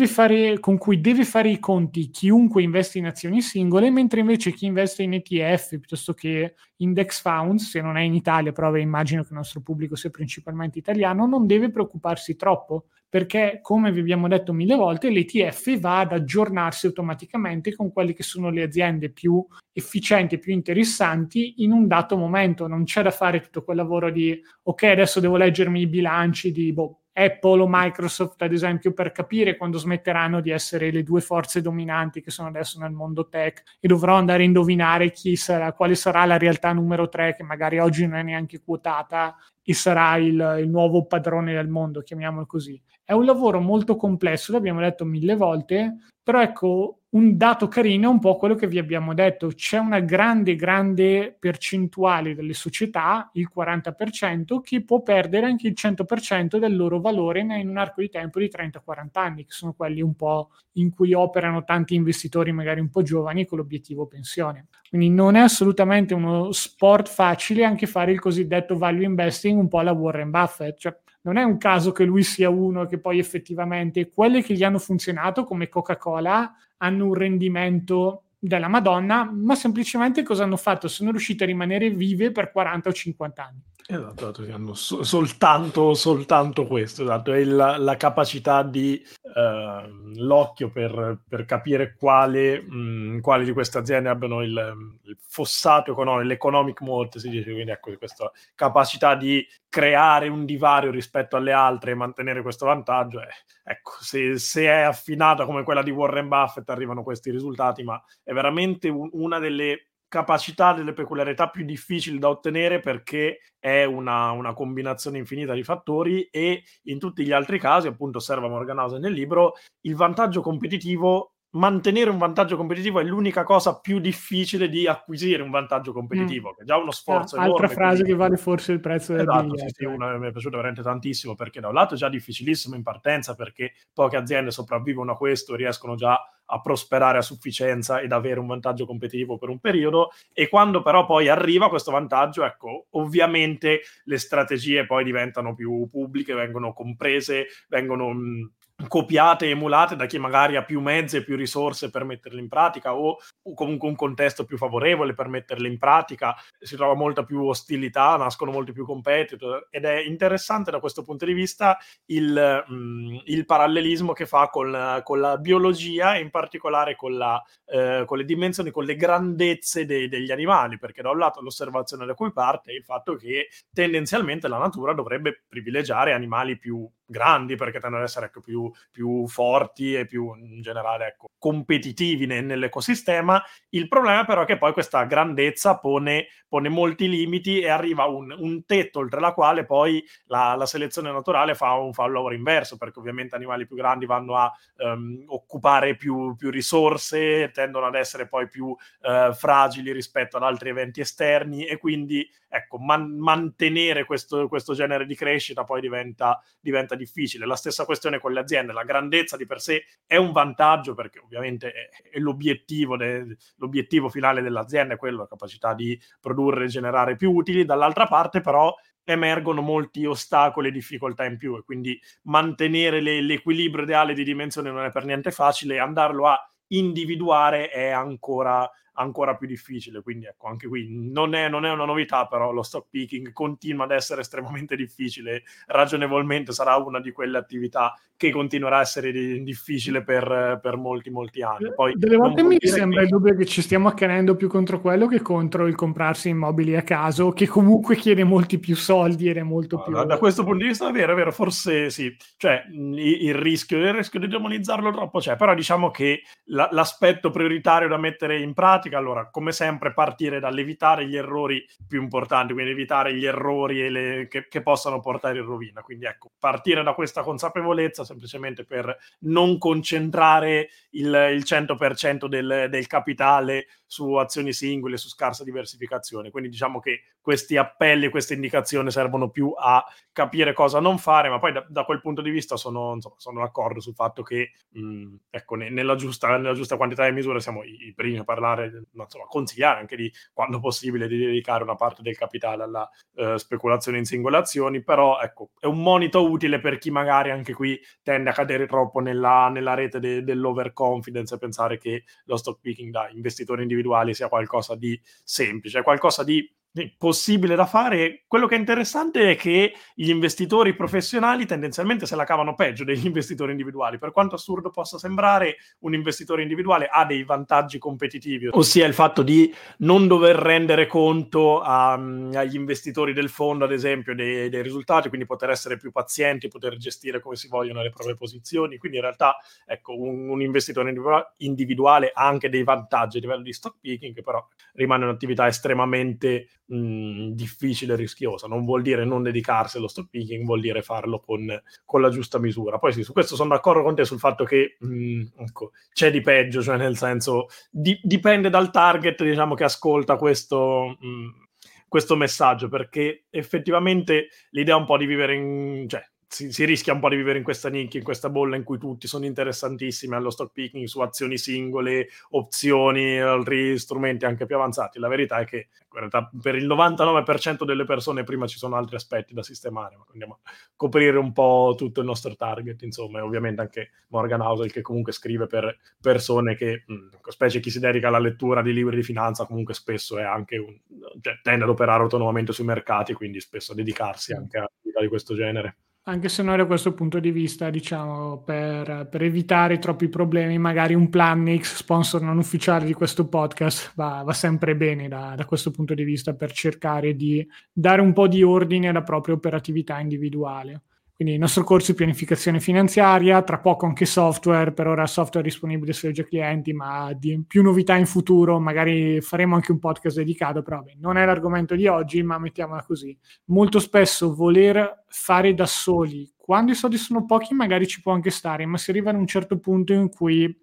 fare, 0.07 0.59
con 0.59 0.77
cui 0.77 1.01
deve 1.01 1.25
fare 1.25 1.49
i 1.49 1.59
conti 1.59 2.09
chiunque 2.09 2.61
investe 2.61 2.97
in 2.97 3.05
azioni 3.05 3.41
singole, 3.41 3.89
mentre 3.89 4.21
invece 4.21 4.51
chi 4.51 4.65
investe 4.65 5.03
in 5.03 5.13
ETF 5.13 5.69
piuttosto 5.77 6.13
che 6.13 6.55
index 6.77 7.21
funds, 7.21 7.69
se 7.69 7.81
non 7.81 7.97
è 7.97 8.01
in 8.01 8.13
Italia, 8.13 8.51
però 8.51 8.75
immagino 8.75 9.23
che 9.23 9.29
il 9.31 9.35
nostro 9.35 9.61
pubblico 9.61 9.95
sia 9.95 10.09
principalmente 10.09 10.79
italiano, 10.79 11.25
non 11.25 11.45
deve 11.45 11.69
preoccuparsi 11.69 12.35
troppo, 12.35 12.85
perché 13.09 13.59
come 13.61 13.91
vi 13.91 14.01
abbiamo 14.01 14.27
detto 14.27 14.53
mille 14.53 14.75
volte, 14.75 15.09
l'ETF 15.09 15.79
va 15.79 15.99
ad 15.99 16.11
aggiornarsi 16.11 16.87
automaticamente 16.87 17.73
con 17.73 17.91
quelle 17.91 18.13
che 18.13 18.23
sono 18.23 18.49
le 18.49 18.63
aziende 18.63 19.09
più 19.09 19.45
efficienti 19.71 20.39
più 20.39 20.53
interessanti 20.53 21.55
in 21.63 21.71
un 21.71 21.87
dato 21.87 22.17
momento. 22.17 22.67
Non 22.67 22.83
c'è 22.83 23.03
da 23.03 23.11
fare 23.11 23.39
tutto 23.39 23.63
quel 23.63 23.77
lavoro 23.77 24.11
di 24.11 24.39
ok, 24.63 24.83
adesso 24.83 25.19
devo 25.19 25.37
leggermi 25.37 25.81
i 25.81 25.87
bilanci 25.87 26.51
di 26.51 26.73
boh, 26.73 27.03
Apple 27.19 27.61
o 27.61 27.67
Microsoft, 27.67 28.43
ad 28.43 28.53
esempio, 28.53 28.93
per 28.93 29.11
capire 29.11 29.57
quando 29.57 29.79
smetteranno 29.79 30.39
di 30.39 30.51
essere 30.51 30.91
le 30.91 31.01
due 31.01 31.19
forze 31.19 31.61
dominanti 31.61 32.21
che 32.21 32.29
sono 32.29 32.49
adesso 32.49 32.79
nel 32.79 32.91
mondo 32.91 33.27
tech 33.27 33.63
e 33.79 33.87
dovrò 33.87 34.15
andare 34.15 34.43
a 34.43 34.45
indovinare 34.45 35.09
chi 35.09 35.35
sarà, 35.35 35.73
quale 35.73 35.95
sarà 35.95 36.25
la 36.25 36.37
realtà 36.37 36.71
numero 36.73 37.09
tre 37.09 37.35
che 37.35 37.41
magari 37.41 37.79
oggi 37.79 38.05
non 38.05 38.19
è 38.19 38.23
neanche 38.23 38.61
quotata 38.61 39.35
e 39.63 39.73
sarà 39.73 40.17
il, 40.17 40.57
il 40.59 40.69
nuovo 40.69 41.05
padrone 41.05 41.53
del 41.53 41.67
mondo, 41.67 42.01
chiamiamolo 42.01 42.45
così. 42.45 42.79
È 43.03 43.13
un 43.13 43.25
lavoro 43.25 43.59
molto 43.61 43.95
complesso, 43.95 44.51
l'abbiamo 44.51 44.81
detto 44.81 45.03
mille 45.03 45.35
volte, 45.35 45.95
però 46.21 46.39
ecco, 46.41 46.96
un 47.17 47.35
dato 47.35 47.67
carino 47.67 48.09
è 48.09 48.11
un 48.11 48.19
po' 48.19 48.35
quello 48.35 48.53
che 48.53 48.67
vi 48.67 48.77
abbiamo 48.77 49.15
detto. 49.15 49.47
C'è 49.47 49.79
una 49.79 49.99
grande, 49.99 50.55
grande 50.55 51.35
percentuale 51.37 52.35
delle 52.35 52.53
società, 52.53 53.29
il 53.33 53.49
40%, 53.53 54.61
che 54.61 54.83
può 54.83 55.01
perdere 55.01 55.47
anche 55.47 55.67
il 55.67 55.73
100% 55.75 56.57
del 56.57 56.75
loro 56.75 56.99
valore 56.99 57.39
in 57.39 57.67
un 57.67 57.77
arco 57.77 58.01
di 58.01 58.09
tempo 58.09 58.39
di 58.39 58.51
30-40 58.55 59.07
anni, 59.13 59.45
che 59.45 59.51
sono 59.51 59.73
quelli 59.73 60.01
un 60.01 60.13
po' 60.13 60.51
in 60.73 60.91
cui 60.91 61.13
operano 61.13 61.63
tanti 61.63 61.95
investitori 61.95 62.51
magari 62.51 62.79
un 62.79 62.89
po' 62.89 63.01
giovani 63.01 63.45
con 63.45 63.57
l'obiettivo 63.57 64.05
pensione. 64.05 64.67
Quindi 64.87 65.09
non 65.09 65.35
è 65.35 65.39
assolutamente 65.39 66.13
uno 66.13 66.51
sport 66.51 67.07
facile 67.07 67.65
anche 67.65 67.87
fare 67.87 68.11
il 68.11 68.19
cosiddetto 68.19 68.77
value 68.77 69.05
investing 69.05 69.57
un 69.57 69.67
po' 69.67 69.79
alla 69.79 69.91
Warren 69.91 70.29
Buffett. 70.29 70.77
Cioè, 70.77 70.95
non 71.21 71.37
è 71.37 71.43
un 71.43 71.57
caso 71.57 71.91
che 71.91 72.05
lui 72.05 72.23
sia 72.23 72.49
uno 72.49 72.85
che 72.85 72.99
poi 72.99 73.17
effettivamente 73.17 74.09
quelle 74.09 74.43
che 74.43 74.53
gli 74.53 74.63
hanno 74.63 74.77
funzionato 74.77 75.43
come 75.43 75.67
Coca-Cola 75.67 76.53
hanno 76.77 77.05
un 77.05 77.13
rendimento 77.13 78.23
della 78.39 78.67
Madonna, 78.67 79.29
ma 79.31 79.55
semplicemente 79.55 80.23
cosa 80.23 80.43
hanno 80.43 80.57
fatto? 80.57 80.87
Sono 80.87 81.11
riuscite 81.11 81.43
a 81.43 81.47
rimanere 81.47 81.89
vive 81.89 82.31
per 82.31 82.51
40 82.51 82.89
o 82.89 82.93
50 82.93 83.43
anni. 83.43 83.61
Esatto, 83.89 84.29
esatto 84.29 84.53
hanno 84.53 84.73
so- 84.73 85.01
soltanto, 85.03 85.93
soltanto 85.93 86.67
questo, 86.67 87.03
esatto, 87.03 87.31
è 87.31 87.41
la, 87.45 87.77
la 87.77 87.95
capacità 87.95 88.61
di 88.61 89.01
eh, 89.33 89.89
l'occhio 90.15 90.69
per, 90.69 91.21
per 91.25 91.45
capire 91.45 91.95
quale, 91.95 92.61
mh, 92.61 93.21
quali 93.21 93.45
di 93.45 93.53
queste 93.53 93.77
aziende 93.77 94.09
abbiano 94.09 94.43
il, 94.43 94.99
il, 95.03 95.17
fossato 95.25 95.91
economico, 95.91 96.27
l'economic 96.27 96.81
moat, 96.81 97.17
si 97.17 97.29
dice, 97.29 97.53
quindi 97.53 97.71
ecco, 97.71 97.95
questa 97.97 98.29
capacità 98.55 99.15
di 99.15 99.47
creare 99.69 100.27
un 100.27 100.43
divario 100.43 100.91
rispetto 100.91 101.37
alle 101.37 101.53
altre 101.53 101.91
e 101.91 101.95
mantenere 101.95 102.41
questo 102.41 102.65
vantaggio, 102.65 103.21
eh, 103.21 103.29
ecco, 103.63 103.91
se, 104.01 104.37
se, 104.37 104.65
è 104.65 104.81
affinata 104.81 105.45
come 105.45 105.63
quella 105.63 105.81
di 105.81 105.91
Warren 105.91 106.27
Buffett 106.27 106.69
arrivano 106.69 107.03
questi 107.03 107.31
risultati, 107.31 107.83
ma 107.83 108.03
è 108.21 108.33
veramente 108.33 108.89
un, 108.89 109.07
una 109.13 109.39
delle 109.39 109.91
capacità, 110.07 110.73
delle 110.73 110.93
peculiarità 110.93 111.49
più 111.49 111.65
difficili 111.65 112.19
da 112.19 112.29
ottenere 112.29 112.79
perché 112.79 113.39
è 113.59 113.83
una, 113.83 114.31
una, 114.31 114.53
combinazione 114.53 115.17
infinita 115.17 115.53
di 115.53 115.63
fattori 115.63 116.27
e 116.31 116.63
in 116.83 116.99
tutti 116.99 117.25
gli 117.25 117.31
altri 117.31 117.59
casi, 117.59 117.87
appunto 117.87 118.17
osserva 118.17 118.47
Morgan 118.47 118.79
House 118.79 118.99
nel 118.99 119.13
libro, 119.13 119.53
il 119.81 119.95
vantaggio 119.95 120.41
competitivo 120.41 121.33
mantenere 121.51 122.09
un 122.09 122.17
vantaggio 122.17 122.57
competitivo 122.57 122.99
è 122.99 123.03
l'unica 123.03 123.43
cosa 123.43 123.79
più 123.79 123.99
difficile 123.99 124.67
di 124.67 124.87
acquisire 124.87 125.41
un 125.41 125.49
vantaggio 125.49 125.93
competitivo, 125.93 126.49
mm. 126.49 126.53
che 126.53 126.61
è 126.61 126.65
già 126.65 126.77
uno 126.77 126.91
sforzo 126.91 127.35
ah, 127.35 127.45
enorme. 127.45 127.61
Altra 127.61 127.75
frase 127.75 127.95
quindi... 128.01 128.11
che 128.11 128.17
vale 128.17 128.37
forse 128.37 128.71
il 128.73 128.79
prezzo 128.79 129.13
del 129.13 129.21
esatto, 129.21 129.43
biglietto. 129.43 129.67
Sì, 129.67 129.73
sì, 129.75 129.85
una, 129.85 130.17
mi 130.17 130.27
è 130.27 130.31
piaciuta 130.31 130.55
veramente 130.57 130.83
tantissimo 130.83 131.35
perché 131.35 131.59
da 131.59 131.69
un 131.69 131.73
lato 131.73 131.93
è 131.93 131.97
già 131.97 132.09
difficilissimo 132.09 132.75
in 132.75 132.83
partenza 132.83 133.35
perché 133.35 133.73
poche 133.93 134.17
aziende 134.17 134.51
sopravvivono 134.51 135.13
a 135.13 135.15
questo 135.15 135.53
e 135.53 135.57
riescono 135.57 135.95
già 135.95 136.19
a 136.49 136.61
prosperare 136.61 137.17
a 137.17 137.21
sufficienza 137.21 137.99
ed 137.99 138.11
avere 138.11 138.39
un 138.39 138.47
vantaggio 138.47 138.85
competitivo 138.85 139.37
per 139.37 139.49
un 139.49 139.59
periodo 139.59 140.11
e 140.31 140.47
quando 140.47 140.81
però 140.81 141.05
poi 141.05 141.27
arriva 141.27 141.67
questo 141.69 141.91
vantaggio, 141.91 142.45
ecco, 142.45 142.85
ovviamente 142.91 143.81
le 144.05 144.17
strategie 144.17 144.85
poi 144.85 145.03
diventano 145.03 145.53
più 145.53 145.87
pubbliche, 145.89 146.33
vengono 146.33 146.73
comprese, 146.73 147.47
vengono 147.67 148.13
mh, 148.13 148.51
copiate 148.87 149.47
e 149.47 149.49
emulate 149.49 149.95
da 149.95 150.05
chi 150.05 150.19
magari 150.19 150.55
ha 150.55 150.63
più 150.63 150.79
mezzi 150.81 151.17
e 151.17 151.23
più 151.23 151.35
risorse 151.35 151.89
per 151.89 152.03
metterle 152.03 152.39
in 152.39 152.47
pratica 152.47 152.95
o, 152.95 153.17
o, 153.41 153.53
comunque 153.55 153.87
un 153.87 153.95
contesto 153.95 154.45
più 154.45 154.57
favorevole 154.57 155.15
per 155.15 155.27
metterle 155.27 155.67
in 155.67 155.79
pratica, 155.79 156.35
si 156.59 156.75
trova 156.75 156.93
molta 156.93 157.23
più 157.23 157.43
ostilità, 157.43 158.15
nascono 158.17 158.51
molti 158.51 158.73
più 158.73 158.85
competitor 158.85 159.67
ed 159.71 159.85
è 159.85 159.97
interessante 159.97 160.69
da 160.69 160.79
questo 160.79 161.01
punto 161.03 161.25
di 161.25 161.33
vista 161.33 161.77
il, 162.05 162.63
mh, 162.67 162.73
mm, 162.73 163.17
il 163.25 163.45
parallelismo 163.45 164.13
che 164.13 164.27
fa 164.27 164.49
con, 164.49 165.01
con, 165.03 165.19
la 165.19 165.37
biologia 165.37 166.15
e 166.15 166.21
in 166.21 166.29
particolare 166.29 166.95
con, 166.95 167.17
la, 167.17 167.41
eh, 167.65 168.03
con 168.05 168.19
le 168.19 168.25
dimensioni, 168.25 168.69
con 168.69 168.85
le 168.85 168.95
grandezze 168.95 169.85
dei, 169.85 170.07
degli 170.07 170.31
animali, 170.31 170.77
perché 170.77 171.01
da 171.01 171.09
un 171.09 171.17
lato 171.17 171.41
l'osservazione 171.41 172.05
da 172.05 172.13
cui 172.13 172.31
parte 172.31 172.71
è 172.71 172.75
il 172.75 172.83
fatto 172.83 173.15
che 173.15 173.47
tendenzialmente 173.73 174.47
la 174.47 174.59
natura 174.59 174.93
dovrebbe 174.93 175.43
privilegiare 175.47 176.13
animali 176.13 176.57
più 176.57 176.87
grandi 177.07 177.55
perché 177.55 177.79
tendono 177.79 178.01
ad 178.03 178.07
essere 178.07 178.27
ecco, 178.27 178.41
più, 178.41 178.71
più, 178.91 179.27
forti 179.27 179.95
e 179.95 180.05
più 180.05 180.33
in 180.35 180.61
generale 180.61 181.07
ecco, 181.07 181.27
competitivi 181.37 182.25
ne, 182.25 182.41
nell'ecosistema. 182.41 183.41
Il 183.69 183.87
problema 183.87 184.25
però 184.25 184.43
è 184.43 184.45
che 184.45 184.57
poi 184.57 184.73
questa 184.73 185.05
grandezza 185.05 185.79
pone, 185.79 186.27
pone 186.47 186.69
molti 186.69 187.07
limiti 187.07 187.61
e 187.61 187.69
arriva 187.69 188.05
un, 188.05 188.35
un, 188.37 188.65
tetto 188.65 188.99
oltre 188.99 189.19
la 189.19 189.33
quale 189.33 189.65
poi 189.65 190.03
la, 190.25 190.55
la, 190.55 190.65
selezione 190.65 191.11
naturale 191.11 191.55
fa 191.55 191.73
un, 191.73 191.91
lavoro 191.95 192.33
inverso 192.33 192.77
perché 192.77 192.99
ovviamente 192.99 193.35
animali 193.35 193.65
più 193.65 193.75
grandi 193.75 194.05
vanno 194.05 194.35
a 194.35 194.51
um, 194.77 195.23
occupare 195.27 195.95
più, 195.95 196.35
più, 196.35 196.49
risorse, 196.49 197.51
tendono 197.51 197.85
ad 197.85 197.95
essere 197.95 198.27
poi 198.27 198.47
più 198.47 198.65
uh, 198.67 199.33
fragili 199.33 199.91
rispetto 199.91 200.37
ad 200.37 200.43
altri 200.43 200.69
eventi 200.69 200.99
esterni 200.99 201.65
e 201.65 201.77
quindi 201.77 202.27
ecco, 202.49 202.77
man- 202.77 203.17
mantenere 203.17 204.05
questo, 204.05 204.47
questo, 204.47 204.73
genere 204.73 205.05
di 205.05 205.15
crescita 205.15 205.63
poi 205.63 205.81
diventa, 205.81 206.41
diventa, 206.59 206.95
difficile. 206.97 207.45
La 207.45 207.55
stessa 207.55 207.85
questione 207.85 208.19
con 208.19 208.33
le 208.33 208.41
aziende, 208.41 208.73
la 208.73 208.83
grandezza 208.83 209.37
di 209.37 209.45
per 209.45 209.61
sé 209.61 209.85
è 210.05 210.17
un 210.17 210.31
vantaggio 210.33 210.93
perché 210.93 211.19
ovviamente 211.19 211.71
è, 212.11 212.19
l'obiettivo, 212.19 212.97
de- 212.97 213.37
l'obiettivo 213.55 214.09
finale 214.09 214.41
dell'azienda, 214.41 214.95
è 214.95 214.97
quello, 214.97 215.19
la 215.19 215.27
capacità 215.27 215.73
di 215.73 215.97
produrre 216.19 216.65
e 216.65 216.67
generare 216.67 217.15
più 217.15 217.31
utili, 217.31 217.63
dall'altra 217.63 218.05
parte 218.07 218.41
però 218.41 218.73
emergono 219.05 219.61
molti 219.61 220.05
ostacoli 220.05 220.67
e 220.67 220.71
difficoltà 220.71 221.23
in 221.23 221.37
più 221.37 221.55
e 221.55 221.63
quindi 221.63 221.97
mantenere 222.23 222.99
le, 222.99 223.21
l'equilibrio 223.21 223.85
ideale 223.85 224.13
di 224.13 224.25
dimensione 224.25 224.69
non 224.69 224.83
è 224.83 224.91
per 224.91 225.05
niente 225.05 225.31
facile 225.31 225.79
andarlo 225.79 226.27
a 226.27 226.37
individuare 226.67 227.69
è 227.69 227.89
ancora, 227.89 228.69
ancora 228.97 229.35
più 229.35 229.47
difficile. 229.47 230.01
Quindi 230.01 230.25
ecco, 230.25 230.47
anche 230.47 230.67
qui 230.67 230.87
non 230.89 231.33
è, 231.33 231.49
non 231.49 231.65
è, 231.65 231.71
una 231.71 231.85
novità, 231.85 232.27
però 232.27 232.51
lo 232.51 232.63
stock 232.63 232.87
picking 232.89 233.31
continua 233.31 233.85
ad 233.85 233.91
essere 233.91 234.21
estremamente 234.21 234.75
difficile. 234.75 235.43
Ragionevolmente 235.67 236.51
sarà 236.51 236.75
una 236.75 236.99
di 236.99 237.11
quelle 237.11 237.37
attività 237.37 237.93
che 238.17 238.31
continuerà 238.31 238.77
a 238.77 238.81
essere 238.81 239.11
difficile 239.11 240.03
per, 240.03 240.59
per 240.61 240.75
molti, 240.75 241.11
molti 241.11 241.43
anni. 241.43 241.71
Poi, 241.73 241.93
Delle 241.95 242.15
volte 242.15 242.41
mi 242.41 242.57
sembra 242.59 242.99
che... 242.99 243.05
il 243.05 243.09
dubbio 243.09 243.35
che 243.35 243.45
ci 243.45 243.61
stiamo 243.61 243.87
accanendo 243.87 244.35
più 244.35 244.47
contro 244.47 244.81
quello 244.81 245.05
che 245.07 245.21
contro 245.21 245.67
il 245.67 245.75
comprarsi 245.75 246.29
immobili 246.29 246.75
a 246.75 246.81
caso, 246.81 247.31
che 247.31 247.45
comunque 247.45 247.95
chiede 247.95 248.23
molti 248.23 248.57
più 248.57 248.75
soldi 248.75 249.29
ed 249.29 249.37
è 249.37 249.43
molto 249.43 249.83
più... 249.83 249.93
Da 250.03 250.17
questo 250.17 250.43
punto 250.43 250.63
di 250.63 250.69
vista 250.69 250.89
è 250.89 250.91
vero, 250.91 251.13
è 251.13 251.15
vero, 251.15 251.31
forse 251.31 251.91
sì. 251.91 252.13
Cioè, 252.37 252.65
il, 252.71 253.35
rischio, 253.35 253.77
il 253.77 253.93
rischio 253.93 254.19
di 254.19 254.27
demonizzarlo 254.27 254.91
troppo 254.91 255.19
c'è, 255.19 255.35
però 255.35 255.53
diciamo 255.53 255.91
che 255.91 256.23
la, 256.45 256.67
l'aspetto 256.71 257.29
prioritario 257.29 257.87
da 257.87 257.97
mettere 257.97 258.39
in 258.39 258.53
pratica, 258.53 258.86
allora, 258.95 259.29
come 259.29 259.51
sempre, 259.51 259.93
partire 259.93 260.39
dall'evitare 260.39 261.07
gli 261.07 261.15
errori 261.15 261.65
più 261.87 262.01
importanti, 262.01 262.53
quindi 262.53 262.71
evitare 262.71 263.13
gli 263.13 263.25
errori 263.25 263.89
le, 263.89 264.27
che, 264.29 264.47
che 264.47 264.61
possano 264.61 264.99
portare 264.99 265.39
in 265.39 265.45
rovina. 265.45 265.81
Quindi 265.81 266.05
ecco, 266.05 266.31
partire 266.39 266.83
da 266.83 266.93
questa 266.93 267.23
consapevolezza 267.23 268.03
semplicemente 268.03 268.63
per 268.63 268.95
non 269.19 269.57
concentrare 269.57 270.69
il, 270.91 271.05
il 271.05 271.43
100% 271.45 272.25
del, 272.27 272.67
del 272.69 272.87
capitale 272.87 273.67
su 273.87 274.13
azioni 274.15 274.51
singole, 274.51 274.97
su 274.97 275.07
scarsa 275.07 275.43
diversificazione. 275.43 276.29
Quindi 276.29 276.49
diciamo 276.49 276.79
che 276.79 277.03
questi 277.21 277.57
appelli, 277.57 278.09
queste 278.09 278.33
indicazioni 278.33 278.91
servono 278.91 279.29
più 279.29 279.53
a 279.57 279.83
capire 280.11 280.53
cosa 280.53 280.79
non 280.79 280.97
fare, 280.97 281.29
ma 281.29 281.39
poi 281.39 281.53
da, 281.53 281.65
da 281.67 281.83
quel 281.85 282.01
punto 282.01 282.21
di 282.21 282.29
vista 282.29 282.57
sono, 282.57 282.93
insomma, 282.93 283.15
sono, 283.17 283.41
d'accordo 283.41 283.79
sul 283.79 283.95
fatto 283.95 284.23
che 284.23 284.51
mh, 284.69 285.15
ecco, 285.29 285.55
ne, 285.55 285.69
nella, 285.69 285.95
giusta, 285.95 286.35
nella, 286.37 286.53
giusta, 286.53 286.77
quantità 286.77 287.05
di 287.05 287.13
misure 287.13 287.39
siamo 287.39 287.63
i, 287.63 287.87
i 287.87 287.93
primi 287.93 288.17
a 288.17 288.23
parlare, 288.23 288.85
insomma, 288.93 289.23
a 289.23 289.27
consigliare 289.27 289.79
anche 289.79 289.95
di 289.95 290.11
quando 290.33 290.59
possibile 290.59 291.07
di 291.07 291.17
dedicare 291.17 291.63
una 291.63 291.75
parte 291.75 292.01
del 292.01 292.17
capitale 292.17 292.63
alla 292.63 292.89
uh, 293.15 293.37
speculazione 293.37 293.97
in 293.97 294.05
singole 294.05 294.37
azioni, 294.37 294.83
però 294.83 295.19
ecco, 295.19 295.51
è 295.59 295.65
un 295.65 295.81
monito 295.81 296.29
utile 296.29 296.59
per 296.59 296.77
chi 296.77 296.91
magari 296.91 297.31
anche 297.31 297.53
qui 297.53 297.79
tende 298.03 298.29
a 298.29 298.33
cadere 298.33 298.67
troppo 298.67 298.99
nella, 298.99 299.49
nella 299.49 299.73
rete 299.73 299.99
de, 299.99 300.23
dell'overconfidence 300.23 301.35
e 301.35 301.37
pensare 301.37 301.77
che 301.77 302.03
lo 302.25 302.37
stock 302.37 302.59
picking 302.59 302.91
da 302.91 303.09
investitori 303.09 303.61
individuali 303.61 303.76
sia 304.13 304.27
qualcosa 304.29 304.75
di 304.75 304.99
semplice, 305.23 305.81
qualcosa 305.83 306.23
di 306.23 306.49
possibile 306.97 307.55
da 307.55 307.65
fare. 307.65 308.23
Quello 308.27 308.47
che 308.47 308.55
è 308.55 308.59
interessante 308.59 309.31
è 309.31 309.35
che 309.35 309.73
gli 309.95 310.09
investitori 310.09 310.75
professionali 310.75 311.45
tendenzialmente 311.45 312.05
se 312.05 312.15
la 312.15 312.23
cavano 312.23 312.55
peggio 312.55 312.83
degli 312.83 313.05
investitori 313.07 313.51
individuali. 313.51 313.97
Per 313.97 314.11
quanto 314.11 314.35
assurdo 314.35 314.69
possa 314.69 314.97
sembrare, 314.97 315.57
un 315.79 315.93
investitore 315.93 316.41
individuale 316.41 316.87
ha 316.91 317.05
dei 317.05 317.23
vantaggi 317.23 317.77
competitivi, 317.77 318.49
ossia 318.51 318.85
il 318.85 318.93
fatto 318.93 319.23
di 319.23 319.53
non 319.79 320.07
dover 320.07 320.35
rendere 320.35 320.87
conto 320.87 321.61
a, 321.61 321.93
agli 321.93 322.55
investitori 322.55 323.13
del 323.13 323.29
fondo, 323.29 323.65
ad 323.65 323.71
esempio, 323.71 324.15
dei, 324.15 324.49
dei, 324.49 324.61
risultati, 324.61 325.09
quindi 325.09 325.25
poter 325.25 325.49
essere 325.49 325.77
più 325.77 325.91
pazienti, 325.91 326.47
poter 326.47 326.77
gestire 326.77 327.19
come 327.19 327.35
si 327.35 327.47
vogliono 327.47 327.81
le 327.81 327.91
proprie 327.91 328.15
posizioni. 328.15 328.77
Quindi 328.77 328.97
in 328.97 329.03
realtà, 329.03 329.37
ecco, 329.65 329.97
un, 329.97 330.29
un 330.29 330.41
investitore 330.41 330.93
individuale 331.37 332.11
ha 332.13 332.27
anche 332.27 332.49
dei 332.49 332.63
vantaggi 332.63 333.17
a 333.17 333.21
livello 333.21 333.43
di 333.43 333.53
stock 333.53 333.77
picking, 333.79 334.13
che 334.13 334.21
però 334.21 334.45
rimane 334.73 335.05
un'attività 335.05 335.47
estremamente 335.47 336.49
difficile 336.67 337.93
e 337.93 337.95
rischiosa. 337.95 338.47
Non 338.47 338.65
vuol 338.65 338.81
dire 338.81 339.05
non 339.05 339.23
dedicarsi 339.23 339.77
allo 339.77 339.87
stock 339.87 340.09
picking, 340.09 340.45
vuol 340.45 340.59
dire 340.59 340.81
farlo 340.81 341.19
con, 341.19 341.45
con, 341.85 342.01
la 342.01 342.09
giusta 342.09 342.39
misura. 342.39 342.77
Poi 342.77 342.93
sì, 342.93 343.03
su 343.03 343.13
questo 343.13 343.35
sono 343.35 343.49
d'accordo 343.49 343.83
con 343.83 343.95
te 343.95 344.03
sul 344.03 344.19
fatto 344.19 344.43
che 344.43 344.75
mh, 344.79 345.21
ecco, 345.37 345.71
c'è 345.93 346.11
di 346.11 346.21
peggio, 346.21 346.61
cioè 346.61 346.77
nel 346.77 346.97
senso 346.97 347.47
di, 347.69 347.99
dipende 348.03 348.49
dal 348.49 348.69
target 348.71 349.23
diciamo, 349.23 349.55
che 349.55 349.63
ascolta 349.63 350.17
questo. 350.17 350.97
Mh, 350.99 351.45
questo 351.89 352.17
messaggio 352.17 352.67
perché 352.67 353.27
effettivamente 353.29 354.27
l'idea 354.49 354.75
è 354.75 354.79
un 354.79 354.85
po' 354.85 354.97
di 354.97 355.05
vivere 355.05 355.35
in, 355.35 355.85
cioè, 355.87 356.03
si, 356.29 356.51
si, 356.51 356.65
rischia 356.65 356.93
un 356.93 356.99
po' 356.99 357.09
di 357.09 357.15
vivere 357.15 357.37
in 357.37 357.43
questa 357.43 357.69
nicchia, 357.69 357.99
in 357.99 358.05
questa 358.05 358.29
bolla 358.29 358.57
in 358.57 358.63
cui 358.63 358.77
tutti 358.77 359.07
sono 359.07 359.25
interessantissimi 359.25 360.13
allo 360.13 360.29
stock 360.29 360.51
picking 360.51 360.85
su 360.85 360.99
azioni 360.99 361.37
singole, 361.37 362.09
opzioni, 362.31 363.19
altri 363.19 363.77
strumenti 363.79 364.25
anche 364.25 364.45
più 364.45 364.55
avanzati. 364.55 364.99
La 364.99 365.07
verità 365.07 365.39
è 365.39 365.45
che 365.45 365.67
in 365.93 365.99
realtà 365.99 366.29
per 366.39 366.55
il 366.55 366.67
99% 366.67 367.63
delle 367.63 367.85
persone 367.85 368.23
prima 368.23 368.45
ci 368.45 368.57
sono 368.57 368.75
altri 368.75 368.97
aspetti 368.97 369.33
da 369.33 369.41
sistemare, 369.41 369.95
ma 369.95 370.05
andiamo 370.11 370.39
a 370.43 370.51
coprire 370.75 371.17
un 371.17 371.31
po' 371.31 371.73
tutto 371.77 372.01
il 372.01 372.05
nostro 372.05 372.35
target, 372.35 372.81
insomma, 372.83 373.19
e 373.19 373.21
ovviamente 373.21 373.61
anche 373.61 373.91
Morgan 374.09 374.41
Housel 374.41 374.71
che 374.71 374.81
comunque 374.81 375.13
scrive 375.13 375.47
per 375.47 375.77
persone 375.99 376.55
che, 376.55 376.83
mh, 376.85 376.93
mm, 376.93 377.07
specie 377.29 377.61
chi 377.61 377.69
si 377.69 377.79
dedica 377.79 378.09
alla 378.09 378.19
lettura 378.19 378.61
di 378.61 378.73
libri 378.73 378.97
di 378.97 379.03
finanza, 379.03 379.45
comunque 379.45 379.73
spesso 379.73 380.17
è 380.17 380.23
anche 380.23 380.57
un, 380.57 380.77
cioè, 381.21 381.39
tende 381.41 381.63
ad 381.63 381.69
operare 381.69 382.03
autonomamente 382.03 382.51
sui 382.51 382.65
mercati, 382.65 383.13
quindi 383.13 383.39
spesso 383.39 383.71
a 383.71 383.75
dedicarsi 383.75 384.33
anche 384.33 384.57
a 384.57 384.63
attività 384.63 385.01
di 385.01 385.07
questo 385.07 385.33
genere 385.33 385.77
anche 386.09 386.29
se 386.29 386.41
noi 386.41 386.55
da 386.55 386.65
questo 386.65 386.93
punto 386.93 387.19
di 387.19 387.31
vista, 387.31 387.69
diciamo, 387.69 388.41
per, 388.41 389.09
per 389.11 389.23
evitare 389.23 389.77
troppi 389.77 390.07
problemi, 390.07 390.57
magari 390.57 390.93
un 390.93 391.09
plan 391.09 391.57
X, 391.59 391.75
sponsor 391.75 392.21
non 392.21 392.37
ufficiale 392.37 392.85
di 392.85 392.93
questo 392.93 393.27
podcast, 393.27 393.91
va, 393.95 394.21
va 394.23 394.31
sempre 394.31 394.77
bene 394.77 395.09
da, 395.09 395.33
da, 395.35 395.45
questo 395.45 395.69
punto 395.69 395.93
di 395.93 396.03
vista 396.03 396.33
per 396.33 396.53
cercare 396.53 397.13
di 397.13 397.45
dare 397.73 397.99
un 398.01 398.13
po' 398.13 398.29
di 398.29 398.41
ordine 398.41 398.87
alla 398.87 399.03
propria 399.03 399.35
operatività 399.35 399.99
individuale. 399.99 400.83
Quindi 401.17 401.33
il 401.33 401.41
nostro 401.41 401.63
corso 401.63 401.91
di 401.91 401.97
pianificazione 401.97 402.59
finanziaria, 402.59 403.41
tra 403.41 403.57
poco 403.57 403.87
anche 403.87 404.05
software, 404.05 404.71
per 404.71 404.85
ora 404.85 405.07
software 405.07 405.47
disponibile 405.47 405.91
sui 405.91 406.13
già 406.13 406.23
clienti, 406.23 406.73
ma 406.73 407.11
di 407.13 407.43
più 407.47 407.63
novità 407.63 407.95
in 407.95 408.05
futuro, 408.05 408.59
magari 408.59 409.19
faremo 409.19 409.55
anche 409.55 409.71
un 409.71 409.79
podcast 409.79 410.17
dedicato, 410.17 410.61
però 410.61 410.83
beh, 410.83 410.97
non 410.99 411.17
è 411.17 411.25
l'argomento 411.25 411.75
di 411.75 411.87
oggi, 411.87 412.21
ma 412.21 412.37
mettiamola 412.37 412.83
così. 412.83 413.17
Molto 413.45 413.79
spesso 413.79 414.35
voler 414.35 415.05
fare 415.07 415.55
da 415.55 415.65
soli, 415.65 416.31
quando 416.37 416.73
i 416.73 416.75
soldi 416.75 416.97
sono 416.97 417.25
pochi 417.25 417.55
magari 417.55 417.87
ci 417.87 417.99
può 417.99 418.11
anche 418.11 418.29
stare, 418.29 418.67
ma 418.67 418.77
si 418.77 418.91
arriva 418.91 419.09
ad 419.09 419.15
un 419.15 419.25
certo 419.25 419.57
punto 419.57 419.93
in 419.93 420.09
cui 420.09 420.55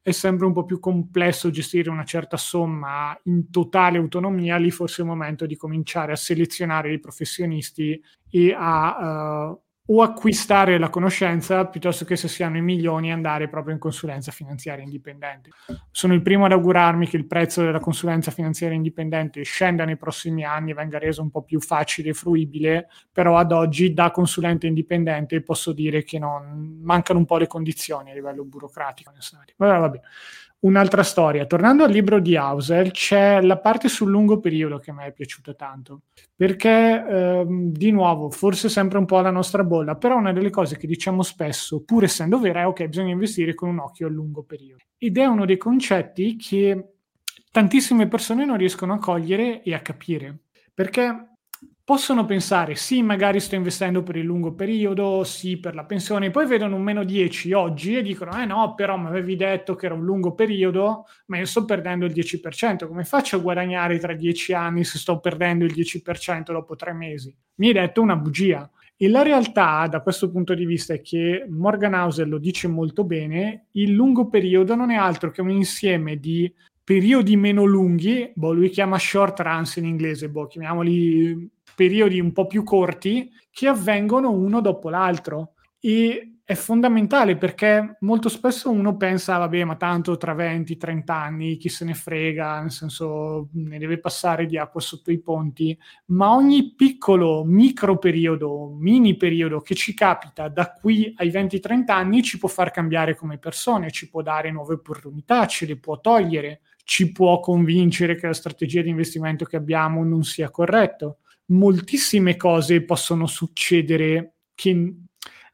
è 0.00 0.12
sempre 0.12 0.46
un 0.46 0.52
po' 0.52 0.64
più 0.64 0.78
complesso 0.78 1.50
gestire 1.50 1.90
una 1.90 2.04
certa 2.04 2.36
somma 2.36 3.18
in 3.24 3.50
totale 3.50 3.98
autonomia, 3.98 4.56
lì 4.56 4.70
forse 4.70 5.02
è 5.02 5.04
il 5.04 5.10
momento 5.10 5.46
di 5.46 5.56
cominciare 5.56 6.12
a 6.12 6.16
selezionare 6.16 6.92
i 6.92 7.00
professionisti 7.00 8.00
e 8.30 8.54
a 8.56 9.48
uh, 9.50 9.60
o 9.86 10.02
acquistare 10.02 10.78
la 10.78 10.88
conoscenza 10.88 11.64
piuttosto 11.66 12.04
che 12.04 12.16
se 12.16 12.28
si 12.28 12.42
hanno 12.42 12.56
i 12.56 12.62
milioni 12.62 13.12
andare 13.12 13.48
proprio 13.48 13.74
in 13.74 13.80
consulenza 13.80 14.32
finanziaria 14.32 14.82
indipendente. 14.82 15.50
Sono 15.90 16.14
il 16.14 16.22
primo 16.22 16.44
ad 16.44 16.52
augurarmi 16.52 17.06
che 17.06 17.16
il 17.16 17.26
prezzo 17.26 17.62
della 17.62 17.78
consulenza 17.78 18.30
finanziaria 18.30 18.76
indipendente 18.76 19.42
scenda 19.42 19.84
nei 19.84 19.96
prossimi 19.96 20.44
anni 20.44 20.72
e 20.72 20.74
venga 20.74 20.98
reso 20.98 21.22
un 21.22 21.30
po' 21.30 21.42
più 21.42 21.60
facile 21.60 22.10
e 22.10 22.14
fruibile, 22.14 22.88
però 23.12 23.36
ad 23.36 23.52
oggi 23.52 23.92
da 23.92 24.10
consulente 24.10 24.66
indipendente 24.66 25.42
posso 25.42 25.72
dire 25.72 26.02
che 26.02 26.18
non, 26.18 26.80
mancano 26.82 27.20
un 27.20 27.24
po' 27.24 27.36
le 27.36 27.46
condizioni 27.46 28.10
a 28.10 28.14
livello 28.14 28.44
burocratico 28.44 29.10
necessarie. 29.10 29.54
Vabbè, 29.56 29.78
vabbè 29.78 30.00
un'altra 30.66 31.02
storia. 31.02 31.46
Tornando 31.46 31.84
al 31.84 31.90
libro 31.90 32.18
di 32.18 32.36
Hauser, 32.36 32.90
c'è 32.90 33.40
la 33.40 33.58
parte 33.58 33.88
sul 33.88 34.10
lungo 34.10 34.40
periodo 34.40 34.78
che 34.78 34.90
a 34.90 34.94
me 34.94 35.06
è 35.06 35.12
piaciuta 35.12 35.54
tanto, 35.54 36.02
perché 36.34 37.04
ehm, 37.08 37.70
di 37.70 37.90
nuovo, 37.92 38.30
forse 38.30 38.68
sempre 38.68 38.98
un 38.98 39.04
po' 39.04 39.20
la 39.20 39.30
nostra 39.30 39.64
bolla, 39.64 39.94
però 39.94 40.16
una 40.16 40.32
delle 40.32 40.50
cose 40.50 40.76
che 40.76 40.86
diciamo 40.86 41.22
spesso, 41.22 41.82
pur 41.84 42.04
essendo 42.04 42.38
vera, 42.38 42.62
è 42.62 42.66
ok, 42.66 42.86
bisogna 42.86 43.12
investire 43.12 43.54
con 43.54 43.68
un 43.68 43.78
occhio 43.78 44.08
al 44.08 44.12
lungo 44.12 44.42
periodo. 44.42 44.82
Ed 44.98 45.16
è 45.16 45.24
uno 45.24 45.44
dei 45.46 45.56
concetti 45.56 46.36
che 46.36 46.94
tantissime 47.50 48.08
persone 48.08 48.44
non 48.44 48.56
riescono 48.56 48.94
a 48.94 48.98
cogliere 48.98 49.62
e 49.62 49.72
a 49.72 49.80
capire, 49.80 50.40
perché 50.74 51.35
possono 51.86 52.24
pensare 52.24 52.74
sì, 52.74 53.00
magari 53.00 53.38
sto 53.38 53.54
investendo 53.54 54.02
per 54.02 54.16
il 54.16 54.24
lungo 54.24 54.52
periodo, 54.54 55.22
sì, 55.22 55.56
per 55.56 55.76
la 55.76 55.84
pensione, 55.84 56.32
poi 56.32 56.44
vedono 56.44 56.74
un 56.74 56.82
meno 56.82 57.04
10 57.04 57.52
oggi 57.52 57.96
e 57.96 58.02
dicono, 58.02 58.36
eh 58.42 58.44
no, 58.44 58.74
però 58.74 58.96
mi 58.96 59.06
avevi 59.06 59.36
detto 59.36 59.76
che 59.76 59.86
era 59.86 59.94
un 59.94 60.04
lungo 60.04 60.34
periodo, 60.34 61.04
ma 61.26 61.38
io 61.38 61.44
sto 61.44 61.64
perdendo 61.64 62.04
il 62.04 62.12
10%, 62.12 62.88
come 62.88 63.04
faccio 63.04 63.36
a 63.36 63.38
guadagnare 63.38 64.00
tra 64.00 64.14
10 64.14 64.52
anni 64.52 64.82
se 64.82 64.98
sto 64.98 65.20
perdendo 65.20 65.64
il 65.64 65.72
10% 65.72 66.50
dopo 66.50 66.74
tre 66.74 66.92
mesi? 66.92 67.32
Mi 67.58 67.68
hai 67.68 67.74
detto 67.74 68.02
una 68.02 68.16
bugia. 68.16 68.68
E 68.96 69.08
la 69.08 69.22
realtà, 69.22 69.86
da 69.86 70.00
questo 70.00 70.28
punto 70.28 70.54
di 70.54 70.64
vista, 70.66 70.92
è 70.92 71.00
che 71.00 71.46
Morgan 71.48 71.94
Housel 71.94 72.28
lo 72.28 72.38
dice 72.38 72.66
molto 72.66 73.04
bene, 73.04 73.66
il 73.72 73.92
lungo 73.92 74.28
periodo 74.28 74.74
non 74.74 74.90
è 74.90 74.96
altro 74.96 75.30
che 75.30 75.40
un 75.40 75.50
insieme 75.50 76.16
di 76.16 76.52
periodi 76.82 77.36
meno 77.36 77.64
lunghi, 77.64 78.32
boh, 78.34 78.52
lui 78.52 78.70
chiama 78.70 78.98
short 78.98 79.38
runs 79.38 79.76
in 79.76 79.84
inglese, 79.84 80.28
boh, 80.28 80.48
chiamiamoli 80.48 81.54
periodi 81.76 82.18
un 82.18 82.32
po' 82.32 82.46
più 82.46 82.64
corti 82.64 83.30
che 83.52 83.68
avvengono 83.68 84.32
uno 84.32 84.60
dopo 84.60 84.88
l'altro. 84.90 85.52
E 85.78 86.36
è 86.46 86.54
fondamentale 86.54 87.36
perché 87.36 87.96
molto 88.00 88.28
spesso 88.28 88.70
uno 88.70 88.96
pensa, 88.96 89.36
vabbè, 89.36 89.64
ma 89.64 89.74
tanto 89.74 90.16
tra 90.16 90.32
20-30 90.32 91.02
anni 91.06 91.56
chi 91.56 91.68
se 91.68 91.84
ne 91.84 91.94
frega, 91.94 92.60
nel 92.60 92.70
senso 92.70 93.48
ne 93.54 93.78
deve 93.78 93.98
passare 93.98 94.46
di 94.46 94.56
acqua 94.56 94.80
sotto 94.80 95.10
i 95.10 95.18
ponti, 95.20 95.76
ma 96.06 96.32
ogni 96.32 96.72
piccolo 96.76 97.42
micro 97.44 97.98
periodo, 97.98 98.76
mini 98.78 99.16
periodo 99.16 99.60
che 99.60 99.74
ci 99.74 99.92
capita 99.92 100.46
da 100.46 100.70
qui 100.70 101.12
ai 101.16 101.30
20-30 101.30 101.90
anni 101.90 102.22
ci 102.22 102.38
può 102.38 102.48
far 102.48 102.70
cambiare 102.70 103.16
come 103.16 103.38
persone, 103.38 103.90
ci 103.90 104.08
può 104.08 104.22
dare 104.22 104.52
nuove 104.52 104.74
opportunità, 104.74 105.46
ce 105.46 105.66
le 105.66 105.76
può 105.78 106.00
togliere, 106.00 106.60
ci 106.84 107.10
può 107.10 107.40
convincere 107.40 108.14
che 108.14 108.28
la 108.28 108.32
strategia 108.32 108.82
di 108.82 108.90
investimento 108.90 109.44
che 109.44 109.56
abbiamo 109.56 110.04
non 110.04 110.22
sia 110.22 110.48
corretta 110.50 111.12
moltissime 111.46 112.36
cose 112.36 112.84
possono 112.84 113.26
succedere 113.26 114.34
che 114.54 114.94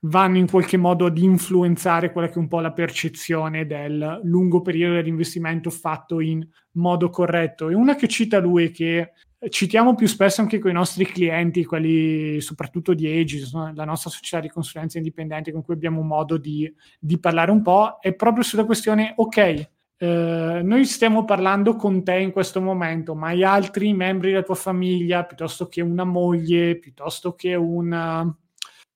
vanno 0.04 0.38
in 0.38 0.48
qualche 0.50 0.76
modo 0.76 1.06
ad 1.06 1.18
influenzare 1.18 2.10
quella 2.10 2.28
che 2.28 2.34
è 2.34 2.38
un 2.38 2.48
po' 2.48 2.60
la 2.60 2.72
percezione 2.72 3.66
del 3.66 4.20
lungo 4.24 4.60
periodo 4.60 4.94
dell'investimento 4.94 5.70
fatto 5.70 6.20
in 6.20 6.46
modo 6.72 7.08
corretto. 7.10 7.68
E 7.68 7.74
una 7.74 7.94
che 7.94 8.08
cita 8.08 8.38
lui 8.38 8.70
che 8.70 9.12
citiamo 9.48 9.94
più 9.94 10.06
spesso 10.06 10.40
anche 10.40 10.58
con 10.58 10.70
i 10.70 10.74
nostri 10.74 11.04
clienti, 11.04 11.64
quelli 11.64 12.40
soprattutto 12.40 12.94
di 12.94 13.06
Aegis, 13.06 13.52
la 13.52 13.84
nostra 13.84 14.10
società 14.10 14.40
di 14.40 14.48
consulenza 14.48 14.98
indipendente 14.98 15.52
con 15.52 15.62
cui 15.62 15.74
abbiamo 15.74 16.02
modo 16.02 16.36
di, 16.36 16.72
di 16.98 17.18
parlare 17.18 17.50
un 17.50 17.62
po', 17.62 17.98
è 18.00 18.12
proprio 18.14 18.42
sulla 18.42 18.64
questione, 18.64 19.12
ok, 19.16 19.70
eh, 20.02 20.62
noi 20.64 20.84
stiamo 20.84 21.24
parlando 21.24 21.76
con 21.76 22.02
te 22.02 22.16
in 22.16 22.32
questo 22.32 22.60
momento, 22.60 23.14
ma 23.14 23.28
hai 23.28 23.44
altri 23.44 23.92
membri 23.92 24.30
della 24.30 24.42
tua 24.42 24.56
famiglia, 24.56 25.22
piuttosto 25.22 25.68
che 25.68 25.80
una 25.80 26.02
moglie, 26.02 26.76
piuttosto 26.76 27.36
che 27.36 27.54
una... 27.54 28.36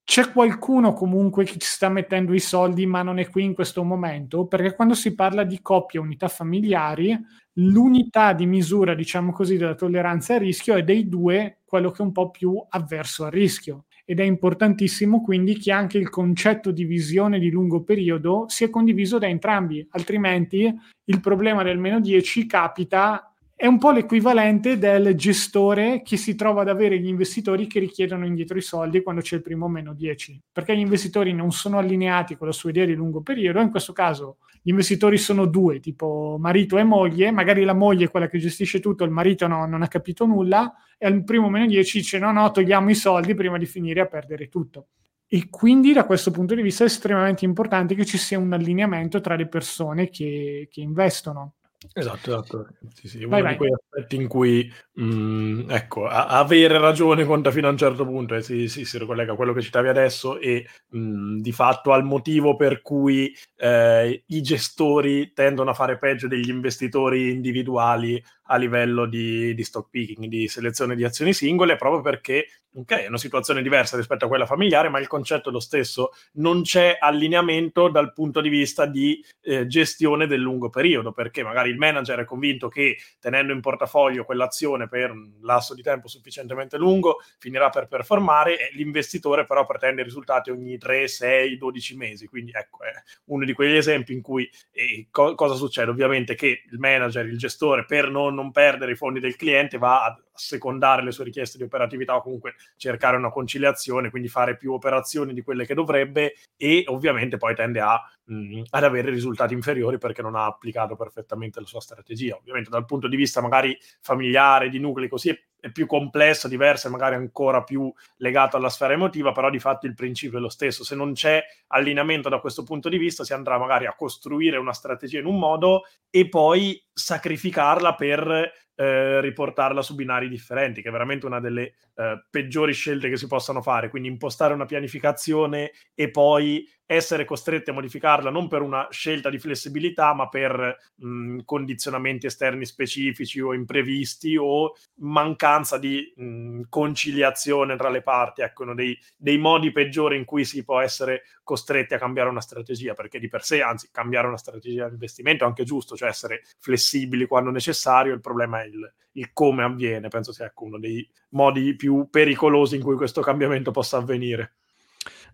C'è 0.02 0.32
qualcuno 0.32 0.94
comunque 0.94 1.44
che 1.44 1.59
ci 1.59 1.68
sta 1.68 1.88
mettendo 1.88 2.34
i 2.34 2.40
soldi, 2.40 2.86
ma 2.86 3.02
non 3.02 3.20
è 3.20 3.28
qui 3.28 3.44
in 3.44 3.54
questo 3.54 3.84
momento? 3.84 4.46
Perché 4.46 4.74
quando 4.74 4.94
si 4.94 5.14
parla 5.14 5.44
di 5.44 5.62
coppie, 5.62 6.00
unità 6.00 6.26
familiari, 6.26 7.16
l'unità 7.54 8.32
di 8.32 8.46
misura, 8.46 8.94
diciamo 8.94 9.30
così, 9.30 9.57
della 9.57 9.76
tolleranza 9.76 10.34
al 10.34 10.40
rischio 10.40 10.74
è 10.74 10.82
dei 10.82 11.09
due 11.09 11.61
quello 11.64 11.92
che 11.92 12.02
è 12.02 12.04
un 12.04 12.12
po' 12.12 12.30
più 12.30 12.61
avverso 12.68 13.24
al 13.24 13.30
rischio 13.30 13.84
ed 14.07 14.20
è 14.20 14.22
importantissimo 14.22 15.20
quindi 15.20 15.59
che 15.59 15.72
anche 15.72 15.98
il 15.98 16.09
concetto 16.09 16.70
di 16.70 16.84
visione 16.84 17.40
di 17.40 17.50
lungo 17.50 17.82
periodo 17.82 18.44
sia 18.46 18.70
condiviso 18.70 19.18
da 19.18 19.26
entrambi, 19.26 19.84
altrimenti 19.90 20.72
il 21.04 21.20
problema 21.20 21.64
del 21.64 21.78
meno 21.78 22.00
10 22.00 22.46
capita 22.46 23.36
è 23.59 23.64
un 23.64 23.78
po' 23.78 23.90
l'equivalente 23.90 24.76
del 24.76 25.14
gestore 25.14 26.02
che 26.02 26.18
si 26.18 26.34
trova 26.34 26.61
ad 26.61 26.68
avere 26.68 26.98
gli 26.98 27.07
investitori 27.07 27.66
che 27.66 27.78
richiedono 27.78 28.26
indietro 28.26 28.59
i 28.59 28.62
soldi 28.62 29.02
quando 29.02 29.22
c'è 29.22 29.36
il 29.36 29.40
primo 29.40 29.66
meno 29.66 29.94
10, 29.94 30.42
perché 30.52 30.76
gli 30.76 30.80
investitori 30.80 31.32
non 31.32 31.50
sono 31.52 31.78
allineati 31.78 32.36
con 32.36 32.48
la 32.48 32.52
sua 32.52 32.68
idea 32.68 32.84
di 32.84 32.92
lungo 32.92 33.22
periodo, 33.22 33.62
in 33.62 33.70
questo 33.70 33.94
caso 33.94 34.36
gli 34.61 34.68
investitori 34.68 35.16
sono 35.16 35.46
due, 35.46 35.80
tipo 35.80 36.36
marito 36.38 36.76
e 36.76 36.84
moglie, 36.84 37.30
magari 37.30 37.64
la 37.64 37.72
moglie 37.72 38.04
è 38.04 38.11
quella 38.11 38.28
che 38.28 38.36
gestisce 38.36 38.78
tutto, 38.78 39.04
il 39.04 39.11
marito 39.11 39.46
no, 39.46 39.64
non 39.64 39.80
ha 39.80 39.88
capito 39.88 40.26
nulla, 40.26 40.74
e 40.98 41.07
al 41.07 41.24
primo 41.24 41.48
meno 41.48 41.64
10 41.64 41.98
dice 41.98 42.18
no, 42.18 42.32
no, 42.32 42.50
togliamo 42.50 42.90
i 42.90 42.94
soldi 42.94 43.32
prima 43.32 43.57
di 43.57 43.64
finire 43.64 44.02
a 44.02 44.07
perdere 44.07 44.48
tutto. 44.48 44.88
E 45.26 45.48
quindi 45.48 45.94
da 45.94 46.04
questo 46.04 46.30
punto 46.30 46.54
di 46.54 46.61
vista 46.61 46.84
è 46.84 46.88
estremamente 46.88 47.46
importante 47.46 47.94
che 47.94 48.04
ci 48.04 48.18
sia 48.18 48.38
un 48.38 48.52
allineamento 48.52 49.22
tra 49.22 49.34
le 49.34 49.48
persone 49.48 50.11
che, 50.11 50.68
che 50.70 50.82
investono. 50.82 51.54
Esatto, 51.95 52.30
esatto. 52.30 52.66
Sì, 52.95 53.09
sì, 53.09 53.24
uno 53.24 53.43
vai. 53.43 53.53
di 53.53 53.57
quei 53.57 53.70
aspetti 53.72 54.16
in 54.16 54.28
cui, 54.28 54.70
mhmm, 54.95 55.70
ecco, 55.70 56.07
a 56.07 56.26
avere 56.26 56.78
ragione 56.78 57.24
conta 57.24 57.51
fino 57.51 57.68
a 57.68 57.70
un 57.70 57.76
certo 57.78 58.05
punto 58.05 58.34
e 58.34 58.43
si 58.43 58.68
si 58.68 58.84
si 58.84 58.99
ricollega 58.99 59.32
a 59.32 59.37
quello 59.37 59.53
che 59.53 59.62
citavi 59.62 59.89
adesso 59.89 60.39
e, 60.39 60.66
mhmm, 60.91 61.41
di 61.41 61.53
fatto 61.53 61.93
al 61.93 62.05
motivo 62.05 62.55
per 62.57 62.82
cui, 62.82 63.34
ehm, 63.57 64.20
i 64.26 64.43
gestori 64.43 65.32
tendono 65.32 65.70
a 65.70 65.74
fare 65.74 65.99
peggio 65.99 66.28
degli 66.28 66.49
investitori 66.51 67.30
individuali 67.30 68.22
a 68.47 68.57
livello 68.57 69.07
di 69.07 69.55
di 69.55 69.64
stock 69.64 69.90
picking, 69.90 70.26
di 70.26 70.49
selezione 70.49 70.97
di 70.97 71.05
azioni 71.05 71.32
singole, 71.32 71.76
proprio 71.76 72.03
perché 72.03 72.47
ok, 72.76 72.92
è 72.92 73.07
una 73.09 73.16
situazione 73.16 73.62
diversa 73.62 73.97
rispetto 73.97 74.26
a 74.26 74.28
quella 74.28 74.47
familiare, 74.47 74.88
ma 74.88 74.99
il 74.99 75.07
concetto 75.07 75.49
è 75.49 75.53
lo 75.53 75.61
stesso. 75.61 76.11
Non 76.34 76.62
c'è 76.62 76.97
allineamento 77.01 77.88
dal 77.88 78.12
punto 78.12 78.40
di 78.40 78.49
vista 78.49 78.84
di 78.86 79.24
eh, 79.42 79.66
gestione 79.66 80.26
del 80.26 80.40
lungo 80.40 80.68
periodo, 80.68 81.12
perché 81.12 81.42
magari 81.42 81.70
il 81.70 81.78
manager 81.78 82.20
è 82.20 82.24
convinto 82.24 82.68
che 82.68 82.99
tenendo 83.18 83.53
in 83.53 83.61
portafoglio 83.61 84.24
quell'azione 84.24 84.88
per 84.88 85.11
un 85.11 85.32
lasso 85.40 85.74
di 85.74 85.82
tempo 85.82 86.09
sufficientemente 86.09 86.76
lungo 86.76 87.18
finirà 87.38 87.70
per 87.70 87.86
performare 87.88 88.59
e 88.59 88.70
l'investitore 88.74 89.47
però 89.47 89.64
pretende 89.64 90.03
risultati 90.03 90.51
ogni 90.51 90.76
3, 90.76 91.09
6, 91.09 91.57
12 91.57 91.97
mesi. 91.97 92.26
Quindi 92.26 92.53
ecco, 92.55 92.82
è 92.82 92.92
uno 93.26 93.44
di 93.44 93.55
quegli 93.55 93.76
esempi 93.76 94.12
in 94.12 94.20
cui 94.20 94.49
eh, 94.72 95.07
co- 95.11 95.34
cosa 95.34 95.55
succede? 95.55 95.90
Ovviamente 95.90 96.34
che 96.34 96.64
il 96.70 96.78
manager, 96.78 97.26
il 97.26 97.38
gestore, 97.38 97.86
per 97.86 98.11
non, 98.11 98.34
non 98.37 98.53
perdere 98.53 98.93
i 98.93 98.97
fondi 98.97 99.18
del 99.18 99.34
cliente 99.34 99.78
va 99.78 100.05
a 100.05 100.20
secondare 100.32 101.03
le 101.03 101.11
sue 101.11 101.24
richieste 101.24 101.59
di 101.59 101.64
operatività 101.64 102.14
o 102.14 102.22
comunque 102.22 102.55
cercare 102.76 103.16
una 103.16 103.30
conciliazione, 103.30 104.11
quindi 104.11 104.28
fare 104.28 104.57
più 104.57 104.72
operazioni 104.72 105.32
di 105.32 105.43
quelle 105.43 105.66
che 105.66 105.74
dovrebbe 105.74 106.34
e 106.57 106.84
ovviamente 106.87 107.37
poi 107.39 107.55
tende 107.55 107.80
a, 107.80 108.01
mh, 108.24 108.62
ad 108.70 108.84
avere 108.84 109.11
risultati 109.11 109.55
inferiori 109.55 109.99
perché 109.99 110.22
non 110.22 110.37
ha 110.37 110.45
applicato 110.45 110.95
perfettamente 110.95 111.59
la 111.59 111.66
sua 111.66 111.80
strategia. 111.80 112.37
Ovviamente 112.37 112.70
dal 112.70 112.84
punto 112.84 113.09
di 113.09 113.16
vista 113.16 113.41
magari 113.41 113.76
familiare, 114.01 114.68
di 114.68 114.78
nuclei 114.78 115.09
così 115.09 115.37
più 115.73 115.87
complesso, 115.87 116.49
diverso 116.49 116.87
e 116.87 116.91
magari 116.91 117.14
ancora 117.14 117.62
più 117.62 117.93
legato 118.17 118.57
alla 118.57 118.69
sfera 118.69 118.93
emotiva, 118.93 119.33
però 119.33 119.51
di 119.51 119.59
fatto 119.59 119.87
il 119.87 119.95
principio 119.95 120.39
è 120.39 120.41
lo 120.41 120.49
stesso. 120.49 120.85
Se 120.85 120.95
non 120.95 121.12
c'è 121.12 121.43
allineamento 121.69 122.29
da 122.29 122.41
questo 122.41 122.62
punto 122.62 122.89
di 122.89 122.99
vista, 122.99 123.25
si 123.25 123.33
andrà 123.33 123.59
magari 123.59 123.87
a 123.87 123.95
costruire 123.95 124.57
una 124.57 124.73
strategia 124.73 125.19
in 125.19 125.27
un 125.27 125.39
modo 125.39 125.85
e 126.11 126.29
poi 126.29 126.83
sacrificarla 126.93 127.95
per 127.95 128.53
eh, 128.77 129.21
riportarla 129.21 129.83
su 129.83 129.95
binari 129.95 130.29
differenti, 130.29 130.83
che 130.83 130.89
è 130.89 130.93
veramente 130.93 131.27
una 131.27 131.41
delle 131.41 131.75
eh, 131.95 132.25
peggiori 132.31 132.73
scelte 132.73 133.09
che 133.09 133.17
si 133.17 133.27
possano 133.27 133.62
fare. 133.62 133.89
Quindi 133.89 134.09
impostare 134.09 134.55
una 134.55 134.67
pianificazione 134.67 135.73
e 135.95 136.11
poi 136.11 136.69
essere 136.87 137.24
costretti 137.24 137.70
a 137.70 137.72
modificarla 137.72 138.30
non 138.30 138.47
per 138.47 138.62
una 138.62 138.87
scelta 138.91 139.28
di 139.28 139.39
flessibilità, 139.39 140.14
ma 140.14 140.28
per 140.28 140.78
mh, 140.95 141.41
condizionamenti 141.45 142.26
esterni 142.26 142.64
specifici 142.64 143.41
o 143.41 143.53
imprevisti 143.53 144.37
o 144.37 144.74
mancanza 145.01 145.78
di 145.78 146.12
mh, 146.14 146.62
conciliazione 146.68 147.76
tra 147.76 147.89
le 147.89 148.03
parti. 148.03 148.43
Ecco, 148.43 148.62
uno 148.62 148.74
dei, 148.74 148.97
dei, 149.16 149.37
modi 149.37 149.72
peggiori 149.72 150.16
in 150.16 150.24
cui 150.24 150.45
si 150.45 150.64
può 150.64 150.80
essere 150.80 151.24
costretti 151.43 151.95
a 151.95 151.99
cambiare 151.99 152.28
una 152.28 152.41
strategia, 152.41 152.95
perché 152.95 153.18
di 153.18 153.28
per 153.28 153.43
sé, 153.43 153.62
anzi, 153.62 153.89
cambiare 153.91 154.28
una 154.28 154.39
strategia 154.39 154.87
di 154.87 154.95
investimento 154.95 155.45
è 155.45 155.47
anche 155.49 155.64
giusto, 155.64 155.97
cioè 155.97 156.09
essere 156.09 156.43
flessibili 156.59 157.26
quando 157.26 157.51
necessario, 157.51 158.14
il 158.14 158.20
problema 158.20 158.62
è 158.62 158.66
il, 158.66 158.93
il 159.12 159.32
come 159.32 159.64
avviene. 159.64 160.09
Penso 160.09 160.32
sia 160.32 160.47
ecco, 160.47 160.64
uno 160.64 160.78
dei 160.78 161.09
modi 161.30 161.74
più 161.74 162.09
pericolosi 162.09 162.76
in 162.76 162.82
cui 162.82 162.95
questo 162.97 163.20
cambiamento 163.20 163.72
possa 163.72 163.97
avvenire. 163.97 164.55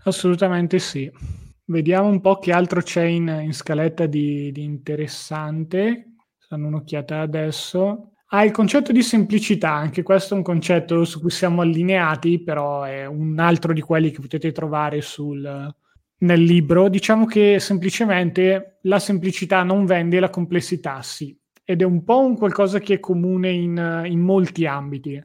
Assolutamente 0.05 0.79
sì. 0.79 1.11
Vediamo 1.65 2.09
un 2.09 2.21
po' 2.21 2.39
che 2.39 2.53
altro 2.53 2.83
c'è 2.83 3.05
in, 3.05 3.29
in 3.43 3.53
scaletta 3.53 4.07
di, 4.07 4.51
di 4.53 4.63
interessante. 4.63 6.15
Danno 6.49 6.67
un'occhiata 6.67 7.21
adesso. 7.21 8.13
Ah, 8.35 8.45
il 8.45 8.51
concetto 8.51 8.93
di 8.93 9.03
semplicità, 9.03 9.73
anche 9.73 10.03
questo 10.03 10.35
è 10.35 10.37
un 10.39 10.43
concetto 10.43 11.05
su 11.05 11.21
cui 11.21 11.31
siamo 11.31 11.61
allineati, 11.61 12.43
però 12.43 12.83
è 12.83 13.05
un 13.07 13.39
altro 13.39 13.73
di 13.75 13.83
quelli 13.83 14.11
che 14.11 14.21
potete 14.21 14.53
trovare 14.53 15.03
sul, 15.03 15.75
nel 16.19 16.43
libro. 16.43 16.89
Diciamo 16.89 17.27
che 17.27 17.59
semplicemente 17.61 18.79
la 18.83 18.99
semplicità 18.99 19.63
non 19.63 19.85
vende, 19.85 20.19
la 20.19 20.31
complessità 20.31 21.03
sì. 21.03 21.39
Ed 21.63 21.83
è 21.83 21.85
un 21.85 22.03
po' 22.05 22.25
un 22.25 22.37
qualcosa 22.37 22.79
che 22.81 22.95
è 22.95 23.01
comune 23.01 23.51
in, 23.51 24.03
in 24.07 24.21
molti 24.21 24.67
ambiti. 24.67 25.23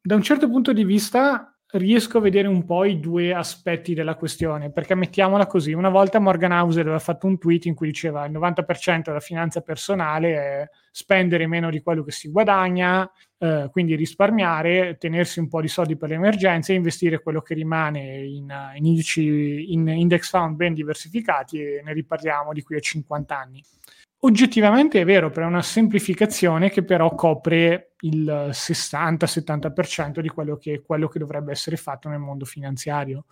Da 0.00 0.14
un 0.14 0.22
certo 0.22 0.48
punto 0.48 0.72
di 0.72 0.84
vista 0.84 1.57
riesco 1.72 2.18
a 2.18 2.20
vedere 2.22 2.48
un 2.48 2.64
po' 2.64 2.84
i 2.84 2.98
due 2.98 3.34
aspetti 3.34 3.92
della 3.92 4.14
questione, 4.14 4.70
perché 4.70 4.94
mettiamola 4.94 5.46
così, 5.46 5.72
una 5.72 5.90
volta 5.90 6.18
Morgan 6.18 6.52
House 6.52 6.80
aveva 6.80 6.98
fatto 6.98 7.26
un 7.26 7.38
tweet 7.38 7.66
in 7.66 7.74
cui 7.74 7.88
diceva 7.88 8.24
il 8.24 8.32
90% 8.32 9.02
della 9.02 9.20
finanza 9.20 9.60
personale 9.60 10.34
è 10.34 10.68
spendere 10.90 11.46
meno 11.46 11.68
di 11.68 11.82
quello 11.82 12.02
che 12.02 12.10
si 12.10 12.30
guadagna, 12.30 13.08
eh, 13.36 13.68
quindi 13.70 13.94
risparmiare, 13.96 14.96
tenersi 14.98 15.40
un 15.40 15.48
po' 15.48 15.60
di 15.60 15.68
soldi 15.68 15.96
per 15.96 16.08
le 16.08 16.14
emergenze 16.14 16.72
investire 16.72 17.20
quello 17.20 17.42
che 17.42 17.54
rimane 17.54 18.24
in, 18.24 18.50
in, 18.76 19.02
in 19.16 19.88
index 19.88 20.30
fund 20.30 20.56
ben 20.56 20.72
diversificati 20.72 21.60
e 21.60 21.82
ne 21.84 21.92
riparliamo 21.92 22.52
di 22.54 22.62
qui 22.62 22.76
a 22.76 22.80
50 22.80 23.38
anni. 23.38 23.62
Oggettivamente 24.22 25.00
è 25.00 25.04
vero, 25.04 25.30
per 25.30 25.44
una 25.44 25.62
semplificazione 25.62 26.70
che 26.70 26.82
però 26.82 27.14
copre 27.14 27.92
il 28.00 28.50
60-70% 28.50 30.18
di 30.18 30.28
quello 30.28 30.56
che, 30.56 30.82
quello 30.84 31.06
che, 31.06 31.20
dovrebbe 31.20 31.52
essere 31.52 31.76
fatto 31.76 32.08
nel 32.08 32.18
mondo 32.18 32.44
finanziario. 32.44 33.26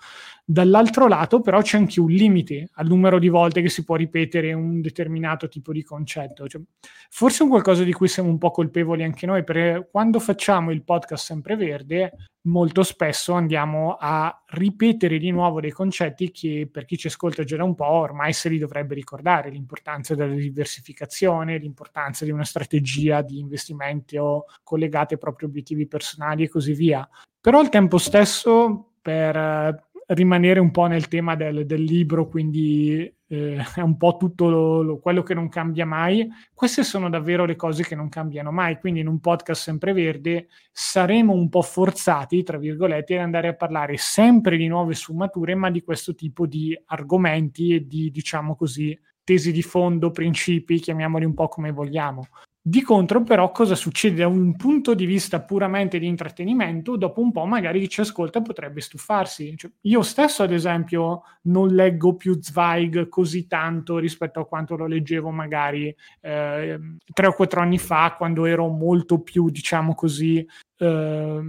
Dall'altro 0.44 1.08
lato 1.08 1.40
però 1.40 1.60
c'è 1.60 1.76
anche 1.76 1.98
un 1.98 2.10
limite 2.10 2.68
al 2.74 2.86
numero 2.86 3.18
di 3.18 3.28
volte 3.28 3.62
che 3.62 3.68
si 3.68 3.82
può 3.82 3.96
ripetere 3.96 4.52
un 4.52 4.80
determinato 4.80 5.48
tipo 5.48 5.72
di 5.72 5.82
concetto. 5.82 6.46
Cioè, 6.46 6.62
forse 7.10 7.40
è 7.40 7.42
un 7.42 7.48
qualcosa 7.48 7.82
di 7.82 7.92
cui 7.92 8.06
siamo 8.06 8.28
un 8.28 8.38
po' 8.38 8.52
colpevoli 8.52 9.02
anche 9.02 9.26
noi, 9.26 9.42
perché 9.42 9.88
quando 9.90 10.20
facciamo 10.20 10.70
il 10.70 10.84
podcast 10.84 11.24
Sempreverde 11.24 12.12
molto 12.46 12.82
spesso 12.82 13.32
andiamo 13.32 13.96
a 13.98 14.42
ripetere 14.50 15.18
di 15.18 15.30
nuovo 15.30 15.60
dei 15.60 15.70
concetti 15.70 16.30
che 16.30 16.68
per 16.70 16.84
chi 16.84 16.96
ci 16.96 17.06
ascolta 17.06 17.44
già 17.44 17.56
da 17.56 17.64
un 17.64 17.74
po' 17.74 17.88
ormai 17.88 18.32
se 18.32 18.48
li 18.48 18.58
dovrebbe 18.58 18.94
ricordare, 18.94 19.50
l'importanza 19.50 20.14
della 20.14 20.34
diversificazione, 20.34 21.58
l'importanza 21.58 22.24
di 22.24 22.30
una 22.30 22.44
strategia 22.44 23.22
di 23.22 23.38
investimento 23.38 24.46
collegata 24.62 25.14
ai 25.14 25.20
propri 25.20 25.46
obiettivi 25.46 25.86
personali 25.86 26.44
e 26.44 26.48
così 26.48 26.72
via. 26.72 27.08
Però 27.40 27.58
al 27.58 27.68
tempo 27.68 27.98
stesso 27.98 28.92
per 29.00 29.84
rimanere 30.08 30.60
un 30.60 30.70
po' 30.70 30.86
nel 30.86 31.08
tema 31.08 31.34
del, 31.34 31.66
del 31.66 31.82
libro, 31.82 32.28
quindi 32.28 33.12
eh, 33.28 33.62
è 33.74 33.80
un 33.80 33.96
po' 33.96 34.16
tutto 34.16 34.48
lo, 34.48 34.82
lo, 34.82 34.98
quello 34.98 35.22
che 35.22 35.34
non 35.34 35.48
cambia 35.48 35.86
mai. 35.86 36.28
Queste 36.52 36.82
sono 36.84 37.08
davvero 37.08 37.44
le 37.44 37.56
cose 37.56 37.82
che 37.82 37.94
non 37.94 38.08
cambiano 38.08 38.50
mai, 38.50 38.78
quindi 38.78 39.00
in 39.00 39.08
un 39.08 39.20
podcast 39.20 39.62
sempreverde 39.62 40.48
saremo 40.72 41.32
un 41.32 41.48
po' 41.48 41.62
forzati, 41.62 42.42
tra 42.42 42.58
virgolette, 42.58 43.16
ad 43.16 43.22
andare 43.22 43.48
a 43.48 43.54
parlare 43.54 43.96
sempre 43.96 44.56
di 44.56 44.66
nuove 44.68 44.94
sfumature, 44.94 45.54
ma 45.54 45.70
di 45.70 45.82
questo 45.82 46.14
tipo 46.14 46.46
di 46.46 46.78
argomenti 46.86 47.74
e 47.74 47.86
di, 47.86 48.10
diciamo 48.10 48.54
così, 48.56 48.98
tesi 49.24 49.52
di 49.52 49.62
fondo, 49.62 50.10
principi, 50.10 50.78
chiamiamoli 50.78 51.24
un 51.24 51.34
po' 51.34 51.48
come 51.48 51.72
vogliamo. 51.72 52.28
Di 52.68 52.82
contro, 52.82 53.22
però, 53.22 53.52
cosa 53.52 53.76
succede 53.76 54.16
da 54.16 54.26
un 54.26 54.56
punto 54.56 54.94
di 54.94 55.06
vista 55.06 55.40
puramente 55.40 56.00
di 56.00 56.08
intrattenimento? 56.08 56.96
Dopo 56.96 57.20
un 57.20 57.30
po', 57.30 57.44
magari 57.44 57.78
chi 57.78 57.88
ci 57.88 58.00
ascolta 58.00 58.42
potrebbe 58.42 58.80
stufarsi. 58.80 59.56
Cioè, 59.56 59.70
io 59.82 60.02
stesso, 60.02 60.42
ad 60.42 60.50
esempio, 60.50 61.22
non 61.42 61.68
leggo 61.68 62.16
più 62.16 62.40
Zweig 62.40 63.08
così 63.08 63.46
tanto 63.46 63.98
rispetto 63.98 64.40
a 64.40 64.46
quanto 64.48 64.74
lo 64.74 64.86
leggevo 64.88 65.30
magari 65.30 65.94
eh, 66.20 66.80
tre 67.12 67.26
o 67.28 67.34
quattro 67.34 67.60
anni 67.60 67.78
fa, 67.78 68.16
quando 68.18 68.46
ero 68.46 68.66
molto 68.66 69.20
più, 69.20 69.48
diciamo 69.48 69.94
così, 69.94 70.44
eh, 70.78 71.40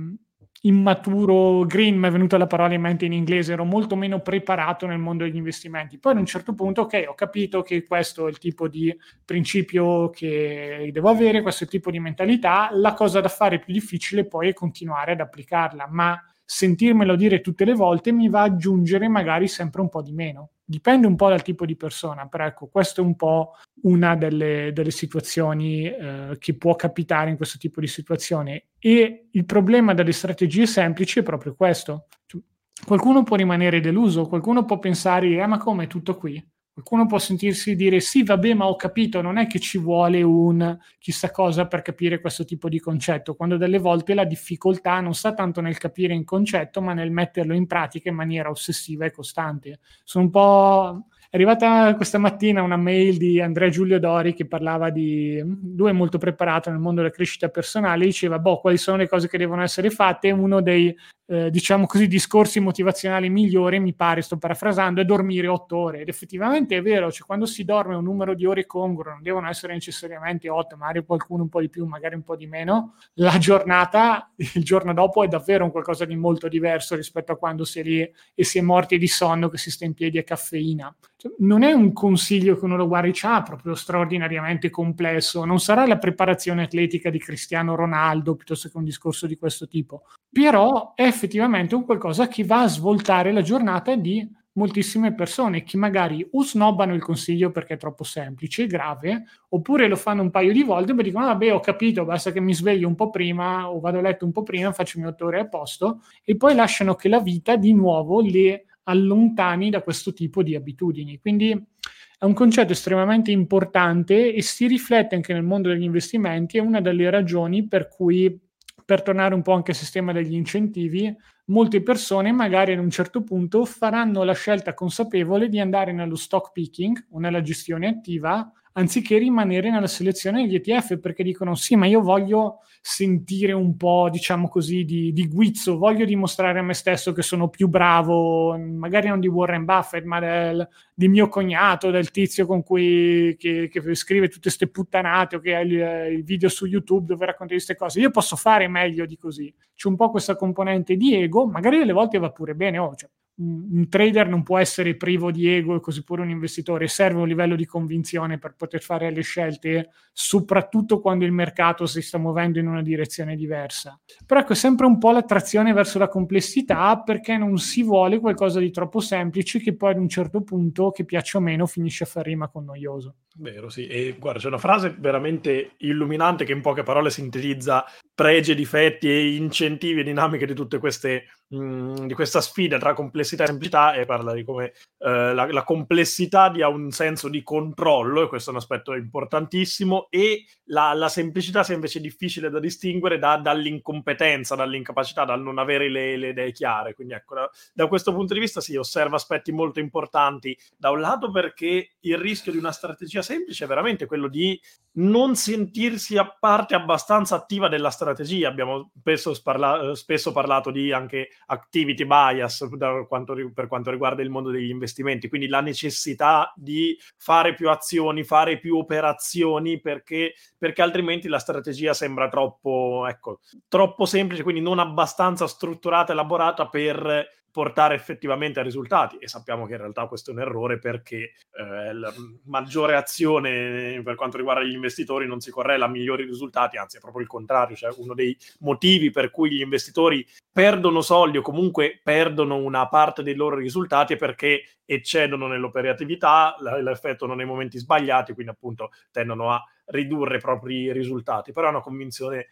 immaturo 0.61 1.65
green, 1.65 1.97
mi 1.97 2.07
è 2.07 2.11
venuta 2.11 2.37
la 2.37 2.47
parola 2.47 2.73
in 2.73 2.81
mente 2.81 3.05
in 3.05 3.13
inglese, 3.13 3.53
ero 3.53 3.63
molto 3.63 3.95
meno 3.95 4.19
preparato 4.19 4.85
nel 4.85 4.97
mondo 4.97 5.23
degli 5.23 5.35
investimenti. 5.35 5.97
Poi 5.97 6.13
ad 6.13 6.17
un 6.17 6.25
certo 6.25 6.53
punto, 6.53 6.81
ok, 6.81 7.05
ho 7.07 7.13
capito 7.13 7.61
che 7.61 7.85
questo 7.85 8.27
è 8.27 8.29
il 8.29 8.37
tipo 8.37 8.67
di 8.67 8.95
principio 9.23 10.09
che 10.09 10.89
devo 10.91 11.09
avere, 11.09 11.41
questo 11.41 11.63
è 11.63 11.65
il 11.65 11.71
tipo 11.71 11.91
di 11.91 11.99
mentalità, 11.99 12.69
la 12.71 12.93
cosa 12.93 13.21
da 13.21 13.29
fare 13.29 13.59
più 13.59 13.73
difficile 13.73 14.25
poi 14.25 14.49
è 14.49 14.53
continuare 14.53 15.11
ad 15.13 15.19
applicarla, 15.19 15.87
ma 15.89 16.21
sentirmelo 16.49 17.17
dire 17.17 17.41
tutte 17.41 17.65
le 17.65 17.73
volte 17.73 18.13
mi 18.13 18.29
va 18.29 18.43
ad 18.43 18.53
aggiungere 18.53 19.09
magari 19.09 19.49
sempre 19.49 19.81
un 19.81 19.89
po' 19.89 20.01
di 20.01 20.13
meno. 20.13 20.51
Dipende 20.63 21.05
un 21.05 21.17
po' 21.17 21.27
dal 21.27 21.41
tipo 21.41 21.65
di 21.65 21.75
persona, 21.75 22.27
però 22.27 22.45
ecco, 22.45 22.67
questa 22.67 23.01
è 23.01 23.05
un 23.05 23.17
po' 23.17 23.51
una 23.83 24.15
delle, 24.15 24.71
delle 24.73 24.91
situazioni 24.91 25.85
eh, 25.85 26.37
che 26.39 26.55
può 26.55 26.75
capitare 26.75 27.29
in 27.29 27.35
questo 27.35 27.57
tipo 27.57 27.81
di 27.81 27.87
situazione. 27.87 28.67
E 28.79 29.27
il 29.29 29.45
problema 29.45 29.93
delle 29.93 30.13
strategie 30.13 30.65
semplici 30.65 31.19
è 31.19 31.23
proprio 31.23 31.53
questo. 31.53 32.07
Cioè, 32.25 32.41
qualcuno 32.85 33.23
può 33.23 33.35
rimanere 33.35 33.81
deluso, 33.81 34.27
qualcuno 34.27 34.63
può 34.63 34.79
pensare, 34.79 35.27
eh, 35.27 35.47
ma 35.47 35.57
come 35.57 35.83
è 35.83 35.87
tutto 35.87 36.15
qui? 36.15 36.41
Qualcuno 36.77 37.07
può 37.07 37.17
sentirsi 37.17 37.75
dire 37.75 37.99
sì, 37.99 38.21
vabbè, 38.21 38.53
ma 38.53 38.67
ho 38.67 38.75
capito, 38.75 39.19
non 39.21 39.37
è 39.37 39.47
che 39.47 39.57
ci 39.57 39.79
vuole 39.79 40.21
un 40.21 40.77
chissà 40.99 41.31
cosa 41.31 41.65
per 41.65 41.81
capire 41.81 42.21
questo 42.21 42.45
tipo 42.45 42.69
di 42.69 42.79
concetto, 42.79 43.33
quando 43.33 43.57
delle 43.57 43.79
volte 43.79 44.13
la 44.13 44.25
difficoltà 44.25 44.99
non 44.99 45.15
sta 45.15 45.33
tanto 45.33 45.59
nel 45.59 45.79
capire 45.79 46.13
un 46.13 46.23
concetto, 46.23 46.79
ma 46.83 46.93
nel 46.93 47.09
metterlo 47.09 47.55
in 47.55 47.65
pratica 47.65 48.09
in 48.09 48.15
maniera 48.15 48.51
ossessiva 48.51 49.05
e 49.05 49.11
costante. 49.11 49.79
Sono 50.03 50.25
un 50.25 50.29
po' 50.29 51.05
È 51.29 51.35
arrivata 51.35 51.93
questa 51.95 52.17
mattina 52.17 52.61
una 52.61 52.77
mail 52.77 53.17
di 53.17 53.41
Andrea 53.41 53.67
Giulio 53.67 53.99
Dori 53.99 54.33
che 54.33 54.47
parlava 54.47 54.89
di 54.89 55.43
lui 55.75 55.89
è 55.89 55.93
molto 55.93 56.17
preparato 56.17 56.69
nel 56.69 56.79
mondo 56.79 57.01
della 57.01 57.13
crescita 57.13 57.49
personale, 57.49 58.05
diceva 58.05 58.39
boh, 58.39 58.61
quali 58.61 58.77
sono 58.77 58.97
le 58.97 59.09
cose 59.09 59.27
che 59.27 59.37
devono 59.37 59.61
essere 59.61 59.89
fatte, 59.89 60.31
uno 60.31 60.61
dei 60.61 60.95
eh, 61.29 61.49
diciamo 61.49 61.85
così 61.85 62.07
discorsi 62.07 62.61
motivazionali 62.61 63.29
migliori, 63.29 63.79
mi 63.79 63.93
pare, 63.93 64.21
sto 64.21 64.37
parafrasando, 64.37 65.01
è 65.01 65.05
dormire 65.05 65.47
otto 65.47 65.75
ore 65.75 65.99
ed 65.99 66.07
effettivamente 66.07 66.77
è 66.77 66.81
vero, 66.81 67.11
cioè 67.11 67.27
quando 67.27 67.45
si 67.45 67.65
dorme 67.65 67.95
un 67.95 68.03
numero 68.03 68.33
di 68.33 68.45
ore 68.45 68.65
congruo, 68.65 69.11
non 69.11 69.21
devono 69.21 69.49
essere 69.49 69.73
necessariamente 69.73 70.49
otto, 70.49 70.77
magari 70.77 71.05
qualcuno 71.05 71.43
un 71.43 71.49
po' 71.49 71.59
di 71.59 71.69
più, 71.69 71.85
magari 71.85 72.15
un 72.15 72.23
po' 72.23 72.37
di 72.37 72.47
meno, 72.47 72.93
la 73.15 73.37
giornata 73.37 74.31
il 74.37 74.63
giorno 74.63 74.93
dopo 74.93 75.23
è 75.23 75.27
davvero 75.27 75.65
un 75.65 75.71
qualcosa 75.71 76.05
di 76.05 76.15
molto 76.15 76.47
diverso 76.47 76.95
rispetto 76.95 77.33
a 77.33 77.37
quando 77.37 77.65
si 77.65 77.81
è 77.81 77.83
lì 77.83 78.11
e 78.33 78.43
si 78.45 78.59
è 78.59 78.61
morti 78.61 78.97
di 78.97 79.07
sonno 79.07 79.49
che 79.49 79.57
si 79.57 79.69
sta 79.69 79.83
in 79.83 79.93
piedi 79.93 80.17
a 80.17 80.23
caffeina. 80.23 80.95
Cioè, 81.19 81.31
non 81.39 81.63
è 81.63 81.71
un 81.71 81.93
consiglio 81.93 82.59
che 82.59 82.65
uno 82.65 82.75
lo 82.77 82.87
guardi, 82.87 83.11
ah, 83.23 83.41
proprio 83.41 83.73
straordinariamente 83.73 84.69
complesso, 84.69 85.45
non 85.45 85.59
sarà 85.59 85.87
la 85.87 85.97
preparazione 85.97 86.61
atletica 86.61 87.09
di 87.09 87.17
Cristiano 87.17 87.73
Ronaldo 87.73 88.35
piuttosto 88.35 88.69
che 88.69 88.77
un 88.77 88.83
discorso 88.83 89.25
di 89.25 89.35
questo 89.35 89.67
tipo, 89.67 90.03
però 90.29 90.93
è 90.93 91.01
effettivamente 91.01 91.73
un 91.73 91.85
qualcosa 91.85 92.27
che 92.27 92.43
va 92.43 92.61
a 92.61 92.67
svoltare 92.67 93.31
la 93.31 93.41
giornata 93.41 93.95
di 93.95 94.29
moltissime 94.57 95.15
persone 95.15 95.63
che 95.63 95.77
magari 95.77 96.27
o 96.33 96.43
snobbano 96.43 96.93
il 96.93 97.01
consiglio 97.01 97.49
perché 97.49 97.75
è 97.75 97.77
troppo 97.77 98.03
semplice 98.03 98.63
e 98.63 98.67
grave, 98.67 99.23
oppure 99.49 99.87
lo 99.87 99.95
fanno 99.95 100.21
un 100.21 100.29
paio 100.29 100.53
di 100.53 100.61
volte 100.61 100.91
e 100.91 101.03
dicono, 101.03 101.25
vabbè, 101.25 101.51
ho 101.51 101.59
capito, 101.59 102.05
basta 102.05 102.31
che 102.31 102.41
mi 102.41 102.53
sveglio 102.53 102.87
un 102.87 102.95
po' 102.95 103.09
prima 103.09 103.71
o 103.71 103.79
vado 103.79 103.97
a 103.97 104.01
letto 104.01 104.23
un 104.23 104.31
po' 104.31 104.43
prima, 104.43 104.71
faccio 104.71 104.97
i 104.97 105.01
miei 105.01 105.13
otto 105.13 105.25
ore 105.25 105.39
a 105.39 105.47
posto, 105.47 106.01
e 106.23 106.37
poi 106.37 106.53
lasciano 106.53 106.93
che 106.93 107.09
la 107.09 107.19
vita 107.19 107.55
di 107.55 107.73
nuovo 107.73 108.21
le 108.21 108.66
allontani 108.87 109.69
da 109.69 109.81
questo 109.81 110.13
tipo 110.13 110.43
di 110.43 110.55
abitudini. 110.55 111.19
Quindi 111.19 111.51
è 111.51 112.25
un 112.25 112.33
concetto 112.33 112.71
estremamente 112.71 113.31
importante 113.31 114.33
e 114.33 114.41
si 114.41 114.67
riflette 114.67 115.15
anche 115.15 115.33
nel 115.33 115.43
mondo 115.43 115.69
degli 115.69 115.83
investimenti, 115.83 116.57
è 116.57 116.61
una 116.61 116.81
delle 116.81 117.09
ragioni 117.09 117.67
per 117.67 117.87
cui, 117.89 118.39
per 118.83 119.03
tornare 119.03 119.35
un 119.35 119.41
po' 119.41 119.53
anche 119.53 119.71
al 119.71 119.77
sistema 119.77 120.11
degli 120.11 120.33
incentivi, 120.33 121.15
molte 121.45 121.81
persone 121.83 122.31
magari 122.31 122.73
ad 122.73 122.79
un 122.79 122.89
certo 122.89 123.23
punto 123.23 123.65
faranno 123.65 124.23
la 124.23 124.33
scelta 124.33 124.73
consapevole 124.73 125.47
di 125.47 125.59
andare 125.59 125.91
nello 125.91 126.15
stock 126.15 126.51
picking 126.51 127.07
o 127.11 127.19
nella 127.19 127.41
gestione 127.41 127.87
attiva 127.87 128.51
anziché 128.77 129.17
rimanere 129.17 129.71
nella 129.71 129.87
selezione 129.87 130.43
degli 130.43 130.55
ETF 130.55 130.99
perché 130.99 131.23
dicono 131.23 131.55
sì, 131.55 131.75
ma 131.75 131.87
io 131.87 132.01
voglio 132.01 132.59
sentire 132.79 133.51
un 133.51 133.75
po', 133.75 134.07
diciamo 134.09 134.47
così, 134.47 134.85
di, 134.85 135.11
di 135.11 135.27
guizzo, 135.27 135.77
voglio 135.77 136.05
dimostrare 136.05 136.59
a 136.59 136.61
me 136.61 136.73
stesso 136.73 137.11
che 137.11 137.23
sono 137.23 137.49
più 137.49 137.67
bravo, 137.67 138.57
magari 138.57 139.09
non 139.09 139.19
di 139.19 139.27
Warren 139.27 139.65
Buffett, 139.65 140.05
ma 140.05 140.19
del, 140.19 140.67
di 140.93 141.07
mio 141.07 141.27
cognato, 141.27 141.89
del 141.89 142.11
tizio 142.11 142.45
con 142.45 142.63
cui 142.63 143.35
che, 143.37 143.67
che 143.67 143.95
scrive 143.95 144.27
tutte 144.27 144.41
queste 144.43 144.67
puttanate 144.67 145.35
o 145.35 145.39
che 145.39 145.55
ha 145.55 145.59
il, 145.59 146.13
il, 146.13 146.23
video 146.23 146.47
su 146.47 146.65
YouTube 146.65 147.07
dove 147.07 147.25
racconta 147.25 147.53
queste 147.53 147.75
cose. 147.75 147.99
Io 147.99 148.11
posso 148.11 148.35
fare 148.35 148.67
meglio 148.67 149.05
di 149.05 149.17
così. 149.17 149.53
C'è 149.75 149.87
un 149.87 149.95
po' 149.95 150.11
questa 150.11 150.35
componente 150.35 150.95
di 150.95 151.15
ego, 151.15 151.47
magari 151.47 151.79
delle 151.79 151.93
volte 151.93 152.19
va 152.19 152.31
pure 152.31 152.53
bene, 152.53 152.77
oh, 152.77 152.95
cioè, 152.95 153.09
un 153.39 153.87
trader 153.87 154.27
non 154.27 154.41
può 154.41 154.57
essere 154.57 154.95
privo 154.95 155.31
di 155.31 155.47
ego 155.47 155.75
e 155.75 155.79
così 155.79 156.03
pure 156.03 156.23
un 156.23 156.29
investitore, 156.29 156.87
serve 156.87 157.21
un 157.21 157.27
livello 157.27 157.55
di 157.55 157.65
convinzione 157.65 158.39
per 158.39 158.55
poter 158.55 158.81
fare 158.81 159.11
le 159.11 159.21
scelte, 159.21 159.91
soprattutto 160.11 160.99
quando 160.99 161.23
il 161.23 161.31
mercato 161.31 161.85
si 161.85 162.01
sta 162.01 162.17
muovendo 162.17 162.57
in 162.57 162.67
una 162.67 162.81
direzione 162.81 163.35
diversa. 163.35 163.99
Però 164.25 164.39
ecco, 164.39 164.55
sempre 164.55 164.87
un 164.87 164.97
po' 164.97 165.11
l'attrazione 165.11 165.71
verso 165.71 165.99
la 165.99 166.07
complessità 166.07 166.99
perché 167.01 167.37
non 167.37 167.57
si 167.57 167.83
vuole 167.83 168.19
qualcosa 168.19 168.59
di 168.59 168.71
troppo 168.71 168.99
semplice 168.99 169.59
che 169.59 169.75
poi 169.75 169.91
ad 169.91 169.99
un 169.99 170.09
certo 170.09 170.41
punto, 170.41 170.89
che 170.89 171.05
piaccia 171.05 171.37
o 171.37 171.41
meno, 171.41 171.67
finisce 171.67 172.05
a 172.05 172.07
far 172.07 172.25
rima 172.25 172.47
con 172.47 172.65
noioso. 172.65 173.15
Vero, 173.39 173.69
sì. 173.69 173.85
E 173.87 174.15
guarda, 174.17 174.39
c'è 174.39 174.47
una 174.47 174.57
frase 174.57 174.95
veramente 174.97 175.73
illuminante 175.77 176.43
che 176.43 176.53
in 176.53 176.61
poche 176.61 176.81
parole 176.81 177.11
sintetizza 177.11 177.85
pregi 178.15 178.51
e 178.51 178.55
difetti 178.55 179.07
e 179.09 179.35
incentivi 179.35 179.99
e 179.99 180.03
dinamiche 180.03 180.47
di 180.47 180.55
tutte 180.55 180.79
queste 180.79 181.25
mh, 181.49 182.07
di 182.07 182.13
questa 182.13 182.41
sfida 182.41 182.77
tra 182.77 182.93
complessità 182.93 183.43
e 183.43 183.47
semplicità 183.47 183.93
e 183.93 184.05
parla 184.05 184.33
di 184.33 184.43
come 184.43 184.73
eh, 184.97 185.33
la, 185.33 185.45
la, 185.51 185.63
complessità 185.63 186.49
dia 186.49 186.67
un 186.67 186.91
senso 186.91 187.29
di 187.29 187.43
controllo 187.43 188.23
e 188.23 188.27
questo 188.27 188.49
è 188.49 188.53
un 188.53 188.59
aspetto 188.59 188.93
importantissimo 188.93 190.07
e 190.09 190.45
la, 190.65 190.93
la 190.93 191.09
semplicità 191.09 191.63
sia 191.63 191.75
invece 191.75 191.99
difficile 191.99 192.49
da 192.49 192.59
distinguere 192.59 193.19
da, 193.19 193.37
dall'incompetenza, 193.37 194.55
dall'incapacità, 194.55 195.25
dal 195.25 195.41
non 195.41 195.59
avere 195.59 195.89
le, 195.89 196.17
le 196.17 196.29
idee 196.29 196.51
chiare. 196.51 196.93
Quindi 196.93 197.13
ecco, 197.13 197.35
da, 197.35 197.49
da, 197.73 197.87
questo 197.87 198.13
punto 198.13 198.33
di 198.33 198.39
vista 198.39 198.59
si 198.59 198.75
osserva 198.75 199.15
aspetti 199.15 199.51
molto 199.51 199.79
importanti. 199.79 200.57
Da 200.75 200.89
un 200.89 200.99
lato 200.99 201.31
perché 201.31 201.95
il 202.09 202.17
rischio 202.17 202.51
di 202.51 202.57
una 202.57 202.71
strategia 202.71 203.21
semplice 203.21 203.65
è 203.65 203.67
veramente 203.67 204.05
quello 204.05 204.27
di 204.27 204.59
non 204.93 205.35
sentirsi 205.35 206.17
a 206.17 206.25
parte 206.27 206.75
abbastanza 206.75 207.35
attiva 207.35 207.67
della 207.67 207.89
strategia. 207.89 208.47
Abbiamo 208.47 208.91
spesso, 208.99 209.33
sparla- 209.33 209.95
spesso 209.95 210.31
parlato 210.31 210.71
di 210.71 210.91
anche 210.91 211.29
activity 211.47 212.05
bias 212.05 212.67
quanto, 213.07 213.35
per 213.53 213.67
quanto 213.67 213.91
riguarda 213.91 214.21
il 214.21 214.29
mondo 214.29 214.49
degli 214.49 214.69
investimenti, 214.69 215.29
quindi 215.29 215.47
la 215.47 215.61
necessità 215.61 216.51
di 216.55 216.97
fare 217.17 217.53
più 217.53 217.69
azioni, 217.69 218.23
fare 218.23 218.59
più 218.59 218.77
operazioni 218.77 219.79
perché, 219.79 220.33
perché 220.57 220.81
altrimenti 220.81 221.27
la 221.27 221.39
strategia 221.39 221.93
sembra 221.93 222.27
troppo, 222.27 223.05
ecco, 223.07 223.39
troppo 223.67 224.05
semplice, 224.05 224.43
quindi 224.43 224.61
non 224.61 224.79
abbastanza 224.79 225.47
strutturata 225.47 226.11
elaborata 226.11 226.67
per 226.67 227.35
portare 227.57 227.95
effettivamente 227.95 228.59
a 228.59 228.63
risultati. 228.63 229.17
E 229.17 229.27
sappiamo 229.27 229.65
che 229.65 229.71
in 229.71 229.79
realtà 229.79 230.05
questo 230.05 230.29
è 230.29 230.33
un 230.35 230.41
errore 230.41 230.77
perché 230.77 231.33
eh, 231.53 231.91
la 231.91 232.13
maggiore 232.43 232.95
azione 232.95 233.99
per 234.03 234.13
quanto 234.13 234.37
riguarda 234.37 234.61
gli 234.63 234.75
investitori 234.75 235.25
non 235.25 235.39
si 235.39 235.49
correla 235.49 235.85
a 235.85 235.89
migliori 235.89 236.23
risultati, 236.23 236.77
anzi 236.77 236.97
è 236.97 236.99
proprio 236.99 237.23
il 237.23 237.27
contrario, 237.27 237.75
cioè 237.75 237.91
uno 237.97 238.13
dei 238.13 238.37
motivi 238.59 239.09
per 239.09 239.31
cui 239.31 239.49
gli 239.49 239.61
investitori 239.61 240.23
perdono 240.51 241.01
soldi 241.01 241.39
o 241.39 241.41
comunque 241.41 241.99
perdono 242.03 242.57
una 242.57 242.87
parte 242.89 243.23
dei 243.23 243.33
loro 243.33 243.55
risultati 243.55 244.13
è 244.13 244.17
perché 244.17 244.61
eccedono 244.85 245.47
nell'operatività, 245.47 246.57
l'effettuano 246.59 247.33
nei 247.33 247.47
momenti 247.47 247.79
sbagliati, 247.79 248.33
quindi 248.33 248.51
appunto 248.51 248.91
tendono 249.09 249.51
a 249.51 249.63
ridurre 249.85 250.37
i 250.37 250.41
propri 250.41 250.91
risultati, 250.91 251.51
però 251.51 251.67
è 251.67 251.71
una 251.71 251.81
convinzione 251.81 252.49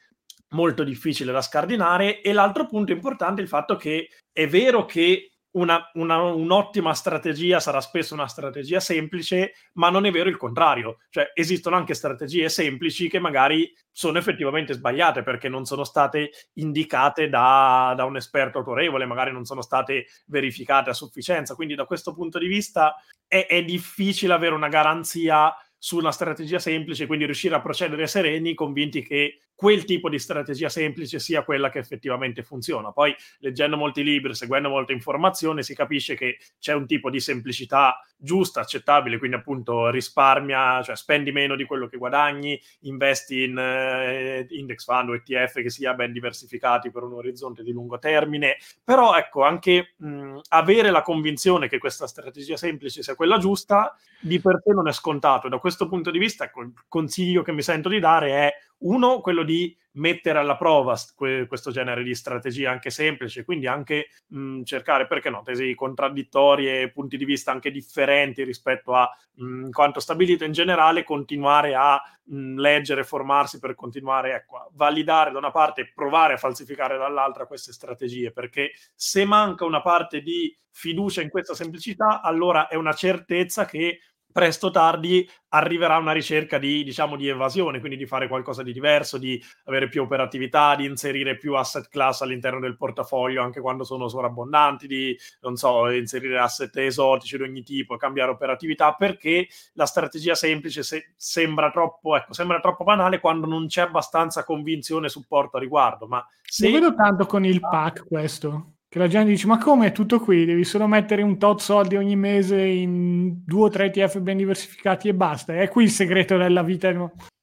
molto 0.49 0.83
difficile 0.83 1.31
da 1.31 1.41
scardinare. 1.41 2.21
E 2.21 2.33
l'altro 2.33 2.65
punto 2.65 2.91
importante 2.91 3.41
è 3.41 3.43
il 3.43 3.49
fatto 3.49 3.75
che 3.75 4.09
è 4.31 4.47
vero 4.47 4.85
che 4.85 5.31
una, 5.55 5.89
una, 5.93 6.21
un'ottima 6.21 6.93
strategia 6.93 7.59
sarà 7.59 7.79
spesso 7.79 8.13
una 8.13 8.27
strategia 8.27 8.79
semplice, 8.79 9.53
ma 9.73 9.89
non 9.89 10.05
è 10.05 10.11
vero 10.11 10.29
il 10.29 10.37
contrario. 10.37 10.99
Cioè, 11.09 11.31
esistono 11.33 11.75
anche 11.75 11.93
strategie 11.93 12.49
semplici 12.49 13.07
che 13.09 13.19
magari 13.19 13.73
sono 13.91 14.17
effettivamente 14.17 14.73
sbagliate 14.73 15.23
perché 15.23 15.47
non 15.47 15.65
sono 15.65 15.83
state 15.83 16.31
indicate 16.55 17.29
da, 17.29 17.93
da 17.95 18.03
un 18.03 18.17
esperto 18.17 18.59
autorevole, 18.59 19.05
magari 19.05 19.31
non 19.31 19.45
sono 19.45 19.61
state 19.61 20.07
verificate 20.27 20.89
a 20.89 20.93
sufficienza. 20.93 21.55
Quindi, 21.55 21.75
da 21.75 21.85
questo 21.85 22.13
punto 22.13 22.37
di 22.37 22.47
vista, 22.47 22.95
è, 23.27 23.47
è 23.47 23.63
difficile 23.63 24.33
avere 24.33 24.55
una 24.55 24.69
garanzia 24.69 25.55
su 25.77 25.97
una 25.97 26.11
strategia 26.11 26.59
semplice, 26.59 27.05
quindi 27.05 27.25
riuscire 27.25 27.55
a 27.55 27.61
procedere 27.61 28.07
sereni, 28.07 28.55
convinti 28.55 29.03
che 29.03 29.41
quel 29.55 29.85
tipo 29.85 30.09
di 30.09 30.19
strategia 30.19 30.67
semplice 30.67 31.17
sia 31.17 31.43
quella 31.43 31.69
che 31.69 31.79
effettivamente 31.79 32.43
funziona. 32.43 32.91
Poi, 32.91 33.15
leggendo 33.39 33.77
molti 33.77 34.03
libri, 34.03 34.35
seguendo 34.35 34.69
molte 34.69 34.91
informazioni, 34.91 35.63
si 35.63 35.73
capisce 35.73 36.15
che 36.15 36.37
c'è 36.59 36.73
un 36.73 36.85
tipo 36.85 37.09
di 37.09 37.21
semplicità 37.21 37.97
giusta, 38.17 38.59
accettabile, 38.61 39.17
quindi 39.17 39.37
appunto 39.37 39.89
risparmia, 39.89 40.81
cioè 40.83 40.95
spendi 40.95 41.31
meno 41.31 41.55
di 41.55 41.63
quello 41.63 41.87
che 41.87 41.97
guadagni, 41.97 42.59
investi 42.81 43.43
in 43.43 43.57
eh, 43.57 44.45
index 44.49 44.83
fund 44.83 45.09
o 45.09 45.15
ETF 45.15 45.61
che 45.61 45.69
sia 45.69 45.93
ben 45.93 46.11
diversificati 46.11 46.91
per 46.91 47.03
un 47.03 47.13
orizzonte 47.13 47.63
di 47.63 47.71
lungo 47.71 47.97
termine. 47.97 48.57
Però 48.83 49.15
ecco, 49.15 49.43
anche 49.43 49.93
mh, 49.97 50.39
avere 50.49 50.91
la 50.91 51.01
convinzione 51.01 51.69
che 51.69 51.77
questa 51.77 52.07
strategia 52.07 52.57
semplice 52.57 53.03
sia 53.03 53.15
quella 53.15 53.37
giusta, 53.37 53.95
di 54.19 54.39
per 54.41 54.59
sé 54.63 54.73
non 54.73 54.87
è 54.87 54.91
scontato. 54.91 55.47
Da 55.47 55.59
questo 55.59 55.87
punto 55.87 56.11
di 56.11 56.19
vista, 56.19 56.45
ecco, 56.45 56.61
il 56.61 56.73
consiglio 56.87 57.41
che 57.41 57.51
mi 57.51 57.61
sento 57.61 57.87
di 57.89 57.99
dare 57.99 58.29
è 58.31 58.53
uno, 58.79 59.21
quello 59.21 59.43
di 59.43 59.75
mettere 59.95 60.39
alla 60.39 60.57
prova 60.57 60.97
que- 61.15 61.45
questo 61.47 61.71
genere 61.71 62.03
di 62.03 62.13
strategie 62.13 62.67
anche 62.67 62.89
semplici, 62.89 63.43
quindi 63.43 63.67
anche 63.67 64.07
mh, 64.27 64.63
cercare, 64.63 65.07
perché 65.07 65.29
no, 65.29 65.41
tesi 65.41 65.73
contraddittorie 65.73 66.91
punti 66.91 67.17
di 67.17 67.25
vista 67.25 67.51
anche 67.51 67.71
differenti 67.71 68.43
rispetto 68.43 68.93
a 68.93 69.09
mh, 69.35 69.69
quanto 69.69 69.99
stabilito 69.99 70.43
in 70.43 70.51
generale, 70.51 71.03
continuare 71.03 71.75
a 71.75 72.01
mh, 72.25 72.59
leggere, 72.59 73.03
formarsi 73.03 73.59
per 73.59 73.75
continuare 73.75 74.33
ecco, 74.33 74.57
a 74.57 74.69
validare 74.73 75.31
da 75.31 75.37
una 75.37 75.51
parte 75.51 75.81
e 75.81 75.91
provare 75.93 76.33
a 76.33 76.37
falsificare 76.37 76.97
dall'altra 76.97 77.45
queste 77.45 77.71
strategie, 77.71 78.31
perché 78.31 78.71
se 78.93 79.23
manca 79.25 79.65
una 79.65 79.81
parte 79.81 80.21
di 80.21 80.55
fiducia 80.71 81.21
in 81.21 81.29
questa 81.29 81.53
semplicità, 81.55 82.21
allora 82.21 82.67
è 82.67 82.75
una 82.75 82.91
certezza 82.93 83.65
che 83.65 83.99
presto 84.35 84.67
o 84.67 84.71
tardi 84.71 85.25
arriverà 85.47 85.95
una 85.95 86.11
ricerca 86.11 86.57
di, 86.57 86.83
diciamo, 86.83 87.15
di 87.15 87.29
evasione, 87.29 87.79
quindi 87.79 87.95
di 87.95 88.05
fare 88.05 88.27
qualcosa 88.27 88.63
di 88.63 88.73
diverso, 88.73 89.17
di 89.17 89.41
avere 89.63 89.87
più 89.87 90.01
operatività, 90.01 90.75
di 90.75 90.83
inserire 90.83 91.37
più 91.37 91.55
asset 91.55 91.87
class 91.87 92.19
all'interno 92.19 92.59
del 92.59 92.75
portafoglio 92.75 93.41
anche 93.41 93.61
quando 93.61 93.85
sono 93.85 94.09
sovrabbondanti, 94.09 94.87
di, 94.87 95.17
non 95.39 95.55
so, 95.55 95.89
inserire 95.89 96.37
asset 96.37 96.75
esotici 96.75 97.37
di 97.37 97.43
ogni 97.43 97.63
tipo, 97.63 97.95
cambiare 97.95 98.31
operatività, 98.31 98.93
perché 98.93 99.47
la 99.75 99.85
strategia 99.85 100.35
semplice 100.35 100.83
se, 100.83 101.13
sembra, 101.15 101.71
troppo, 101.71 102.17
ecco, 102.17 102.33
sembra 102.33 102.59
troppo 102.59 102.83
banale 102.83 103.21
quando 103.21 103.47
non 103.47 103.67
c'è 103.67 103.83
abbastanza 103.83 104.43
convinzione 104.43 105.05
e 105.05 105.11
supporto 105.11 105.55
a 105.55 105.61
riguardo. 105.61 106.07
Ma 106.07 106.27
se... 106.41 106.67
Lo 106.67 106.73
vedo 106.73 106.93
tanto 106.93 107.25
con 107.25 107.45
il 107.45 107.61
pack 107.61 108.05
questo 108.05 108.74
che 108.95 109.01
la 109.01 109.07
gente 109.09 109.31
dice 109.31 109.45
ma 109.47 109.57
come 109.57 109.87
è 109.87 109.91
tutto 109.91 110.21
qui? 110.21 110.45
Devi 110.45 110.63
solo 110.63 110.87
mettere 110.87 111.21
un 111.21 111.37
tot 111.37 111.59
soldi 111.59 111.97
ogni 111.97 112.15
mese 112.15 112.61
in 112.61 113.41
due 113.43 113.65
o 113.65 113.69
tre 113.69 113.87
ETF 113.87 114.21
ben 114.21 114.37
diversificati 114.37 115.09
e 115.09 115.13
basta. 115.13 115.53
È 115.53 115.67
qui 115.67 115.83
il 115.83 115.89
segreto 115.89 116.37
della 116.37 116.63
vita 116.63 116.89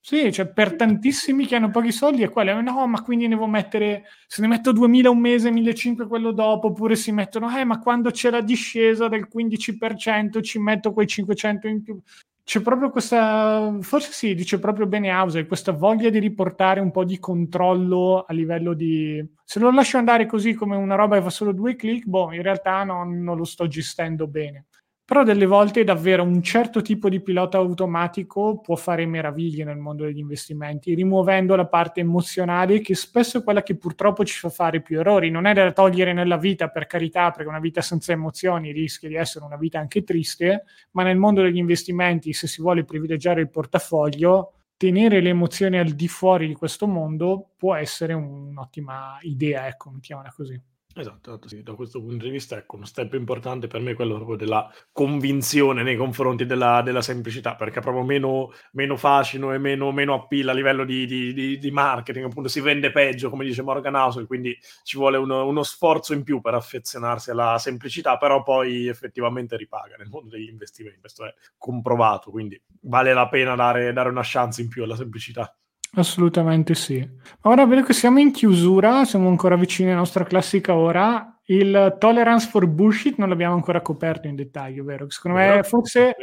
sì, 0.00 0.32
cioè 0.32 0.50
per 0.50 0.76
tantissimi 0.76 1.46
che 1.46 1.54
hanno 1.54 1.70
pochi 1.70 1.92
soldi 1.92 2.22
è 2.22 2.30
quello, 2.30 2.58
no, 2.62 2.86
ma 2.86 3.02
quindi 3.02 3.24
ne 3.24 3.34
devo 3.34 3.46
mettere, 3.46 4.04
se 4.26 4.40
ne 4.40 4.48
metto 4.48 4.72
2000 4.72 5.10
un 5.10 5.18
mese, 5.18 5.50
1500 5.50 6.08
quello 6.08 6.32
dopo, 6.32 6.68
oppure 6.68 6.96
si 6.96 7.12
mettono, 7.12 7.54
eh, 7.56 7.64
ma 7.64 7.78
quando 7.78 8.10
c'è 8.10 8.30
la 8.30 8.40
discesa 8.40 9.08
del 9.08 9.28
15% 9.30 10.42
ci 10.42 10.58
metto 10.58 10.92
quei 10.94 11.06
500 11.06 11.68
in 11.68 11.82
più 11.82 12.00
c'è 12.44 12.60
proprio 12.60 12.90
questa, 12.90 13.78
forse 13.80 14.12
sì, 14.12 14.34
dice 14.34 14.58
proprio 14.58 14.86
bene 14.86 15.10
Hauser, 15.10 15.46
questa 15.46 15.72
voglia 15.72 16.10
di 16.10 16.18
riportare 16.18 16.80
un 16.80 16.90
po' 16.90 17.04
di 17.04 17.18
controllo 17.18 18.24
a 18.26 18.32
livello 18.32 18.74
di... 18.74 19.24
Se 19.44 19.60
lo 19.60 19.70
lascio 19.70 19.98
andare 19.98 20.26
così 20.26 20.54
come 20.54 20.76
una 20.76 20.96
roba 20.96 21.16
che 21.16 21.22
fa 21.22 21.30
solo 21.30 21.52
due 21.52 21.76
clic, 21.76 22.04
boh, 22.06 22.32
in 22.32 22.42
realtà 22.42 22.84
non, 22.84 23.22
non 23.22 23.36
lo 23.36 23.44
sto 23.44 23.68
gestendo 23.68 24.26
bene 24.26 24.66
però 25.04 25.24
delle 25.24 25.46
volte 25.46 25.84
davvero 25.84 26.22
un 26.22 26.42
certo 26.42 26.80
tipo 26.80 27.08
di 27.08 27.20
pilota 27.20 27.58
automatico 27.58 28.60
può 28.60 28.76
fare 28.76 29.04
meraviglie 29.04 29.64
nel 29.64 29.76
mondo 29.76 30.04
degli 30.04 30.18
investimenti, 30.18 30.94
rimuovendo 30.94 31.54
la 31.56 31.66
parte 31.66 32.00
emozionale 32.00 32.80
che 32.80 32.94
spesso 32.94 33.38
è 33.38 33.42
quella 33.44 33.62
che 33.62 33.76
purtroppo 33.76 34.24
ci 34.24 34.38
fa 34.38 34.48
fare 34.48 34.80
più 34.80 35.00
errori. 35.00 35.30
Non 35.30 35.46
è 35.46 35.52
da 35.52 35.72
togliere 35.72 36.12
nella 36.12 36.36
vita, 36.38 36.68
per 36.68 36.86
carità, 36.86 37.30
perché 37.30 37.48
una 37.48 37.60
vita 37.60 37.82
senza 37.82 38.12
emozioni 38.12 38.72
rischia 38.72 39.08
di 39.08 39.16
essere 39.16 39.44
una 39.44 39.56
vita 39.56 39.78
anche 39.78 40.02
triste, 40.04 40.64
ma 40.92 41.02
nel 41.02 41.18
mondo 41.18 41.42
degli 41.42 41.58
investimenti, 41.58 42.32
se 42.32 42.46
si 42.46 42.62
vuole 42.62 42.84
privilegiare 42.84 43.40
il 43.40 43.50
portafoglio, 43.50 44.52
tenere 44.76 45.20
le 45.20 45.28
emozioni 45.30 45.78
al 45.78 45.90
di 45.90 46.08
fuori 46.08 46.46
di 46.46 46.54
questo 46.54 46.86
mondo 46.86 47.50
può 47.56 47.74
essere 47.74 48.14
un'ottima 48.14 49.18
idea, 49.22 49.66
ecco, 49.66 49.90
mettiamola 49.90 50.32
così. 50.34 50.60
Esatto, 50.94 51.30
esatto, 51.30 51.48
sì. 51.48 51.62
Da 51.62 51.74
questo 51.74 52.00
punto 52.00 52.24
di 52.24 52.30
vista, 52.30 52.56
ecco, 52.56 52.76
uno 52.76 52.84
step 52.84 53.14
importante 53.14 53.66
per 53.66 53.80
me 53.80 53.92
è 53.92 53.94
quello 53.94 54.16
proprio 54.16 54.36
della 54.36 54.70
convinzione 54.92 55.82
nei 55.82 55.96
confronti 55.96 56.44
della, 56.44 56.82
della 56.82 57.00
semplicità, 57.00 57.56
perché 57.56 57.78
è 57.78 57.82
proprio 57.82 58.04
meno, 58.04 58.52
meno 58.72 58.96
facile 58.96 59.54
e 59.54 59.58
meno, 59.58 59.90
meno 59.92 60.14
appeal 60.14 60.48
a 60.48 60.52
livello 60.52 60.84
di, 60.84 61.06
di, 61.06 61.32
di, 61.32 61.58
di, 61.58 61.70
marketing, 61.70 62.26
appunto 62.26 62.48
si 62.48 62.60
vende 62.60 62.90
peggio, 62.90 63.30
come 63.30 63.44
dice 63.44 63.62
Morgan 63.62 63.94
House, 63.94 64.26
quindi 64.26 64.56
ci 64.82 64.98
vuole 64.98 65.16
uno, 65.16 65.46
uno, 65.46 65.62
sforzo 65.62 66.12
in 66.12 66.22
più 66.22 66.40
per 66.40 66.54
affezionarsi 66.54 67.30
alla 67.30 67.56
semplicità, 67.58 68.18
però 68.18 68.42
poi 68.42 68.86
effettivamente 68.88 69.56
ripaga 69.56 69.96
nel 69.96 70.08
mondo 70.08 70.30
degli 70.30 70.48
investimenti, 70.48 71.00
questo 71.00 71.24
è 71.24 71.34
comprovato, 71.56 72.30
quindi 72.30 72.60
vale 72.82 73.14
la 73.14 73.28
pena 73.28 73.54
dare, 73.54 73.92
dare 73.92 74.10
una 74.10 74.22
chance 74.22 74.60
in 74.60 74.68
più 74.68 74.82
alla 74.82 74.96
semplicità. 74.96 75.54
Assolutamente 75.94 76.74
sì. 76.74 77.06
Ma 77.42 77.50
ora 77.50 77.66
vedo 77.66 77.82
che 77.82 77.92
siamo 77.92 78.18
in 78.18 78.32
chiusura, 78.32 79.04
siamo 79.04 79.28
ancora 79.28 79.56
vicini 79.56 79.90
alla 79.90 79.98
nostra 79.98 80.24
classica 80.24 80.74
ora. 80.74 81.26
il 81.46 81.96
tolerance 81.98 82.48
for 82.48 82.66
bullshit 82.66 83.16
non 83.18 83.28
l'abbiamo 83.28 83.54
ancora 83.54 83.82
coperto 83.82 84.26
in 84.26 84.36
dettaglio, 84.36 84.84
vero? 84.84 85.10
Secondo 85.10 85.36
me 85.38 85.62
forse 85.64 86.14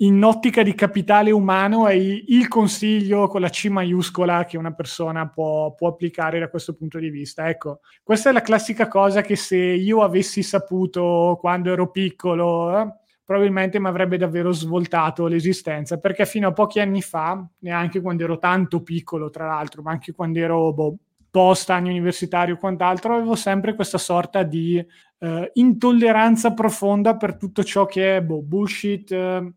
in 0.00 0.22
ottica 0.22 0.62
di 0.62 0.74
capitale 0.74 1.32
umano 1.32 1.88
è 1.88 1.94
il 1.94 2.46
consiglio 2.46 3.26
con 3.26 3.40
la 3.40 3.48
C 3.48 3.66
maiuscola 3.66 4.44
che 4.44 4.58
una 4.58 4.74
persona 4.74 5.26
può, 5.28 5.74
può, 5.74 5.88
applicare 5.88 6.38
da 6.38 6.48
questo 6.48 6.74
punto 6.74 6.98
di 6.98 7.10
vista. 7.10 7.48
Ecco, 7.48 7.80
questa 8.04 8.30
è 8.30 8.32
la 8.32 8.42
classica 8.42 8.86
cosa 8.86 9.22
che 9.22 9.34
se 9.34 9.56
io 9.56 10.02
avessi 10.02 10.44
saputo 10.44 11.36
quando 11.40 11.72
ero 11.72 11.90
piccolo, 11.90 12.78
eh, 12.78 12.92
probabilmente 13.26 13.80
mi 13.80 13.88
avrebbe 13.88 14.16
davvero 14.16 14.52
svoltato 14.52 15.26
l'esistenza, 15.26 15.98
perché 15.98 16.24
fino 16.24 16.46
a 16.46 16.52
pochi 16.52 16.78
anni 16.78 17.02
fa, 17.02 17.44
neanche 17.58 18.00
quando 18.00 18.22
ero 18.22 18.38
tanto 18.38 18.82
piccolo, 18.82 19.30
tra 19.30 19.46
l'altro, 19.46 19.82
ma 19.82 19.90
anche 19.90 20.12
quando 20.12 20.38
ero 20.38 20.72
boh, 20.72 20.96
post 21.28 21.68
anni 21.70 21.90
universitari 21.90 22.52
o 22.52 22.56
quant'altro, 22.56 23.16
avevo 23.16 23.34
sempre 23.34 23.74
questa 23.74 23.98
sorta 23.98 24.44
di 24.44 24.82
eh, 25.18 25.50
intolleranza 25.54 26.54
profonda 26.54 27.16
per 27.16 27.36
tutto 27.36 27.64
ciò 27.64 27.84
che 27.84 28.18
è 28.18 28.22
boh, 28.22 28.42
bullshit. 28.42 29.10
Eh, 29.10 29.52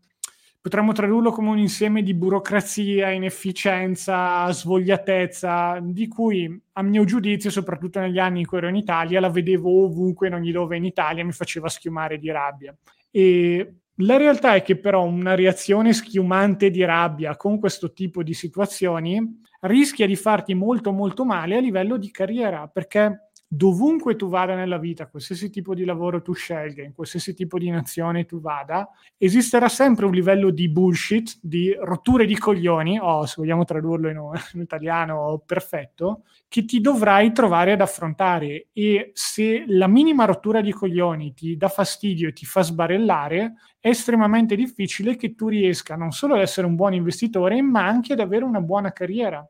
potremmo 0.60 0.90
tradurlo 0.90 1.30
come 1.30 1.50
un 1.50 1.58
insieme 1.58 2.02
di 2.02 2.12
burocrazia, 2.12 3.10
inefficienza, 3.10 4.50
svogliatezza, 4.50 5.78
di 5.80 6.08
cui 6.08 6.60
a 6.72 6.82
mio 6.82 7.04
giudizio, 7.04 7.50
soprattutto 7.50 8.00
negli 8.00 8.18
anni 8.18 8.40
in 8.40 8.46
cui 8.46 8.58
ero 8.58 8.68
in 8.68 8.76
Italia, 8.76 9.20
la 9.20 9.30
vedevo 9.30 9.84
ovunque, 9.84 10.26
in 10.26 10.34
ogni 10.34 10.50
dove 10.50 10.76
in 10.76 10.84
Italia, 10.84 11.24
mi 11.24 11.32
faceva 11.32 11.68
schiumare 11.68 12.18
di 12.18 12.32
rabbia. 12.32 12.76
E 13.10 13.74
la 13.96 14.16
realtà 14.16 14.54
è 14.54 14.62
che 14.62 14.78
però 14.78 15.04
una 15.04 15.34
reazione 15.34 15.92
schiumante 15.92 16.70
di 16.70 16.84
rabbia 16.84 17.36
con 17.36 17.58
questo 17.58 17.92
tipo 17.92 18.22
di 18.22 18.32
situazioni 18.32 19.40
rischia 19.62 20.06
di 20.06 20.16
farti 20.16 20.54
molto 20.54 20.90
molto 20.92 21.24
male 21.24 21.56
a 21.56 21.60
livello 21.60 21.98
di 21.98 22.10
carriera, 22.10 22.66
perché 22.66 23.29
dovunque 23.52 24.14
tu 24.14 24.28
vada 24.28 24.54
nella 24.54 24.78
vita, 24.78 25.08
qualsiasi 25.08 25.50
tipo 25.50 25.74
di 25.74 25.84
lavoro 25.84 26.22
tu 26.22 26.32
scelga, 26.32 26.84
in 26.84 26.94
qualsiasi 26.94 27.34
tipo 27.34 27.58
di 27.58 27.68
nazione 27.68 28.24
tu 28.24 28.40
vada, 28.40 28.88
esisterà 29.18 29.68
sempre 29.68 30.06
un 30.06 30.12
livello 30.12 30.50
di 30.50 30.68
bullshit, 30.68 31.36
di 31.42 31.76
rotture 31.76 32.26
di 32.26 32.38
coglioni, 32.38 33.00
o 33.00 33.26
se 33.26 33.34
vogliamo 33.38 33.64
tradurlo 33.64 34.08
in, 34.08 34.20
in 34.54 34.60
italiano 34.60 35.42
perfetto, 35.44 36.22
che 36.46 36.64
ti 36.64 36.80
dovrai 36.80 37.32
trovare 37.32 37.72
ad 37.72 37.80
affrontare 37.80 38.68
e 38.72 39.10
se 39.14 39.64
la 39.66 39.88
minima 39.88 40.26
rottura 40.26 40.60
di 40.60 40.70
coglioni 40.70 41.34
ti 41.34 41.56
dà 41.56 41.68
fastidio 41.68 42.28
e 42.28 42.32
ti 42.32 42.46
fa 42.46 42.62
sbarellare, 42.62 43.54
è 43.80 43.88
estremamente 43.88 44.54
difficile 44.54 45.16
che 45.16 45.34
tu 45.34 45.48
riesca 45.48 45.96
non 45.96 46.12
solo 46.12 46.34
ad 46.34 46.42
essere 46.42 46.68
un 46.68 46.76
buon 46.76 46.94
investitore, 46.94 47.60
ma 47.62 47.84
anche 47.84 48.12
ad 48.12 48.20
avere 48.20 48.44
una 48.44 48.60
buona 48.60 48.92
carriera. 48.92 49.44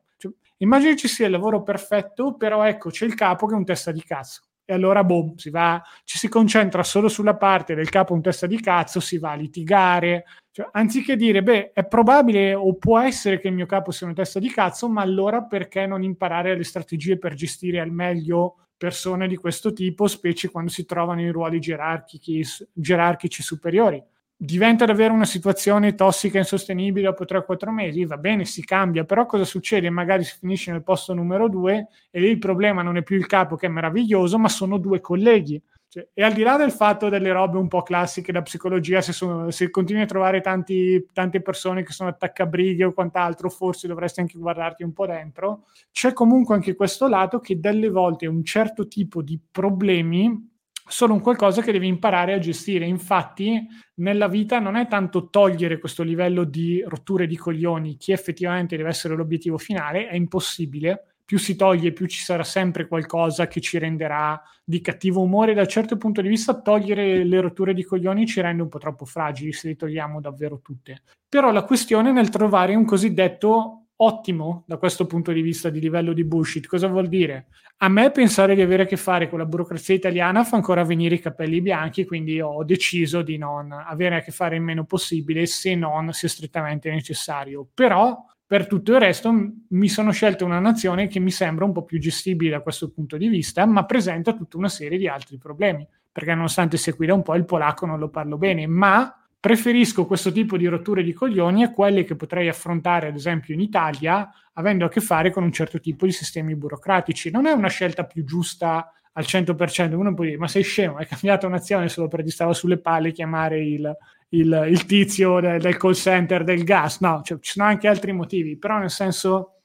Immagini 0.61 0.95
ci 0.95 1.07
sia 1.07 1.25
il 1.25 1.31
lavoro 1.31 1.63
perfetto, 1.63 2.35
però 2.35 2.63
ecco, 2.63 2.91
c'è 2.91 3.05
il 3.05 3.15
capo 3.15 3.47
che 3.47 3.53
è 3.55 3.57
un 3.57 3.65
testa 3.65 3.91
di 3.91 4.03
cazzo. 4.03 4.41
E 4.63 4.73
allora, 4.73 5.03
boh, 5.03 5.33
si 5.35 5.49
va, 5.49 5.81
ci 6.03 6.19
si 6.19 6.29
concentra 6.29 6.83
solo 6.83 7.09
sulla 7.09 7.35
parte 7.35 7.73
del 7.73 7.89
capo 7.89 8.13
un 8.13 8.21
testa 8.21 8.45
di 8.45 8.61
cazzo, 8.61 8.99
si 8.99 9.17
va 9.17 9.31
a 9.31 9.35
litigare. 9.35 10.25
Cioè, 10.51 10.69
anziché 10.71 11.15
dire, 11.15 11.41
beh, 11.41 11.71
è 11.73 11.85
probabile 11.87 12.53
o 12.53 12.75
può 12.75 12.99
essere 12.99 13.39
che 13.39 13.47
il 13.47 13.55
mio 13.55 13.65
capo 13.65 13.89
sia 13.89 14.05
un 14.05 14.13
testa 14.13 14.37
di 14.37 14.51
cazzo, 14.51 14.87
ma 14.87 15.01
allora 15.01 15.41
perché 15.41 15.87
non 15.87 16.03
imparare 16.03 16.55
le 16.55 16.63
strategie 16.63 17.17
per 17.17 17.33
gestire 17.33 17.79
al 17.79 17.91
meglio 17.91 18.67
persone 18.77 19.27
di 19.27 19.37
questo 19.37 19.73
tipo, 19.73 20.07
specie 20.07 20.49
quando 20.51 20.69
si 20.69 20.85
trovano 20.85 21.21
in 21.21 21.31
ruoli 21.31 21.59
gerarchici, 21.59 22.43
gerarchici 22.71 23.41
superiori? 23.41 24.01
Diventa 24.43 24.85
davvero 24.85 25.13
una 25.13 25.25
situazione 25.25 25.93
tossica 25.93 26.37
e 26.37 26.39
insostenibile 26.39 27.05
dopo 27.05 27.25
3-4 27.25 27.69
mesi, 27.69 28.05
va 28.05 28.17
bene, 28.17 28.43
si 28.43 28.65
cambia, 28.65 29.03
però 29.03 29.27
cosa 29.27 29.45
succede? 29.45 29.91
Magari 29.91 30.23
si 30.23 30.35
finisce 30.39 30.71
nel 30.71 30.81
posto 30.81 31.13
numero 31.13 31.47
2 31.47 31.87
e 32.09 32.19
lì 32.19 32.29
il 32.29 32.39
problema 32.39 32.81
non 32.81 32.97
è 32.97 33.03
più 33.03 33.17
il 33.17 33.27
capo 33.27 33.55
che 33.55 33.67
è 33.67 33.69
meraviglioso, 33.69 34.39
ma 34.39 34.49
sono 34.49 34.79
due 34.79 34.99
colleghi. 34.99 35.61
Cioè, 35.87 36.07
e 36.11 36.23
al 36.23 36.33
di 36.33 36.41
là 36.41 36.57
del 36.57 36.71
fatto 36.71 37.07
delle 37.07 37.31
robe 37.31 37.59
un 37.59 37.67
po' 37.67 37.83
classiche 37.83 38.31
da 38.31 38.41
psicologia, 38.41 39.01
se, 39.01 39.13
sono, 39.13 39.51
se 39.51 39.69
continui 39.69 40.01
a 40.01 40.07
trovare 40.07 40.41
tanti, 40.41 41.05
tante 41.13 41.41
persone 41.43 41.83
che 41.83 41.91
sono 41.91 42.09
attaccabrighe 42.09 42.85
o 42.85 42.93
quant'altro, 42.93 43.47
forse 43.47 43.87
dovresti 43.87 44.21
anche 44.21 44.39
guardarti 44.39 44.81
un 44.81 44.93
po' 44.93 45.05
dentro, 45.05 45.65
c'è 45.91 46.13
comunque 46.13 46.55
anche 46.55 46.73
questo 46.73 47.07
lato 47.07 47.39
che 47.39 47.59
delle 47.59 47.89
volte 47.89 48.25
un 48.25 48.43
certo 48.43 48.87
tipo 48.87 49.21
di 49.21 49.39
problemi 49.51 50.49
sono 50.87 51.13
un 51.13 51.21
qualcosa 51.21 51.61
che 51.61 51.71
devi 51.71 51.87
imparare 51.87 52.33
a 52.33 52.39
gestire. 52.39 52.85
Infatti, 52.85 53.67
nella 53.95 54.27
vita 54.27 54.59
non 54.59 54.75
è 54.75 54.87
tanto 54.87 55.29
togliere 55.29 55.79
questo 55.79 56.03
livello 56.03 56.43
di 56.43 56.83
rotture 56.85 57.27
di 57.27 57.37
coglioni, 57.37 57.97
che 57.97 58.13
effettivamente 58.13 58.77
deve 58.77 58.89
essere 58.89 59.15
l'obiettivo 59.15 59.57
finale, 59.57 60.07
è 60.07 60.15
impossibile. 60.15 61.05
Più 61.23 61.39
si 61.39 61.55
toglie, 61.55 61.93
più 61.93 62.07
ci 62.07 62.21
sarà 62.21 62.43
sempre 62.43 62.87
qualcosa 62.87 63.47
che 63.47 63.61
ci 63.61 63.77
renderà 63.77 64.41
di 64.63 64.81
cattivo 64.81 65.21
umore. 65.21 65.53
Da 65.53 65.61
un 65.61 65.67
certo 65.67 65.95
punto 65.95 66.21
di 66.21 66.27
vista, 66.27 66.59
togliere 66.59 67.23
le 67.23 67.39
rotture 67.39 67.73
di 67.73 67.83
coglioni 67.83 68.27
ci 68.27 68.41
rende 68.41 68.61
un 68.61 68.67
po' 68.67 68.79
troppo 68.79 69.05
fragili 69.05 69.53
se 69.53 69.69
le 69.69 69.75
togliamo 69.77 70.19
davvero 70.19 70.59
tutte. 70.61 71.03
Però 71.29 71.51
la 71.51 71.63
questione 71.63 72.09
è 72.09 72.11
nel 72.11 72.27
trovare 72.27 72.75
un 72.75 72.83
cosiddetto 72.83 73.80
ottimo 74.03 74.63
da 74.65 74.77
questo 74.77 75.05
punto 75.05 75.31
di 75.31 75.41
vista 75.41 75.69
di 75.69 75.79
livello 75.79 76.13
di 76.13 76.23
bullshit. 76.23 76.67
Cosa 76.67 76.87
vuol 76.87 77.07
dire? 77.07 77.47
A 77.77 77.87
me 77.87 78.11
pensare 78.11 78.55
di 78.55 78.61
avere 78.61 78.83
a 78.83 78.85
che 78.85 78.97
fare 78.97 79.29
con 79.29 79.39
la 79.39 79.45
burocrazia 79.45 79.95
italiana 79.95 80.43
fa 80.43 80.55
ancora 80.55 80.83
venire 80.83 81.15
i 81.15 81.19
capelli 81.19 81.61
bianchi, 81.61 82.05
quindi 82.05 82.41
ho 82.41 82.63
deciso 82.63 83.21
di 83.21 83.37
non 83.37 83.71
avere 83.71 84.17
a 84.17 84.21
che 84.21 84.31
fare 84.31 84.55
il 84.55 84.61
meno 84.61 84.85
possibile 84.85 85.45
se 85.45 85.75
non 85.75 86.13
sia 86.13 86.29
strettamente 86.29 86.91
necessario. 86.91 87.67
Però 87.73 88.25
per 88.45 88.67
tutto 88.67 88.91
il 88.91 88.99
resto 88.99 89.33
mi 89.69 89.87
sono 89.87 90.11
scelto 90.11 90.45
una 90.45 90.59
nazione 90.59 91.07
che 91.07 91.19
mi 91.19 91.31
sembra 91.31 91.65
un 91.65 91.71
po' 91.71 91.85
più 91.85 91.99
gestibile 91.99 92.51
da 92.51 92.61
questo 92.61 92.91
punto 92.91 93.17
di 93.17 93.27
vista, 93.27 93.65
ma 93.65 93.85
presenta 93.85 94.33
tutta 94.33 94.57
una 94.57 94.69
serie 94.69 94.97
di 94.97 95.07
altri 95.07 95.37
problemi, 95.37 95.87
perché 96.11 96.33
nonostante 96.33 96.77
sia 96.77 96.93
qui 96.93 97.05
da 97.05 97.13
un 97.13 97.21
po' 97.21 97.35
il 97.35 97.45
polacco 97.45 97.85
non 97.85 97.97
lo 97.97 98.09
parlo 98.09 98.37
bene, 98.37 98.67
ma 98.67 99.15
preferisco 99.41 100.05
questo 100.05 100.31
tipo 100.31 100.55
di 100.55 100.67
rotture 100.67 101.01
di 101.03 101.13
coglioni 101.13 101.63
a 101.63 101.73
quelle 101.73 102.03
che 102.03 102.15
potrei 102.15 102.47
affrontare, 102.47 103.07
ad 103.07 103.15
esempio, 103.15 103.55
in 103.55 103.59
Italia, 103.59 104.31
avendo 104.53 104.85
a 104.85 104.89
che 104.89 105.01
fare 105.01 105.31
con 105.31 105.41
un 105.41 105.51
certo 105.51 105.79
tipo 105.79 106.05
di 106.05 106.11
sistemi 106.11 106.55
burocratici. 106.55 107.31
Non 107.31 107.47
è 107.47 107.51
una 107.51 107.67
scelta 107.67 108.05
più 108.05 108.23
giusta 108.23 108.93
al 109.13 109.23
100%. 109.23 109.93
Uno 109.93 110.13
può 110.13 110.23
dire, 110.25 110.37
ma 110.37 110.47
sei 110.47 110.61
scemo, 110.61 110.97
hai 110.97 111.07
cambiato 111.07 111.47
nazione 111.47 111.89
solo 111.89 112.07
perché 112.07 112.29
stava 112.29 112.53
sulle 112.53 112.77
palle 112.77 113.11
chiamare 113.11 113.65
il, 113.65 113.91
il, 114.29 114.67
il 114.69 114.85
tizio 114.85 115.39
del, 115.39 115.59
del, 115.59 115.75
call 115.75 115.93
center 115.93 116.43
del 116.43 116.63
gas. 116.63 116.99
No, 116.99 117.23
cioè, 117.23 117.39
ci 117.39 117.53
sono 117.53 117.67
anche 117.67 117.87
altri 117.87 118.11
motivi, 118.11 118.57
però 118.57 118.77
nel 118.77 118.91
senso 118.91 119.60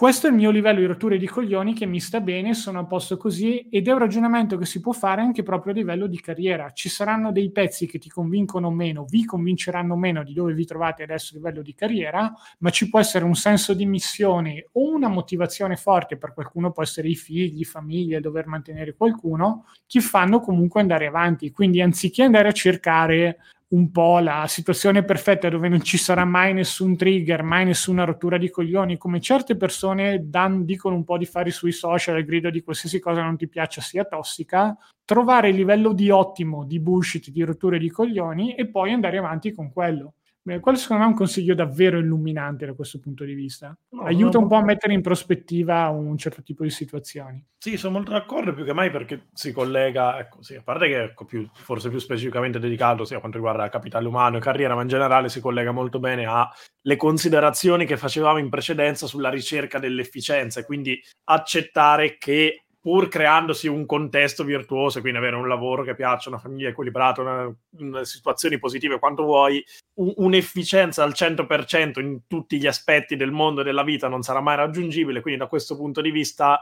questo 0.00 0.28
è 0.28 0.30
il 0.30 0.36
mio 0.36 0.50
livello 0.50 0.80
di 0.80 0.86
rotture 0.86 1.18
di 1.18 1.26
coglioni 1.26 1.74
che 1.74 1.84
mi 1.84 2.00
sta 2.00 2.22
bene, 2.22 2.54
sono 2.54 2.78
a 2.78 2.86
posto 2.86 3.18
così 3.18 3.68
ed 3.68 3.86
è 3.86 3.92
un 3.92 3.98
ragionamento 3.98 4.56
che 4.56 4.64
si 4.64 4.80
può 4.80 4.92
fare 4.92 5.20
anche 5.20 5.42
proprio 5.42 5.74
a 5.74 5.76
livello 5.76 6.06
di 6.06 6.18
carriera. 6.18 6.72
Ci 6.72 6.88
saranno 6.88 7.32
dei 7.32 7.52
pezzi 7.52 7.86
che 7.86 7.98
ti 7.98 8.08
convincono 8.08 8.70
meno, 8.70 9.04
vi 9.04 9.26
convinceranno 9.26 9.96
meno 9.96 10.24
di 10.24 10.32
dove 10.32 10.54
vi 10.54 10.64
trovate 10.64 11.02
adesso 11.02 11.34
a 11.34 11.36
livello 11.36 11.60
di 11.60 11.74
carriera, 11.74 12.32
ma 12.60 12.70
ci 12.70 12.88
può 12.88 12.98
essere 12.98 13.26
un 13.26 13.34
senso 13.34 13.74
di 13.74 13.84
missione 13.84 14.70
o 14.72 14.90
una 14.90 15.08
motivazione 15.08 15.76
forte, 15.76 16.16
per 16.16 16.32
qualcuno 16.32 16.70
può 16.70 16.82
essere 16.82 17.08
i 17.08 17.14
figli, 17.14 17.62
famiglie, 17.64 18.20
dover 18.20 18.46
mantenere 18.46 18.94
qualcuno, 18.94 19.66
che 19.86 20.00
fanno 20.00 20.40
comunque 20.40 20.80
andare 20.80 21.08
avanti. 21.08 21.50
Quindi 21.50 21.82
anziché 21.82 22.22
andare 22.22 22.48
a 22.48 22.52
cercare 22.52 23.36
un 23.72 23.90
po' 23.92 24.18
la 24.18 24.46
situazione 24.48 25.04
perfetta 25.04 25.48
dove 25.48 25.68
non 25.68 25.82
ci 25.82 25.96
sarà 25.96 26.24
mai 26.24 26.52
nessun 26.52 26.96
trigger, 26.96 27.42
mai 27.44 27.64
nessuna 27.64 28.04
rottura 28.04 28.36
di 28.36 28.50
coglioni, 28.50 28.96
come 28.96 29.20
certe 29.20 29.56
persone 29.56 30.28
dan, 30.28 30.64
dicono 30.64 30.96
un 30.96 31.04
po' 31.04 31.16
di 31.16 31.24
fare 31.24 31.50
sui 31.50 31.70
social 31.72 32.18
il 32.18 32.24
grido 32.24 32.50
di 32.50 32.62
qualsiasi 32.62 32.98
cosa 32.98 33.22
non 33.22 33.36
ti 33.36 33.48
piaccia 33.48 33.80
sia 33.80 34.04
tossica, 34.04 34.76
trovare 35.04 35.50
il 35.50 35.56
livello 35.56 35.92
di 35.92 36.10
ottimo, 36.10 36.64
di 36.64 36.80
bullshit, 36.80 37.30
di 37.30 37.42
rotture 37.44 37.78
di 37.78 37.90
coglioni 37.90 38.54
e 38.56 38.68
poi 38.68 38.92
andare 38.92 39.18
avanti 39.18 39.52
con 39.52 39.72
quello. 39.72 40.14
Quello 40.42 40.78
secondo 40.78 41.02
me 41.02 41.08
è 41.08 41.12
un 41.12 41.18
consiglio 41.18 41.54
davvero 41.54 41.98
illuminante 41.98 42.64
da 42.64 42.72
questo 42.72 42.98
punto 42.98 43.24
di 43.24 43.34
vista. 43.34 43.76
No, 43.90 44.02
Aiuta 44.02 44.38
un 44.38 44.48
po' 44.48 44.56
a 44.56 44.64
mettere 44.64 44.94
in 44.94 45.02
prospettiva 45.02 45.88
un 45.90 46.16
certo 46.16 46.42
tipo 46.42 46.62
di 46.62 46.70
situazioni. 46.70 47.44
Sì, 47.58 47.76
sono 47.76 47.92
molto 47.92 48.12
d'accordo 48.12 48.54
più 48.54 48.64
che 48.64 48.72
mai 48.72 48.90
perché 48.90 49.26
si 49.34 49.52
collega, 49.52 50.18
ecco, 50.18 50.42
sì, 50.42 50.54
a 50.54 50.62
parte 50.62 50.88
che 50.88 51.02
ecco, 51.02 51.26
più, 51.26 51.46
forse 51.52 51.90
più 51.90 51.98
specificamente 51.98 52.58
dedicato 52.58 53.04
sia 53.04 53.18
quanto 53.18 53.36
riguarda 53.36 53.68
capitale 53.68 54.08
umano 54.08 54.38
e 54.38 54.40
carriera, 54.40 54.74
ma 54.74 54.82
in 54.82 54.88
generale 54.88 55.28
si 55.28 55.40
collega 55.40 55.72
molto 55.72 55.98
bene 55.98 56.24
alle 56.24 56.96
considerazioni 56.96 57.84
che 57.84 57.98
facevamo 57.98 58.38
in 58.38 58.48
precedenza 58.48 59.06
sulla 59.06 59.28
ricerca 59.28 59.78
dell'efficienza 59.78 60.60
e 60.60 60.64
quindi 60.64 60.98
accettare 61.24 62.16
che 62.16 62.64
pur 62.80 63.08
creandosi 63.08 63.68
un 63.68 63.84
contesto 63.84 64.42
virtuoso, 64.42 65.00
quindi 65.00 65.18
avere 65.18 65.36
un 65.36 65.46
lavoro 65.46 65.82
che 65.82 65.94
piaccia, 65.94 66.30
una 66.30 66.38
famiglia 66.38 66.70
equilibrata, 66.70 67.20
una, 67.20 67.54
una 67.78 68.04
situazioni 68.04 68.58
positive 68.58 68.98
quanto 68.98 69.24
vuoi, 69.24 69.62
un, 69.98 70.12
un'efficienza 70.16 71.02
al 71.02 71.12
100% 71.14 72.00
in 72.00 72.20
tutti 72.26 72.58
gli 72.58 72.66
aspetti 72.66 73.16
del 73.16 73.32
mondo 73.32 73.60
e 73.60 73.64
della 73.64 73.84
vita 73.84 74.08
non 74.08 74.22
sarà 74.22 74.40
mai 74.40 74.56
raggiungibile, 74.56 75.20
quindi 75.20 75.40
da 75.40 75.46
questo 75.46 75.76
punto 75.76 76.00
di 76.00 76.10
vista 76.10 76.60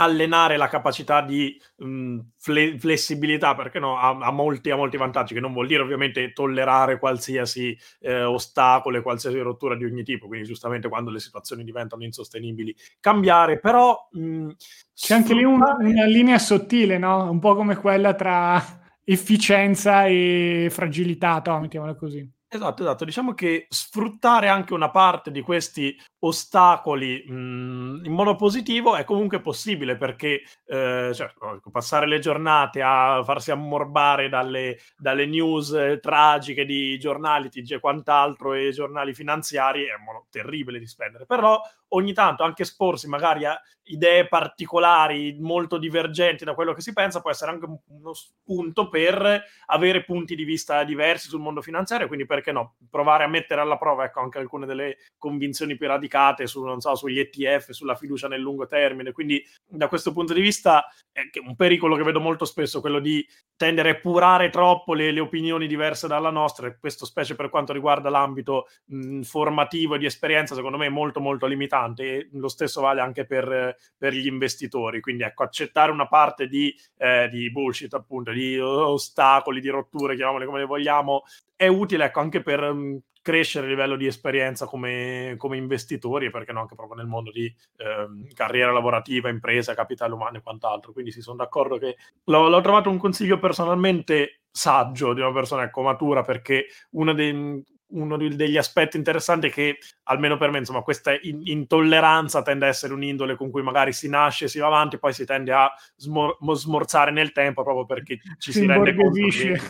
allenare 0.00 0.56
la 0.56 0.68
capacità 0.68 1.20
di 1.20 1.60
mh, 1.76 2.18
fle- 2.38 2.78
flessibilità, 2.78 3.54
perché 3.54 3.78
no, 3.78 3.98
ha, 3.98 4.16
ha, 4.18 4.30
molti, 4.30 4.70
ha, 4.70 4.76
molti, 4.76 4.96
vantaggi, 4.96 5.34
che 5.34 5.40
non 5.40 5.52
vuol 5.52 5.66
dire 5.66 5.82
ovviamente 5.82 6.32
tollerare 6.32 6.98
qualsiasi 6.98 7.76
eh, 8.00 8.22
ostacolo 8.22 8.96
e 8.96 9.02
qualsiasi 9.02 9.38
rottura 9.38 9.76
di 9.76 9.84
ogni 9.84 10.02
tipo, 10.02 10.26
quindi 10.26 10.46
giustamente 10.46 10.88
quando 10.88 11.10
le 11.10 11.20
situazioni 11.20 11.64
diventano 11.64 12.04
insostenibili 12.04 12.74
cambiare, 12.98 13.58
però... 13.60 14.08
Mh, 14.12 14.50
C'è 14.94 15.14
anche 15.14 15.34
lì 15.34 15.44
un, 15.44 15.60
una 15.60 16.04
linea 16.06 16.38
sottile, 16.38 16.96
no? 16.98 17.30
Un 17.30 17.38
po' 17.38 17.54
come 17.54 17.76
quella 17.76 18.14
tra 18.14 18.62
efficienza 19.04 20.06
e 20.06 20.68
fragilità, 20.70 21.42
no? 21.44 21.60
mettiamola 21.60 21.94
così. 21.94 22.28
Esatto, 22.52 22.82
esatto. 22.82 23.04
Diciamo 23.04 23.32
che 23.32 23.66
sfruttare 23.68 24.48
anche 24.48 24.74
una 24.74 24.90
parte 24.90 25.30
di 25.30 25.40
questi 25.40 25.96
ostacoli 26.20 27.24
mh, 27.26 27.32
mhmm, 27.32 28.04
in 28.04 28.12
modo 28.12 28.34
positivo 28.36 28.96
è 28.96 29.04
comunque 29.04 29.40
possibile 29.40 29.96
perché 29.96 30.42
eh, 30.66 31.10
cioè, 31.14 31.32
passare 31.70 32.06
le 32.06 32.18
giornate 32.18 32.82
a 32.82 33.22
farsi 33.24 33.50
ammorbare 33.50 34.28
dalle, 34.28 34.78
dalle 34.96 35.26
news 35.26 35.72
eh, 35.72 35.98
tragiche 36.00 36.64
di 36.64 36.98
giornali 36.98 37.48
TG 37.48 37.72
e 37.72 37.80
quant'altro 37.80 38.54
e 38.54 38.70
giornali 38.70 39.14
finanziari 39.14 39.84
è 39.84 39.96
modo 40.04 40.26
terribile 40.30 40.78
di 40.78 40.86
spendere. 40.86 41.26
Però 41.26 41.60
ogni 41.92 42.12
tanto 42.12 42.42
anche 42.42 42.62
esporsi 42.62 43.08
magari 43.08 43.44
a 43.44 43.60
idee 43.84 44.28
particolari 44.28 45.36
molto 45.40 45.78
divergenti 45.78 46.44
da 46.44 46.54
quello 46.54 46.72
che 46.72 46.80
si 46.80 46.92
pensa 46.92 47.20
può 47.20 47.30
essere 47.30 47.50
anche 47.50 47.66
uno 47.88 48.12
spunto 48.12 48.88
per 48.88 49.42
avere 49.66 50.04
punti 50.04 50.36
di 50.36 50.44
vista 50.44 50.84
diversi 50.84 51.28
sul 51.28 51.40
mondo 51.40 51.60
finanziario 51.60 52.06
quindi 52.06 52.26
perché 52.26 52.52
no 52.52 52.76
provare 52.88 53.24
a 53.24 53.28
mettere 53.28 53.60
alla 53.60 53.78
prova 53.78 54.04
ecco, 54.04 54.20
anche 54.20 54.38
alcune 54.38 54.66
delle 54.66 54.98
convinzioni 55.18 55.76
più 55.76 55.88
radicali 55.88 56.09
radicate 56.10 56.46
su, 56.46 56.66
so, 56.78 56.94
sugli 56.94 57.18
ETF, 57.18 57.70
sulla 57.70 57.94
fiducia 57.94 58.28
nel 58.28 58.40
lungo 58.40 58.66
termine. 58.66 59.12
Quindi, 59.12 59.42
da 59.66 59.88
questo 59.88 60.12
punto 60.12 60.34
di 60.34 60.40
vista, 60.40 60.86
è 61.12 61.22
un 61.44 61.54
pericolo 61.54 61.96
che 61.96 62.02
vedo 62.02 62.20
molto 62.20 62.44
spesso 62.44 62.80
quello 62.80 62.98
di 62.98 63.26
tendere 63.56 63.90
a 63.90 63.92
epurare 63.92 64.50
troppo 64.50 64.94
le, 64.94 65.10
le, 65.12 65.20
opinioni 65.20 65.66
diverse 65.66 66.08
dalla 66.08 66.30
nostra. 66.30 66.66
E 66.66 66.78
questo, 66.78 67.06
specie 67.06 67.36
per 67.36 67.48
quanto 67.48 67.72
riguarda 67.72 68.10
l'ambito 68.10 68.66
mh, 68.86 69.22
formativo 69.22 69.94
e 69.94 69.98
di 69.98 70.06
esperienza, 70.06 70.54
secondo 70.54 70.76
me 70.76 70.86
è 70.86 70.90
molto, 70.90 71.20
molto 71.20 71.46
limitante. 71.46 72.02
E 72.02 72.28
lo 72.32 72.48
stesso 72.48 72.80
vale 72.80 73.00
anche 73.00 73.24
per, 73.24 73.76
per 73.96 74.12
gli 74.12 74.26
investitori. 74.26 75.00
Quindi, 75.00 75.22
ecco, 75.22 75.44
accettare 75.44 75.92
una 75.92 76.08
parte 76.08 76.48
di, 76.48 76.74
eh, 76.98 77.28
di 77.30 77.50
bullshit, 77.50 77.94
appunto, 77.94 78.32
di 78.32 78.58
ostacoli, 78.58 79.60
di 79.60 79.68
rotture, 79.68 80.16
chiamiamole 80.16 80.46
come 80.46 80.58
le 80.58 80.66
vogliamo, 80.66 81.22
è 81.56 81.66
utile 81.66 82.06
ecco, 82.06 82.20
anche 82.20 82.42
per 82.42 82.72
mh, 82.72 83.00
crescere 83.22 83.66
a 83.66 83.68
livello 83.68 83.96
di 83.96 84.06
esperienza 84.06 84.66
come, 84.66 85.34
come 85.36 85.56
investitori 85.56 86.26
e 86.26 86.30
perché 86.30 86.52
no 86.52 86.60
anche 86.60 86.74
proprio 86.74 86.96
nel 86.96 87.06
mondo 87.06 87.30
di 87.30 87.44
eh, 87.44 88.32
carriera 88.34 88.72
lavorativa, 88.72 89.28
impresa, 89.28 89.74
capitale 89.74 90.14
umano 90.14 90.38
e 90.38 90.42
quant'altro. 90.42 90.92
Quindi 90.92 91.12
sì, 91.12 91.20
sono 91.20 91.36
d'accordo 91.36 91.78
che 91.78 91.96
l'ho, 92.24 92.48
l'ho, 92.48 92.60
trovato 92.60 92.90
un 92.90 92.98
consiglio 92.98 93.38
personalmente 93.38 94.40
saggio 94.50 95.12
di 95.12 95.20
una 95.20 95.32
persona 95.32 95.64
ecco, 95.64 95.82
matura 95.82 96.22
perché 96.22 96.66
uno 96.90 97.12
dei, 97.12 97.62
uno 97.90 98.16
degli 98.16 98.56
aspetti 98.56 98.96
interessanti 98.96 99.48
è 99.48 99.50
che, 99.50 99.78
almeno 100.04 100.36
per 100.36 100.50
me, 100.50 100.58
insomma, 100.58 100.82
questa 100.82 101.12
intolleranza 101.20 102.42
tende 102.42 102.66
a 102.66 102.68
essere 102.68 102.92
un'indole 102.92 103.36
con 103.36 103.50
cui 103.50 103.62
magari 103.62 103.92
si 103.92 104.08
nasce, 104.08 104.48
si 104.48 104.58
va 104.58 104.66
avanti, 104.66 104.98
poi 104.98 105.12
si 105.12 105.24
tende 105.24 105.52
a 105.52 105.70
smor- 105.96 106.36
smorzare 106.54 107.10
nel 107.10 107.32
tempo 107.32 107.62
proprio 107.62 107.86
perché 107.86 108.18
ci 108.38 108.52
si, 108.52 108.60
si 108.60 108.66
rende 108.66 108.94
conto 108.94 109.26
che 109.28 109.60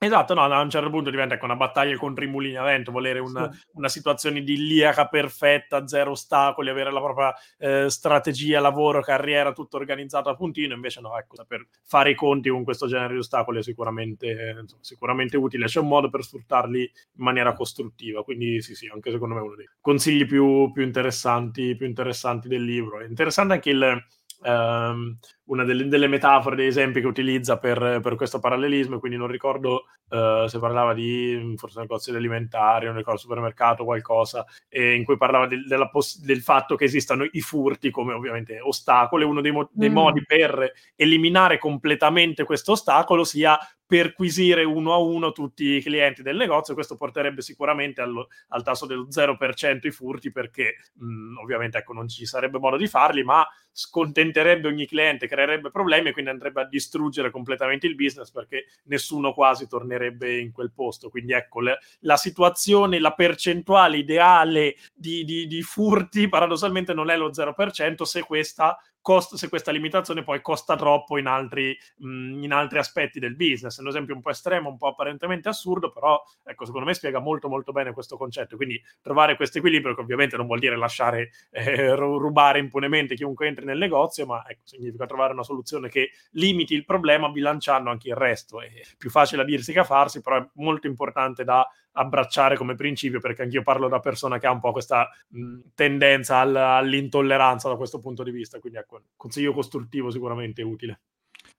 Esatto, 0.00 0.32
no, 0.32 0.42
a 0.42 0.60
un 0.60 0.70
certo 0.70 0.90
punto 0.90 1.10
diventa 1.10 1.34
ecco, 1.34 1.46
una 1.46 1.56
battaglia 1.56 1.96
contro 1.96 2.22
i 2.22 2.28
mulini 2.28 2.54
a 2.54 2.62
vento, 2.62 2.92
volere 2.92 3.18
una, 3.18 3.50
sì. 3.50 3.60
una 3.72 3.88
situazione 3.88 4.38
idilliaca, 4.38 5.08
perfetta, 5.08 5.88
zero 5.88 6.12
ostacoli, 6.12 6.70
avere 6.70 6.92
la 6.92 7.00
propria 7.00 7.34
eh, 7.58 7.90
strategia, 7.90 8.60
lavoro, 8.60 9.00
carriera, 9.02 9.52
tutto 9.52 9.76
organizzato 9.76 10.28
a 10.28 10.36
puntino, 10.36 10.74
invece 10.74 11.00
no, 11.00 11.18
ecco, 11.18 11.44
per 11.48 11.66
fare 11.84 12.10
i 12.10 12.14
conti 12.14 12.48
con 12.48 12.62
questo 12.62 12.86
genere 12.86 13.14
di 13.14 13.18
ostacoli 13.18 13.58
è 13.58 13.62
sicuramente, 13.64 14.56
insomma, 14.60 14.84
sicuramente 14.84 15.36
utile, 15.36 15.66
c'è 15.66 15.80
un 15.80 15.88
modo 15.88 16.08
per 16.08 16.22
sfruttarli 16.22 16.80
in 16.80 17.24
maniera 17.24 17.52
costruttiva, 17.54 18.22
quindi 18.22 18.62
sì, 18.62 18.76
sì, 18.76 18.86
anche 18.86 19.10
secondo 19.10 19.34
me 19.34 19.40
è 19.40 19.44
uno 19.44 19.56
dei 19.56 19.68
consigli 19.80 20.26
più, 20.26 20.70
più, 20.70 20.84
interessanti, 20.84 21.74
più 21.74 21.86
interessanti 21.86 22.46
del 22.46 22.62
libro. 22.62 23.00
È 23.00 23.04
interessante 23.04 23.54
anche 23.54 23.70
il 23.70 24.06
um, 24.42 25.18
una 25.44 25.64
delle, 25.64 25.88
delle, 25.88 26.06
metafore, 26.06 26.56
degli 26.56 26.66
esempi 26.66 27.00
che 27.00 27.06
utilizza 27.06 27.58
per, 27.58 28.00
per 28.02 28.14
questo 28.16 28.38
parallelismo, 28.38 28.98
quindi 28.98 29.16
non 29.16 29.28
ricordo 29.28 29.84
uh, 30.08 30.46
se 30.46 30.58
parlava 30.58 30.94
di 30.94 31.54
forse 31.56 31.80
negozi 31.80 32.10
alimentari, 32.10 32.86
non 32.86 32.96
ricordo 32.96 33.20
supermercato, 33.20 33.84
qualcosa, 33.84 34.44
in 34.70 35.04
cui 35.04 35.16
parlava 35.16 35.46
del, 35.46 35.88
poss- 35.90 36.20
del, 36.20 36.40
fatto 36.40 36.76
che 36.76 36.84
esistano 36.84 37.26
i 37.30 37.40
furti 37.40 37.90
come 37.90 38.12
ovviamente 38.12 38.60
ostacoli. 38.60 39.24
Uno 39.24 39.40
dei, 39.40 39.52
mo- 39.52 39.70
dei 39.72 39.90
mm. 39.90 39.94
modi 39.94 40.24
per 40.24 40.72
eliminare 40.94 41.58
completamente 41.58 42.44
questo 42.44 42.72
ostacolo 42.72 43.24
sia 43.24 43.58
perquisire 43.88 44.64
uno 44.64 44.92
a 44.92 44.98
uno 44.98 45.32
tutti 45.32 45.64
i 45.64 45.82
clienti 45.82 46.20
del 46.20 46.36
negozio. 46.36 46.74
Questo 46.74 46.94
porterebbe 46.94 47.40
sicuramente 47.40 48.02
allo, 48.02 48.28
al 48.48 48.62
tasso 48.62 48.84
dello 48.84 49.08
0% 49.10 49.86
i 49.86 49.90
furti, 49.90 50.30
perché 50.30 50.76
mh, 50.92 51.38
ovviamente 51.38 51.78
ecco, 51.78 51.94
non 51.94 52.06
ci 52.06 52.26
sarebbe 52.26 52.58
modo 52.58 52.76
di 52.76 52.86
farli, 52.86 53.24
ma 53.24 53.48
scontenterebbe 53.72 54.68
ogni 54.68 54.86
cliente 54.86 55.26
creerebbe 55.26 55.70
problemi 55.70 56.08
e 56.08 56.12
quindi 56.12 56.30
andrebbe 56.30 56.60
a 56.60 56.66
distruggere 56.66 57.30
completamente 57.30 57.86
il 57.86 57.94
business 57.94 58.30
perché 58.30 58.66
nessuno 58.84 59.32
quasi 59.32 59.66
tornerebbe 59.66 60.38
in 60.38 60.52
quel 60.52 60.70
posto. 60.74 61.08
Quindi 61.08 61.32
ecco, 61.32 61.60
le, 61.60 61.78
la 62.00 62.16
situazione, 62.18 62.98
la 62.98 63.14
percentuale 63.14 63.96
ideale 63.96 64.76
di, 64.92 65.24
di, 65.24 65.46
di 65.46 65.62
furti 65.62 66.28
paradossalmente 66.28 66.92
non 66.92 67.08
è 67.08 67.16
lo 67.16 67.30
0% 67.30 68.02
se 68.02 68.22
questa 68.22 68.76
costa, 69.08 69.38
se 69.38 69.48
questa 69.48 69.70
limitazione 69.70 70.22
poi 70.22 70.42
costa 70.42 70.76
troppo 70.76 71.16
in 71.16 71.26
altri, 71.26 71.74
mh, 71.96 72.42
in 72.42 72.52
altri 72.52 72.78
aspetti 72.78 73.18
del 73.18 73.36
business. 73.36 73.78
È 73.78 73.80
un 73.80 73.88
esempio 73.88 74.14
un 74.14 74.20
po' 74.20 74.28
estremo, 74.28 74.68
un 74.68 74.76
po' 74.76 74.88
apparentemente 74.88 75.48
assurdo, 75.48 75.90
però 75.90 76.22
ecco, 76.44 76.66
secondo 76.66 76.86
me 76.86 76.92
spiega 76.92 77.18
molto 77.18 77.48
molto 77.48 77.72
bene 77.72 77.94
questo 77.94 78.18
concetto. 78.18 78.56
Quindi 78.56 78.78
trovare 79.00 79.36
questo 79.36 79.56
equilibrio, 79.58 79.94
che 79.94 80.02
ovviamente 80.02 80.36
non 80.36 80.44
vuol 80.44 80.58
dire 80.58 80.76
lasciare 80.76 81.30
eh, 81.52 81.94
rubare 81.94 82.58
impunemente 82.58 83.14
chiunque 83.14 83.46
entri 83.46 83.64
nel 83.64 83.78
negozio, 83.78 84.26
ma 84.26 84.44
ecco, 84.46 84.60
significa 84.64 85.06
trovare 85.06 85.32
una 85.32 85.42
soluzione 85.42 85.88
che 85.88 86.10
limiti 86.32 86.74
il 86.74 86.84
problema 86.84 87.30
bilanciando 87.30 87.88
anche 87.88 88.08
il 88.08 88.14
resto. 88.14 88.60
È 88.60 88.68
più 88.98 89.08
facile 89.08 89.40
a 89.40 89.46
dirsi 89.46 89.72
che 89.72 89.78
a 89.78 89.84
farsi, 89.84 90.20
però 90.20 90.36
è 90.36 90.46
molto 90.56 90.86
importante 90.86 91.44
da 91.44 91.66
abbracciare 91.92 92.56
come 92.56 92.74
principio, 92.74 93.20
perché 93.20 93.42
anch'io 93.42 93.62
parlo 93.62 93.88
da 93.88 94.00
persona 94.00 94.38
che 94.38 94.46
ha 94.46 94.52
un 94.52 94.60
po' 94.60 94.72
questa 94.72 95.08
mh, 95.28 95.58
tendenza 95.74 96.36
all, 96.36 96.54
all'intolleranza 96.54 97.68
da 97.68 97.76
questo 97.76 97.98
punto 97.98 98.22
di 98.22 98.30
vista, 98.30 98.60
quindi 98.60 98.78
ecco, 98.78 98.97
consiglio 99.16 99.52
costruttivo 99.52 100.10
sicuramente 100.10 100.62
utile. 100.62 101.00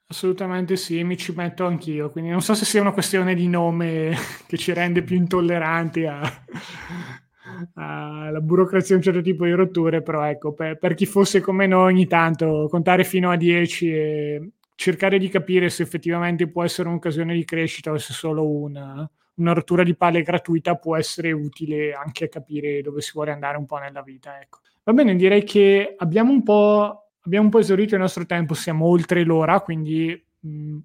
Assolutamente 0.08 0.76
sì, 0.76 1.04
mi 1.04 1.18
ci 1.18 1.34
metto 1.34 1.66
anch'io, 1.66 2.10
quindi 2.10 2.32
non 2.32 2.42
so 2.42 2.56
se 2.56 2.66
sia 2.66 2.82
una 2.82 2.94
questione 2.94 3.36
di 3.36 3.48
nome 3.48 4.16
che 4.48 4.58
ci 4.58 4.74
rende 4.74 5.04
più 5.04 5.16
intolleranti 5.16 6.06
alla 7.76 8.40
burocrazia 8.42 8.96
un 8.96 9.02
certo 9.02 9.22
tipo 9.22 9.46
di 9.46 9.52
rotture, 9.52 10.02
però 10.02 10.24
ecco, 10.24 10.54
per, 10.54 10.78
per, 10.80 10.96
chi 10.96 11.06
fosse 11.06 11.42
come 11.42 11.68
noi 11.68 11.94
ogni 11.94 12.08
tanto 12.08 12.68
contare 12.70 13.04
fino 13.04 13.30
a 13.30 13.36
10 13.36 13.94
e 13.94 14.52
cercare 14.76 15.20
di 15.20 15.30
capire 15.30 15.70
se 15.70 15.84
effettivamente 15.84 16.48
può 16.50 16.64
essere 16.64 16.88
un'occasione 16.88 17.34
di 17.34 17.46
crescita 17.46 17.92
o 17.92 17.98
se 17.98 18.14
solo 18.14 18.50
una, 18.50 19.08
una 19.36 19.54
rottura 19.54 19.84
di 19.84 19.96
palle 19.96 20.22
gratuita 20.22 20.76
può 20.76 20.96
essere 20.96 21.32
utile 21.32 21.94
anche 21.94 22.26
a 22.26 22.30
capire 22.30 22.82
dove 22.82 23.02
si 23.02 23.12
vuole 23.14 23.32
andare 23.32 23.58
un 23.58 23.66
po' 23.66 23.78
nella 23.78 24.02
vita. 24.02 24.40
Ecco. 24.40 24.60
Va 24.84 24.94
bene, 24.94 25.16
direi 25.16 25.44
che 25.44 25.96
abbiamo 25.98 26.32
un 26.32 26.44
po', 26.44 27.09
abbiamo 27.22 27.46
un 27.46 27.52
po 27.52 27.60
esaurito 27.60 27.96
il 27.96 28.02
nostro 28.02 28.26
tempo, 28.26 28.54
siamo 28.54 28.86
oltre 28.86 29.24
l'ora, 29.24 29.60
quindi 29.62 30.26
mh, 30.40 30.78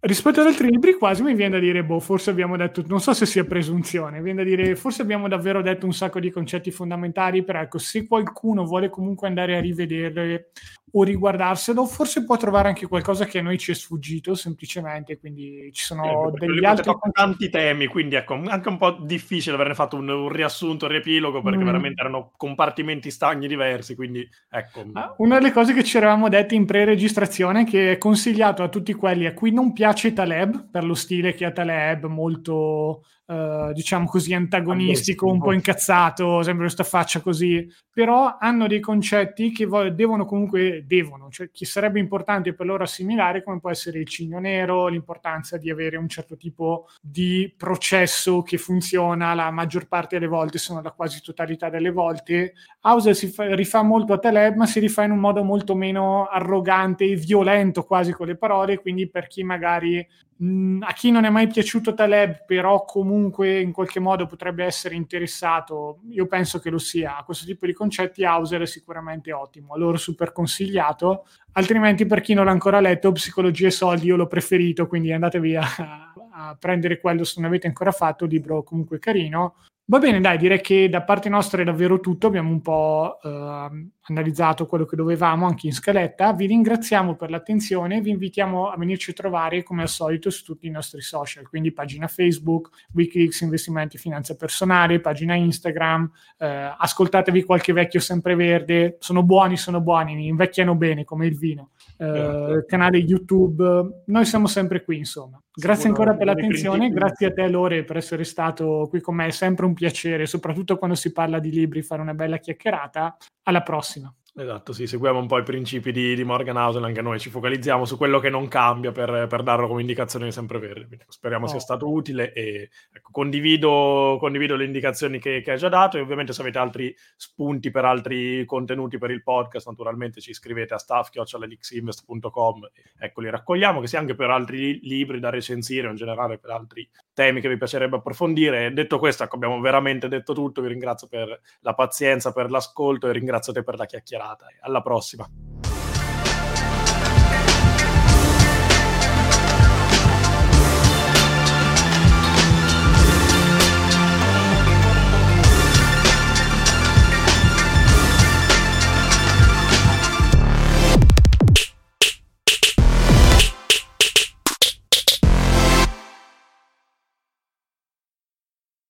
rispetto 0.00 0.40
ad 0.40 0.46
altri 0.46 0.70
libri 0.70 0.94
quasi 0.94 1.22
mi 1.22 1.34
viene 1.34 1.54
da 1.54 1.58
dire, 1.58 1.84
boh, 1.84 2.00
forse 2.00 2.30
abbiamo 2.30 2.56
detto, 2.56 2.82
non 2.86 3.00
so 3.00 3.12
se 3.12 3.26
sia 3.26 3.44
presunzione, 3.44 4.22
viene 4.22 4.44
da 4.44 4.48
dire, 4.48 4.76
forse 4.76 5.02
abbiamo 5.02 5.28
davvero 5.28 5.62
detto 5.62 5.86
un 5.86 5.92
sacco 5.92 6.20
di 6.20 6.30
concetti 6.30 6.70
fondamentali, 6.70 7.44
però 7.44 7.60
ecco, 7.60 7.78
se 7.78 8.06
qualcuno 8.06 8.64
vuole 8.64 8.88
comunque 8.88 9.26
andare 9.26 9.56
a 9.56 9.60
rivederle 9.60 10.50
o 10.92 11.02
riguardarselo, 11.02 11.84
forse 11.84 12.24
può 12.24 12.36
trovare 12.36 12.68
anche 12.68 12.86
qualcosa 12.86 13.24
che 13.24 13.38
a 13.38 13.42
noi 13.42 13.58
ci 13.58 13.72
è 13.72 13.74
sfuggito 13.74 14.34
semplicemente, 14.34 15.18
quindi 15.18 15.70
ci 15.72 15.84
sono 15.84 16.32
sì, 16.32 16.46
degli 16.46 16.64
altri... 16.64 16.92
Tanti 17.12 17.50
temi, 17.50 17.86
quindi 17.86 18.14
ecco, 18.14 18.34
anche 18.46 18.68
un 18.68 18.78
po' 18.78 18.92
difficile 19.02 19.56
averne 19.56 19.74
fatto 19.74 19.96
un, 19.96 20.08
un 20.08 20.28
riassunto, 20.28 20.86
un 20.86 20.92
riepilogo, 20.92 21.42
perché 21.42 21.58
mm. 21.58 21.64
veramente 21.64 22.00
erano 22.00 22.32
compartimenti 22.36 23.10
stagni 23.10 23.48
diversi, 23.48 23.94
quindi 23.94 24.26
ecco... 24.50 24.84
Ah, 24.92 25.14
una 25.18 25.38
delle 25.38 25.52
cose 25.52 25.74
che 25.74 25.84
ci 25.84 25.96
eravamo 25.96 26.28
detti 26.28 26.54
in 26.54 26.66
pre-registrazione, 26.66 27.64
che 27.64 27.92
è 27.92 27.98
consigliato 27.98 28.62
a 28.62 28.68
tutti 28.68 28.94
quelli 28.94 29.26
a 29.26 29.34
cui 29.34 29.52
non 29.52 29.72
piace 29.72 30.12
Taleb, 30.12 30.70
per 30.70 30.84
lo 30.84 30.94
stile 30.94 31.34
che 31.34 31.44
ha 31.44 31.50
Taleb, 31.50 32.06
molto 32.06 33.02
Uh, 33.28 33.72
diciamo 33.72 34.06
così, 34.06 34.34
antagonistico, 34.34 35.26
un 35.26 35.40
po' 35.40 35.50
incazzato, 35.50 36.44
sempre 36.44 36.62
questa 36.62 36.84
faccia 36.84 37.20
così, 37.20 37.68
però 37.90 38.36
hanno 38.38 38.68
dei 38.68 38.78
concetti 38.78 39.50
che 39.50 39.66
vo- 39.66 39.90
devono 39.90 40.24
comunque 40.24 40.84
devono, 40.86 41.28
cioè 41.30 41.50
chi 41.50 41.64
sarebbe 41.64 41.98
importante 41.98 42.54
per 42.54 42.66
loro 42.66 42.84
assimilare 42.84 43.42
come 43.42 43.58
può 43.58 43.68
essere 43.68 43.98
il 43.98 44.06
cigno 44.06 44.38
nero, 44.38 44.86
l'importanza 44.86 45.56
di 45.56 45.70
avere 45.70 45.96
un 45.96 46.08
certo 46.08 46.36
tipo 46.36 46.86
di 47.00 47.52
processo 47.56 48.42
che 48.42 48.58
funziona 48.58 49.34
la 49.34 49.50
maggior 49.50 49.88
parte 49.88 50.20
delle 50.20 50.30
volte, 50.30 50.58
sono 50.58 50.80
la 50.80 50.92
quasi 50.92 51.20
totalità 51.20 51.68
delle 51.68 51.90
volte. 51.90 52.52
Hauser 52.82 53.16
si 53.16 53.26
fa, 53.26 53.52
rifà 53.56 53.82
molto 53.82 54.12
a 54.12 54.18
Taleb, 54.20 54.54
ma 54.54 54.66
si 54.66 54.78
rifà 54.78 55.02
in 55.02 55.10
un 55.10 55.18
modo 55.18 55.42
molto 55.42 55.74
meno 55.74 56.26
arrogante 56.26 57.04
e 57.04 57.16
violento 57.16 57.82
quasi 57.82 58.12
con 58.12 58.28
le 58.28 58.36
parole, 58.36 58.78
quindi 58.78 59.10
per 59.10 59.26
chi 59.26 59.42
magari 59.42 60.06
Mm, 60.42 60.82
a 60.82 60.92
chi 60.92 61.10
non 61.10 61.24
è 61.24 61.30
mai 61.30 61.46
piaciuto 61.46 61.94
Taleb, 61.94 62.44
però 62.44 62.84
comunque 62.84 63.58
in 63.60 63.72
qualche 63.72 64.00
modo 64.00 64.26
potrebbe 64.26 64.64
essere 64.64 64.94
interessato, 64.94 66.00
io 66.10 66.26
penso 66.26 66.58
che 66.58 66.68
lo 66.68 66.78
sia. 66.78 67.16
A 67.16 67.24
questo 67.24 67.46
tipo 67.46 67.64
di 67.64 67.72
concetti 67.72 68.24
Hauser 68.24 68.60
è 68.60 68.66
sicuramente 68.66 69.32
ottimo, 69.32 69.72
a 69.72 69.78
loro 69.78 69.96
super 69.96 70.32
consigliato. 70.32 71.24
Altrimenti, 71.52 72.04
per 72.04 72.20
chi 72.20 72.34
non 72.34 72.44
l'ha 72.44 72.50
ancora 72.50 72.80
letto, 72.80 73.12
Psicologia 73.12 73.68
e 73.68 73.70
soldi 73.70 74.06
io 74.06 74.16
l'ho 74.16 74.26
preferito, 74.26 74.86
quindi 74.86 75.10
andatevi 75.10 75.56
a, 75.56 75.64
a 76.32 76.56
prendere 76.58 77.00
quello 77.00 77.24
se 77.24 77.40
non 77.40 77.48
avete 77.48 77.66
ancora 77.66 77.90
fatto, 77.90 78.26
libro 78.26 78.62
comunque 78.62 78.98
carino. 78.98 79.54
Va 79.88 79.98
bene, 79.98 80.20
dai, 80.20 80.36
direi 80.36 80.60
che 80.60 80.88
da 80.88 81.02
parte 81.02 81.28
nostra 81.28 81.62
è 81.62 81.64
davvero 81.64 82.00
tutto. 82.00 82.26
Abbiamo 82.26 82.50
un 82.50 82.60
po' 82.60 83.18
eh, 83.22 83.88
analizzato 84.08 84.66
quello 84.66 84.84
che 84.84 84.96
dovevamo 84.96 85.46
anche 85.46 85.66
in 85.66 85.72
scaletta. 85.72 86.32
Vi 86.32 86.46
ringraziamo 86.46 87.16
per 87.16 87.30
l'attenzione. 87.30 88.00
Vi 88.00 88.10
invitiamo 88.10 88.68
a 88.68 88.76
venirci 88.76 89.10
a 89.10 89.14
trovare 89.14 89.62
come 89.62 89.82
al 89.82 89.88
solito 89.88 90.30
su 90.30 90.44
tutti 90.44 90.66
i 90.66 90.70
nostri 90.70 91.00
social, 91.00 91.48
quindi 91.48 91.72
pagina 91.72 92.06
Facebook, 92.06 92.70
Wikileaks 92.92 93.40
Investimenti 93.40 93.98
Finanza 93.98 94.36
Personale, 94.36 95.00
pagina 95.00 95.34
Instagram. 95.34 96.10
Eh, 96.38 96.74
ascoltatevi 96.78 97.44
qualche 97.44 97.72
vecchio 97.72 98.00
sempreverde. 98.00 98.96
Sono 99.00 99.22
buoni, 99.22 99.56
sono 99.56 99.80
buoni, 99.80 100.26
invecchiano 100.26 100.74
bene 100.74 101.04
come 101.04 101.26
il 101.26 101.36
vino. 101.36 101.70
Eh, 101.98 102.64
canale 102.66 102.98
YouTube. 102.98 104.02
Noi 104.06 104.24
siamo 104.24 104.46
sempre 104.46 104.84
qui, 104.84 104.98
insomma. 104.98 105.40
Grazie 105.58 105.88
ancora 105.88 106.14
per 106.14 106.26
l'attenzione, 106.26 106.90
grazie 106.90 107.28
a 107.28 107.32
te 107.32 107.48
Lore 107.48 107.82
per 107.84 107.96
essere 107.96 108.24
stato 108.24 108.86
qui 108.90 109.00
con 109.00 109.14
me, 109.14 109.28
è 109.28 109.30
sempre 109.30 109.64
un 109.64 109.72
piacere, 109.72 110.26
soprattutto 110.26 110.76
quando 110.76 110.94
si 110.96 111.12
parla 111.12 111.38
di 111.38 111.50
libri, 111.50 111.80
fare 111.80 112.02
una 112.02 112.12
bella 112.12 112.36
chiacchierata. 112.36 113.16
Alla 113.48 113.62
prossima. 113.62 114.12
Esatto, 114.38 114.74
sì, 114.74 114.86
seguiamo 114.86 115.18
un 115.18 115.26
po' 115.26 115.38
i 115.38 115.42
principi 115.42 115.92
di, 115.92 116.14
di 116.14 116.22
Morgan 116.22 116.58
Housel, 116.58 116.84
anche 116.84 117.00
noi 117.00 117.18
ci 117.18 117.30
focalizziamo 117.30 117.86
su 117.86 117.96
quello 117.96 118.18
che 118.18 118.28
non 118.28 118.48
cambia 118.48 118.92
per, 118.92 119.26
per 119.28 119.42
darlo 119.42 119.66
come 119.66 119.80
indicazione 119.80 120.30
sempre 120.30 120.58
verde. 120.58 121.06
speriamo 121.08 121.46
oh. 121.46 121.48
sia 121.48 121.58
stato 121.58 121.90
utile 121.90 122.34
e 122.34 122.68
ecco, 122.92 123.12
condivido, 123.12 124.18
condivido, 124.20 124.54
le 124.54 124.66
indicazioni 124.66 125.18
che, 125.18 125.40
che, 125.40 125.52
hai 125.52 125.56
già 125.56 125.70
dato 125.70 125.96
e 125.96 126.00
ovviamente 126.00 126.34
se 126.34 126.42
avete 126.42 126.58
altri 126.58 126.94
spunti 127.16 127.70
per 127.70 127.86
altri 127.86 128.44
contenuti 128.44 128.98
per 128.98 129.10
il 129.10 129.22
podcast, 129.22 129.68
naturalmente 129.68 130.20
ci 130.20 130.34
scrivete 130.34 130.74
a 130.74 130.78
staff.lixinvest.com, 130.78 132.70
ecco 132.98 133.20
li 133.22 133.30
raccogliamo, 133.30 133.80
che 133.80 133.86
sia 133.86 134.00
anche 134.00 134.14
per 134.14 134.28
altri 134.28 134.80
libri 134.82 135.18
da 135.18 135.30
recensire 135.30 135.86
o 135.86 135.90
in 135.90 135.96
generale 135.96 136.36
per 136.36 136.50
altri 136.50 136.86
temi 137.14 137.40
che 137.40 137.48
vi 137.48 137.56
piacerebbe 137.56 137.96
approfondire. 137.96 138.70
Detto 138.74 138.98
questo, 138.98 139.22
ecco, 139.22 139.36
abbiamo 139.36 139.58
veramente 139.60 140.08
detto 140.08 140.34
tutto, 140.34 140.60
vi 140.60 140.68
ringrazio 140.68 141.08
per 141.08 141.40
la 141.60 141.72
pazienza, 141.72 142.32
per 142.32 142.50
l'ascolto 142.50 143.08
e 143.08 143.12
ringrazio 143.12 143.54
te 143.54 143.62
per 143.62 143.78
la 143.78 143.86
chiacchierata 143.86 144.24
puntata. 144.26 144.46
Alla 144.60 144.80
prossima. 144.80 145.28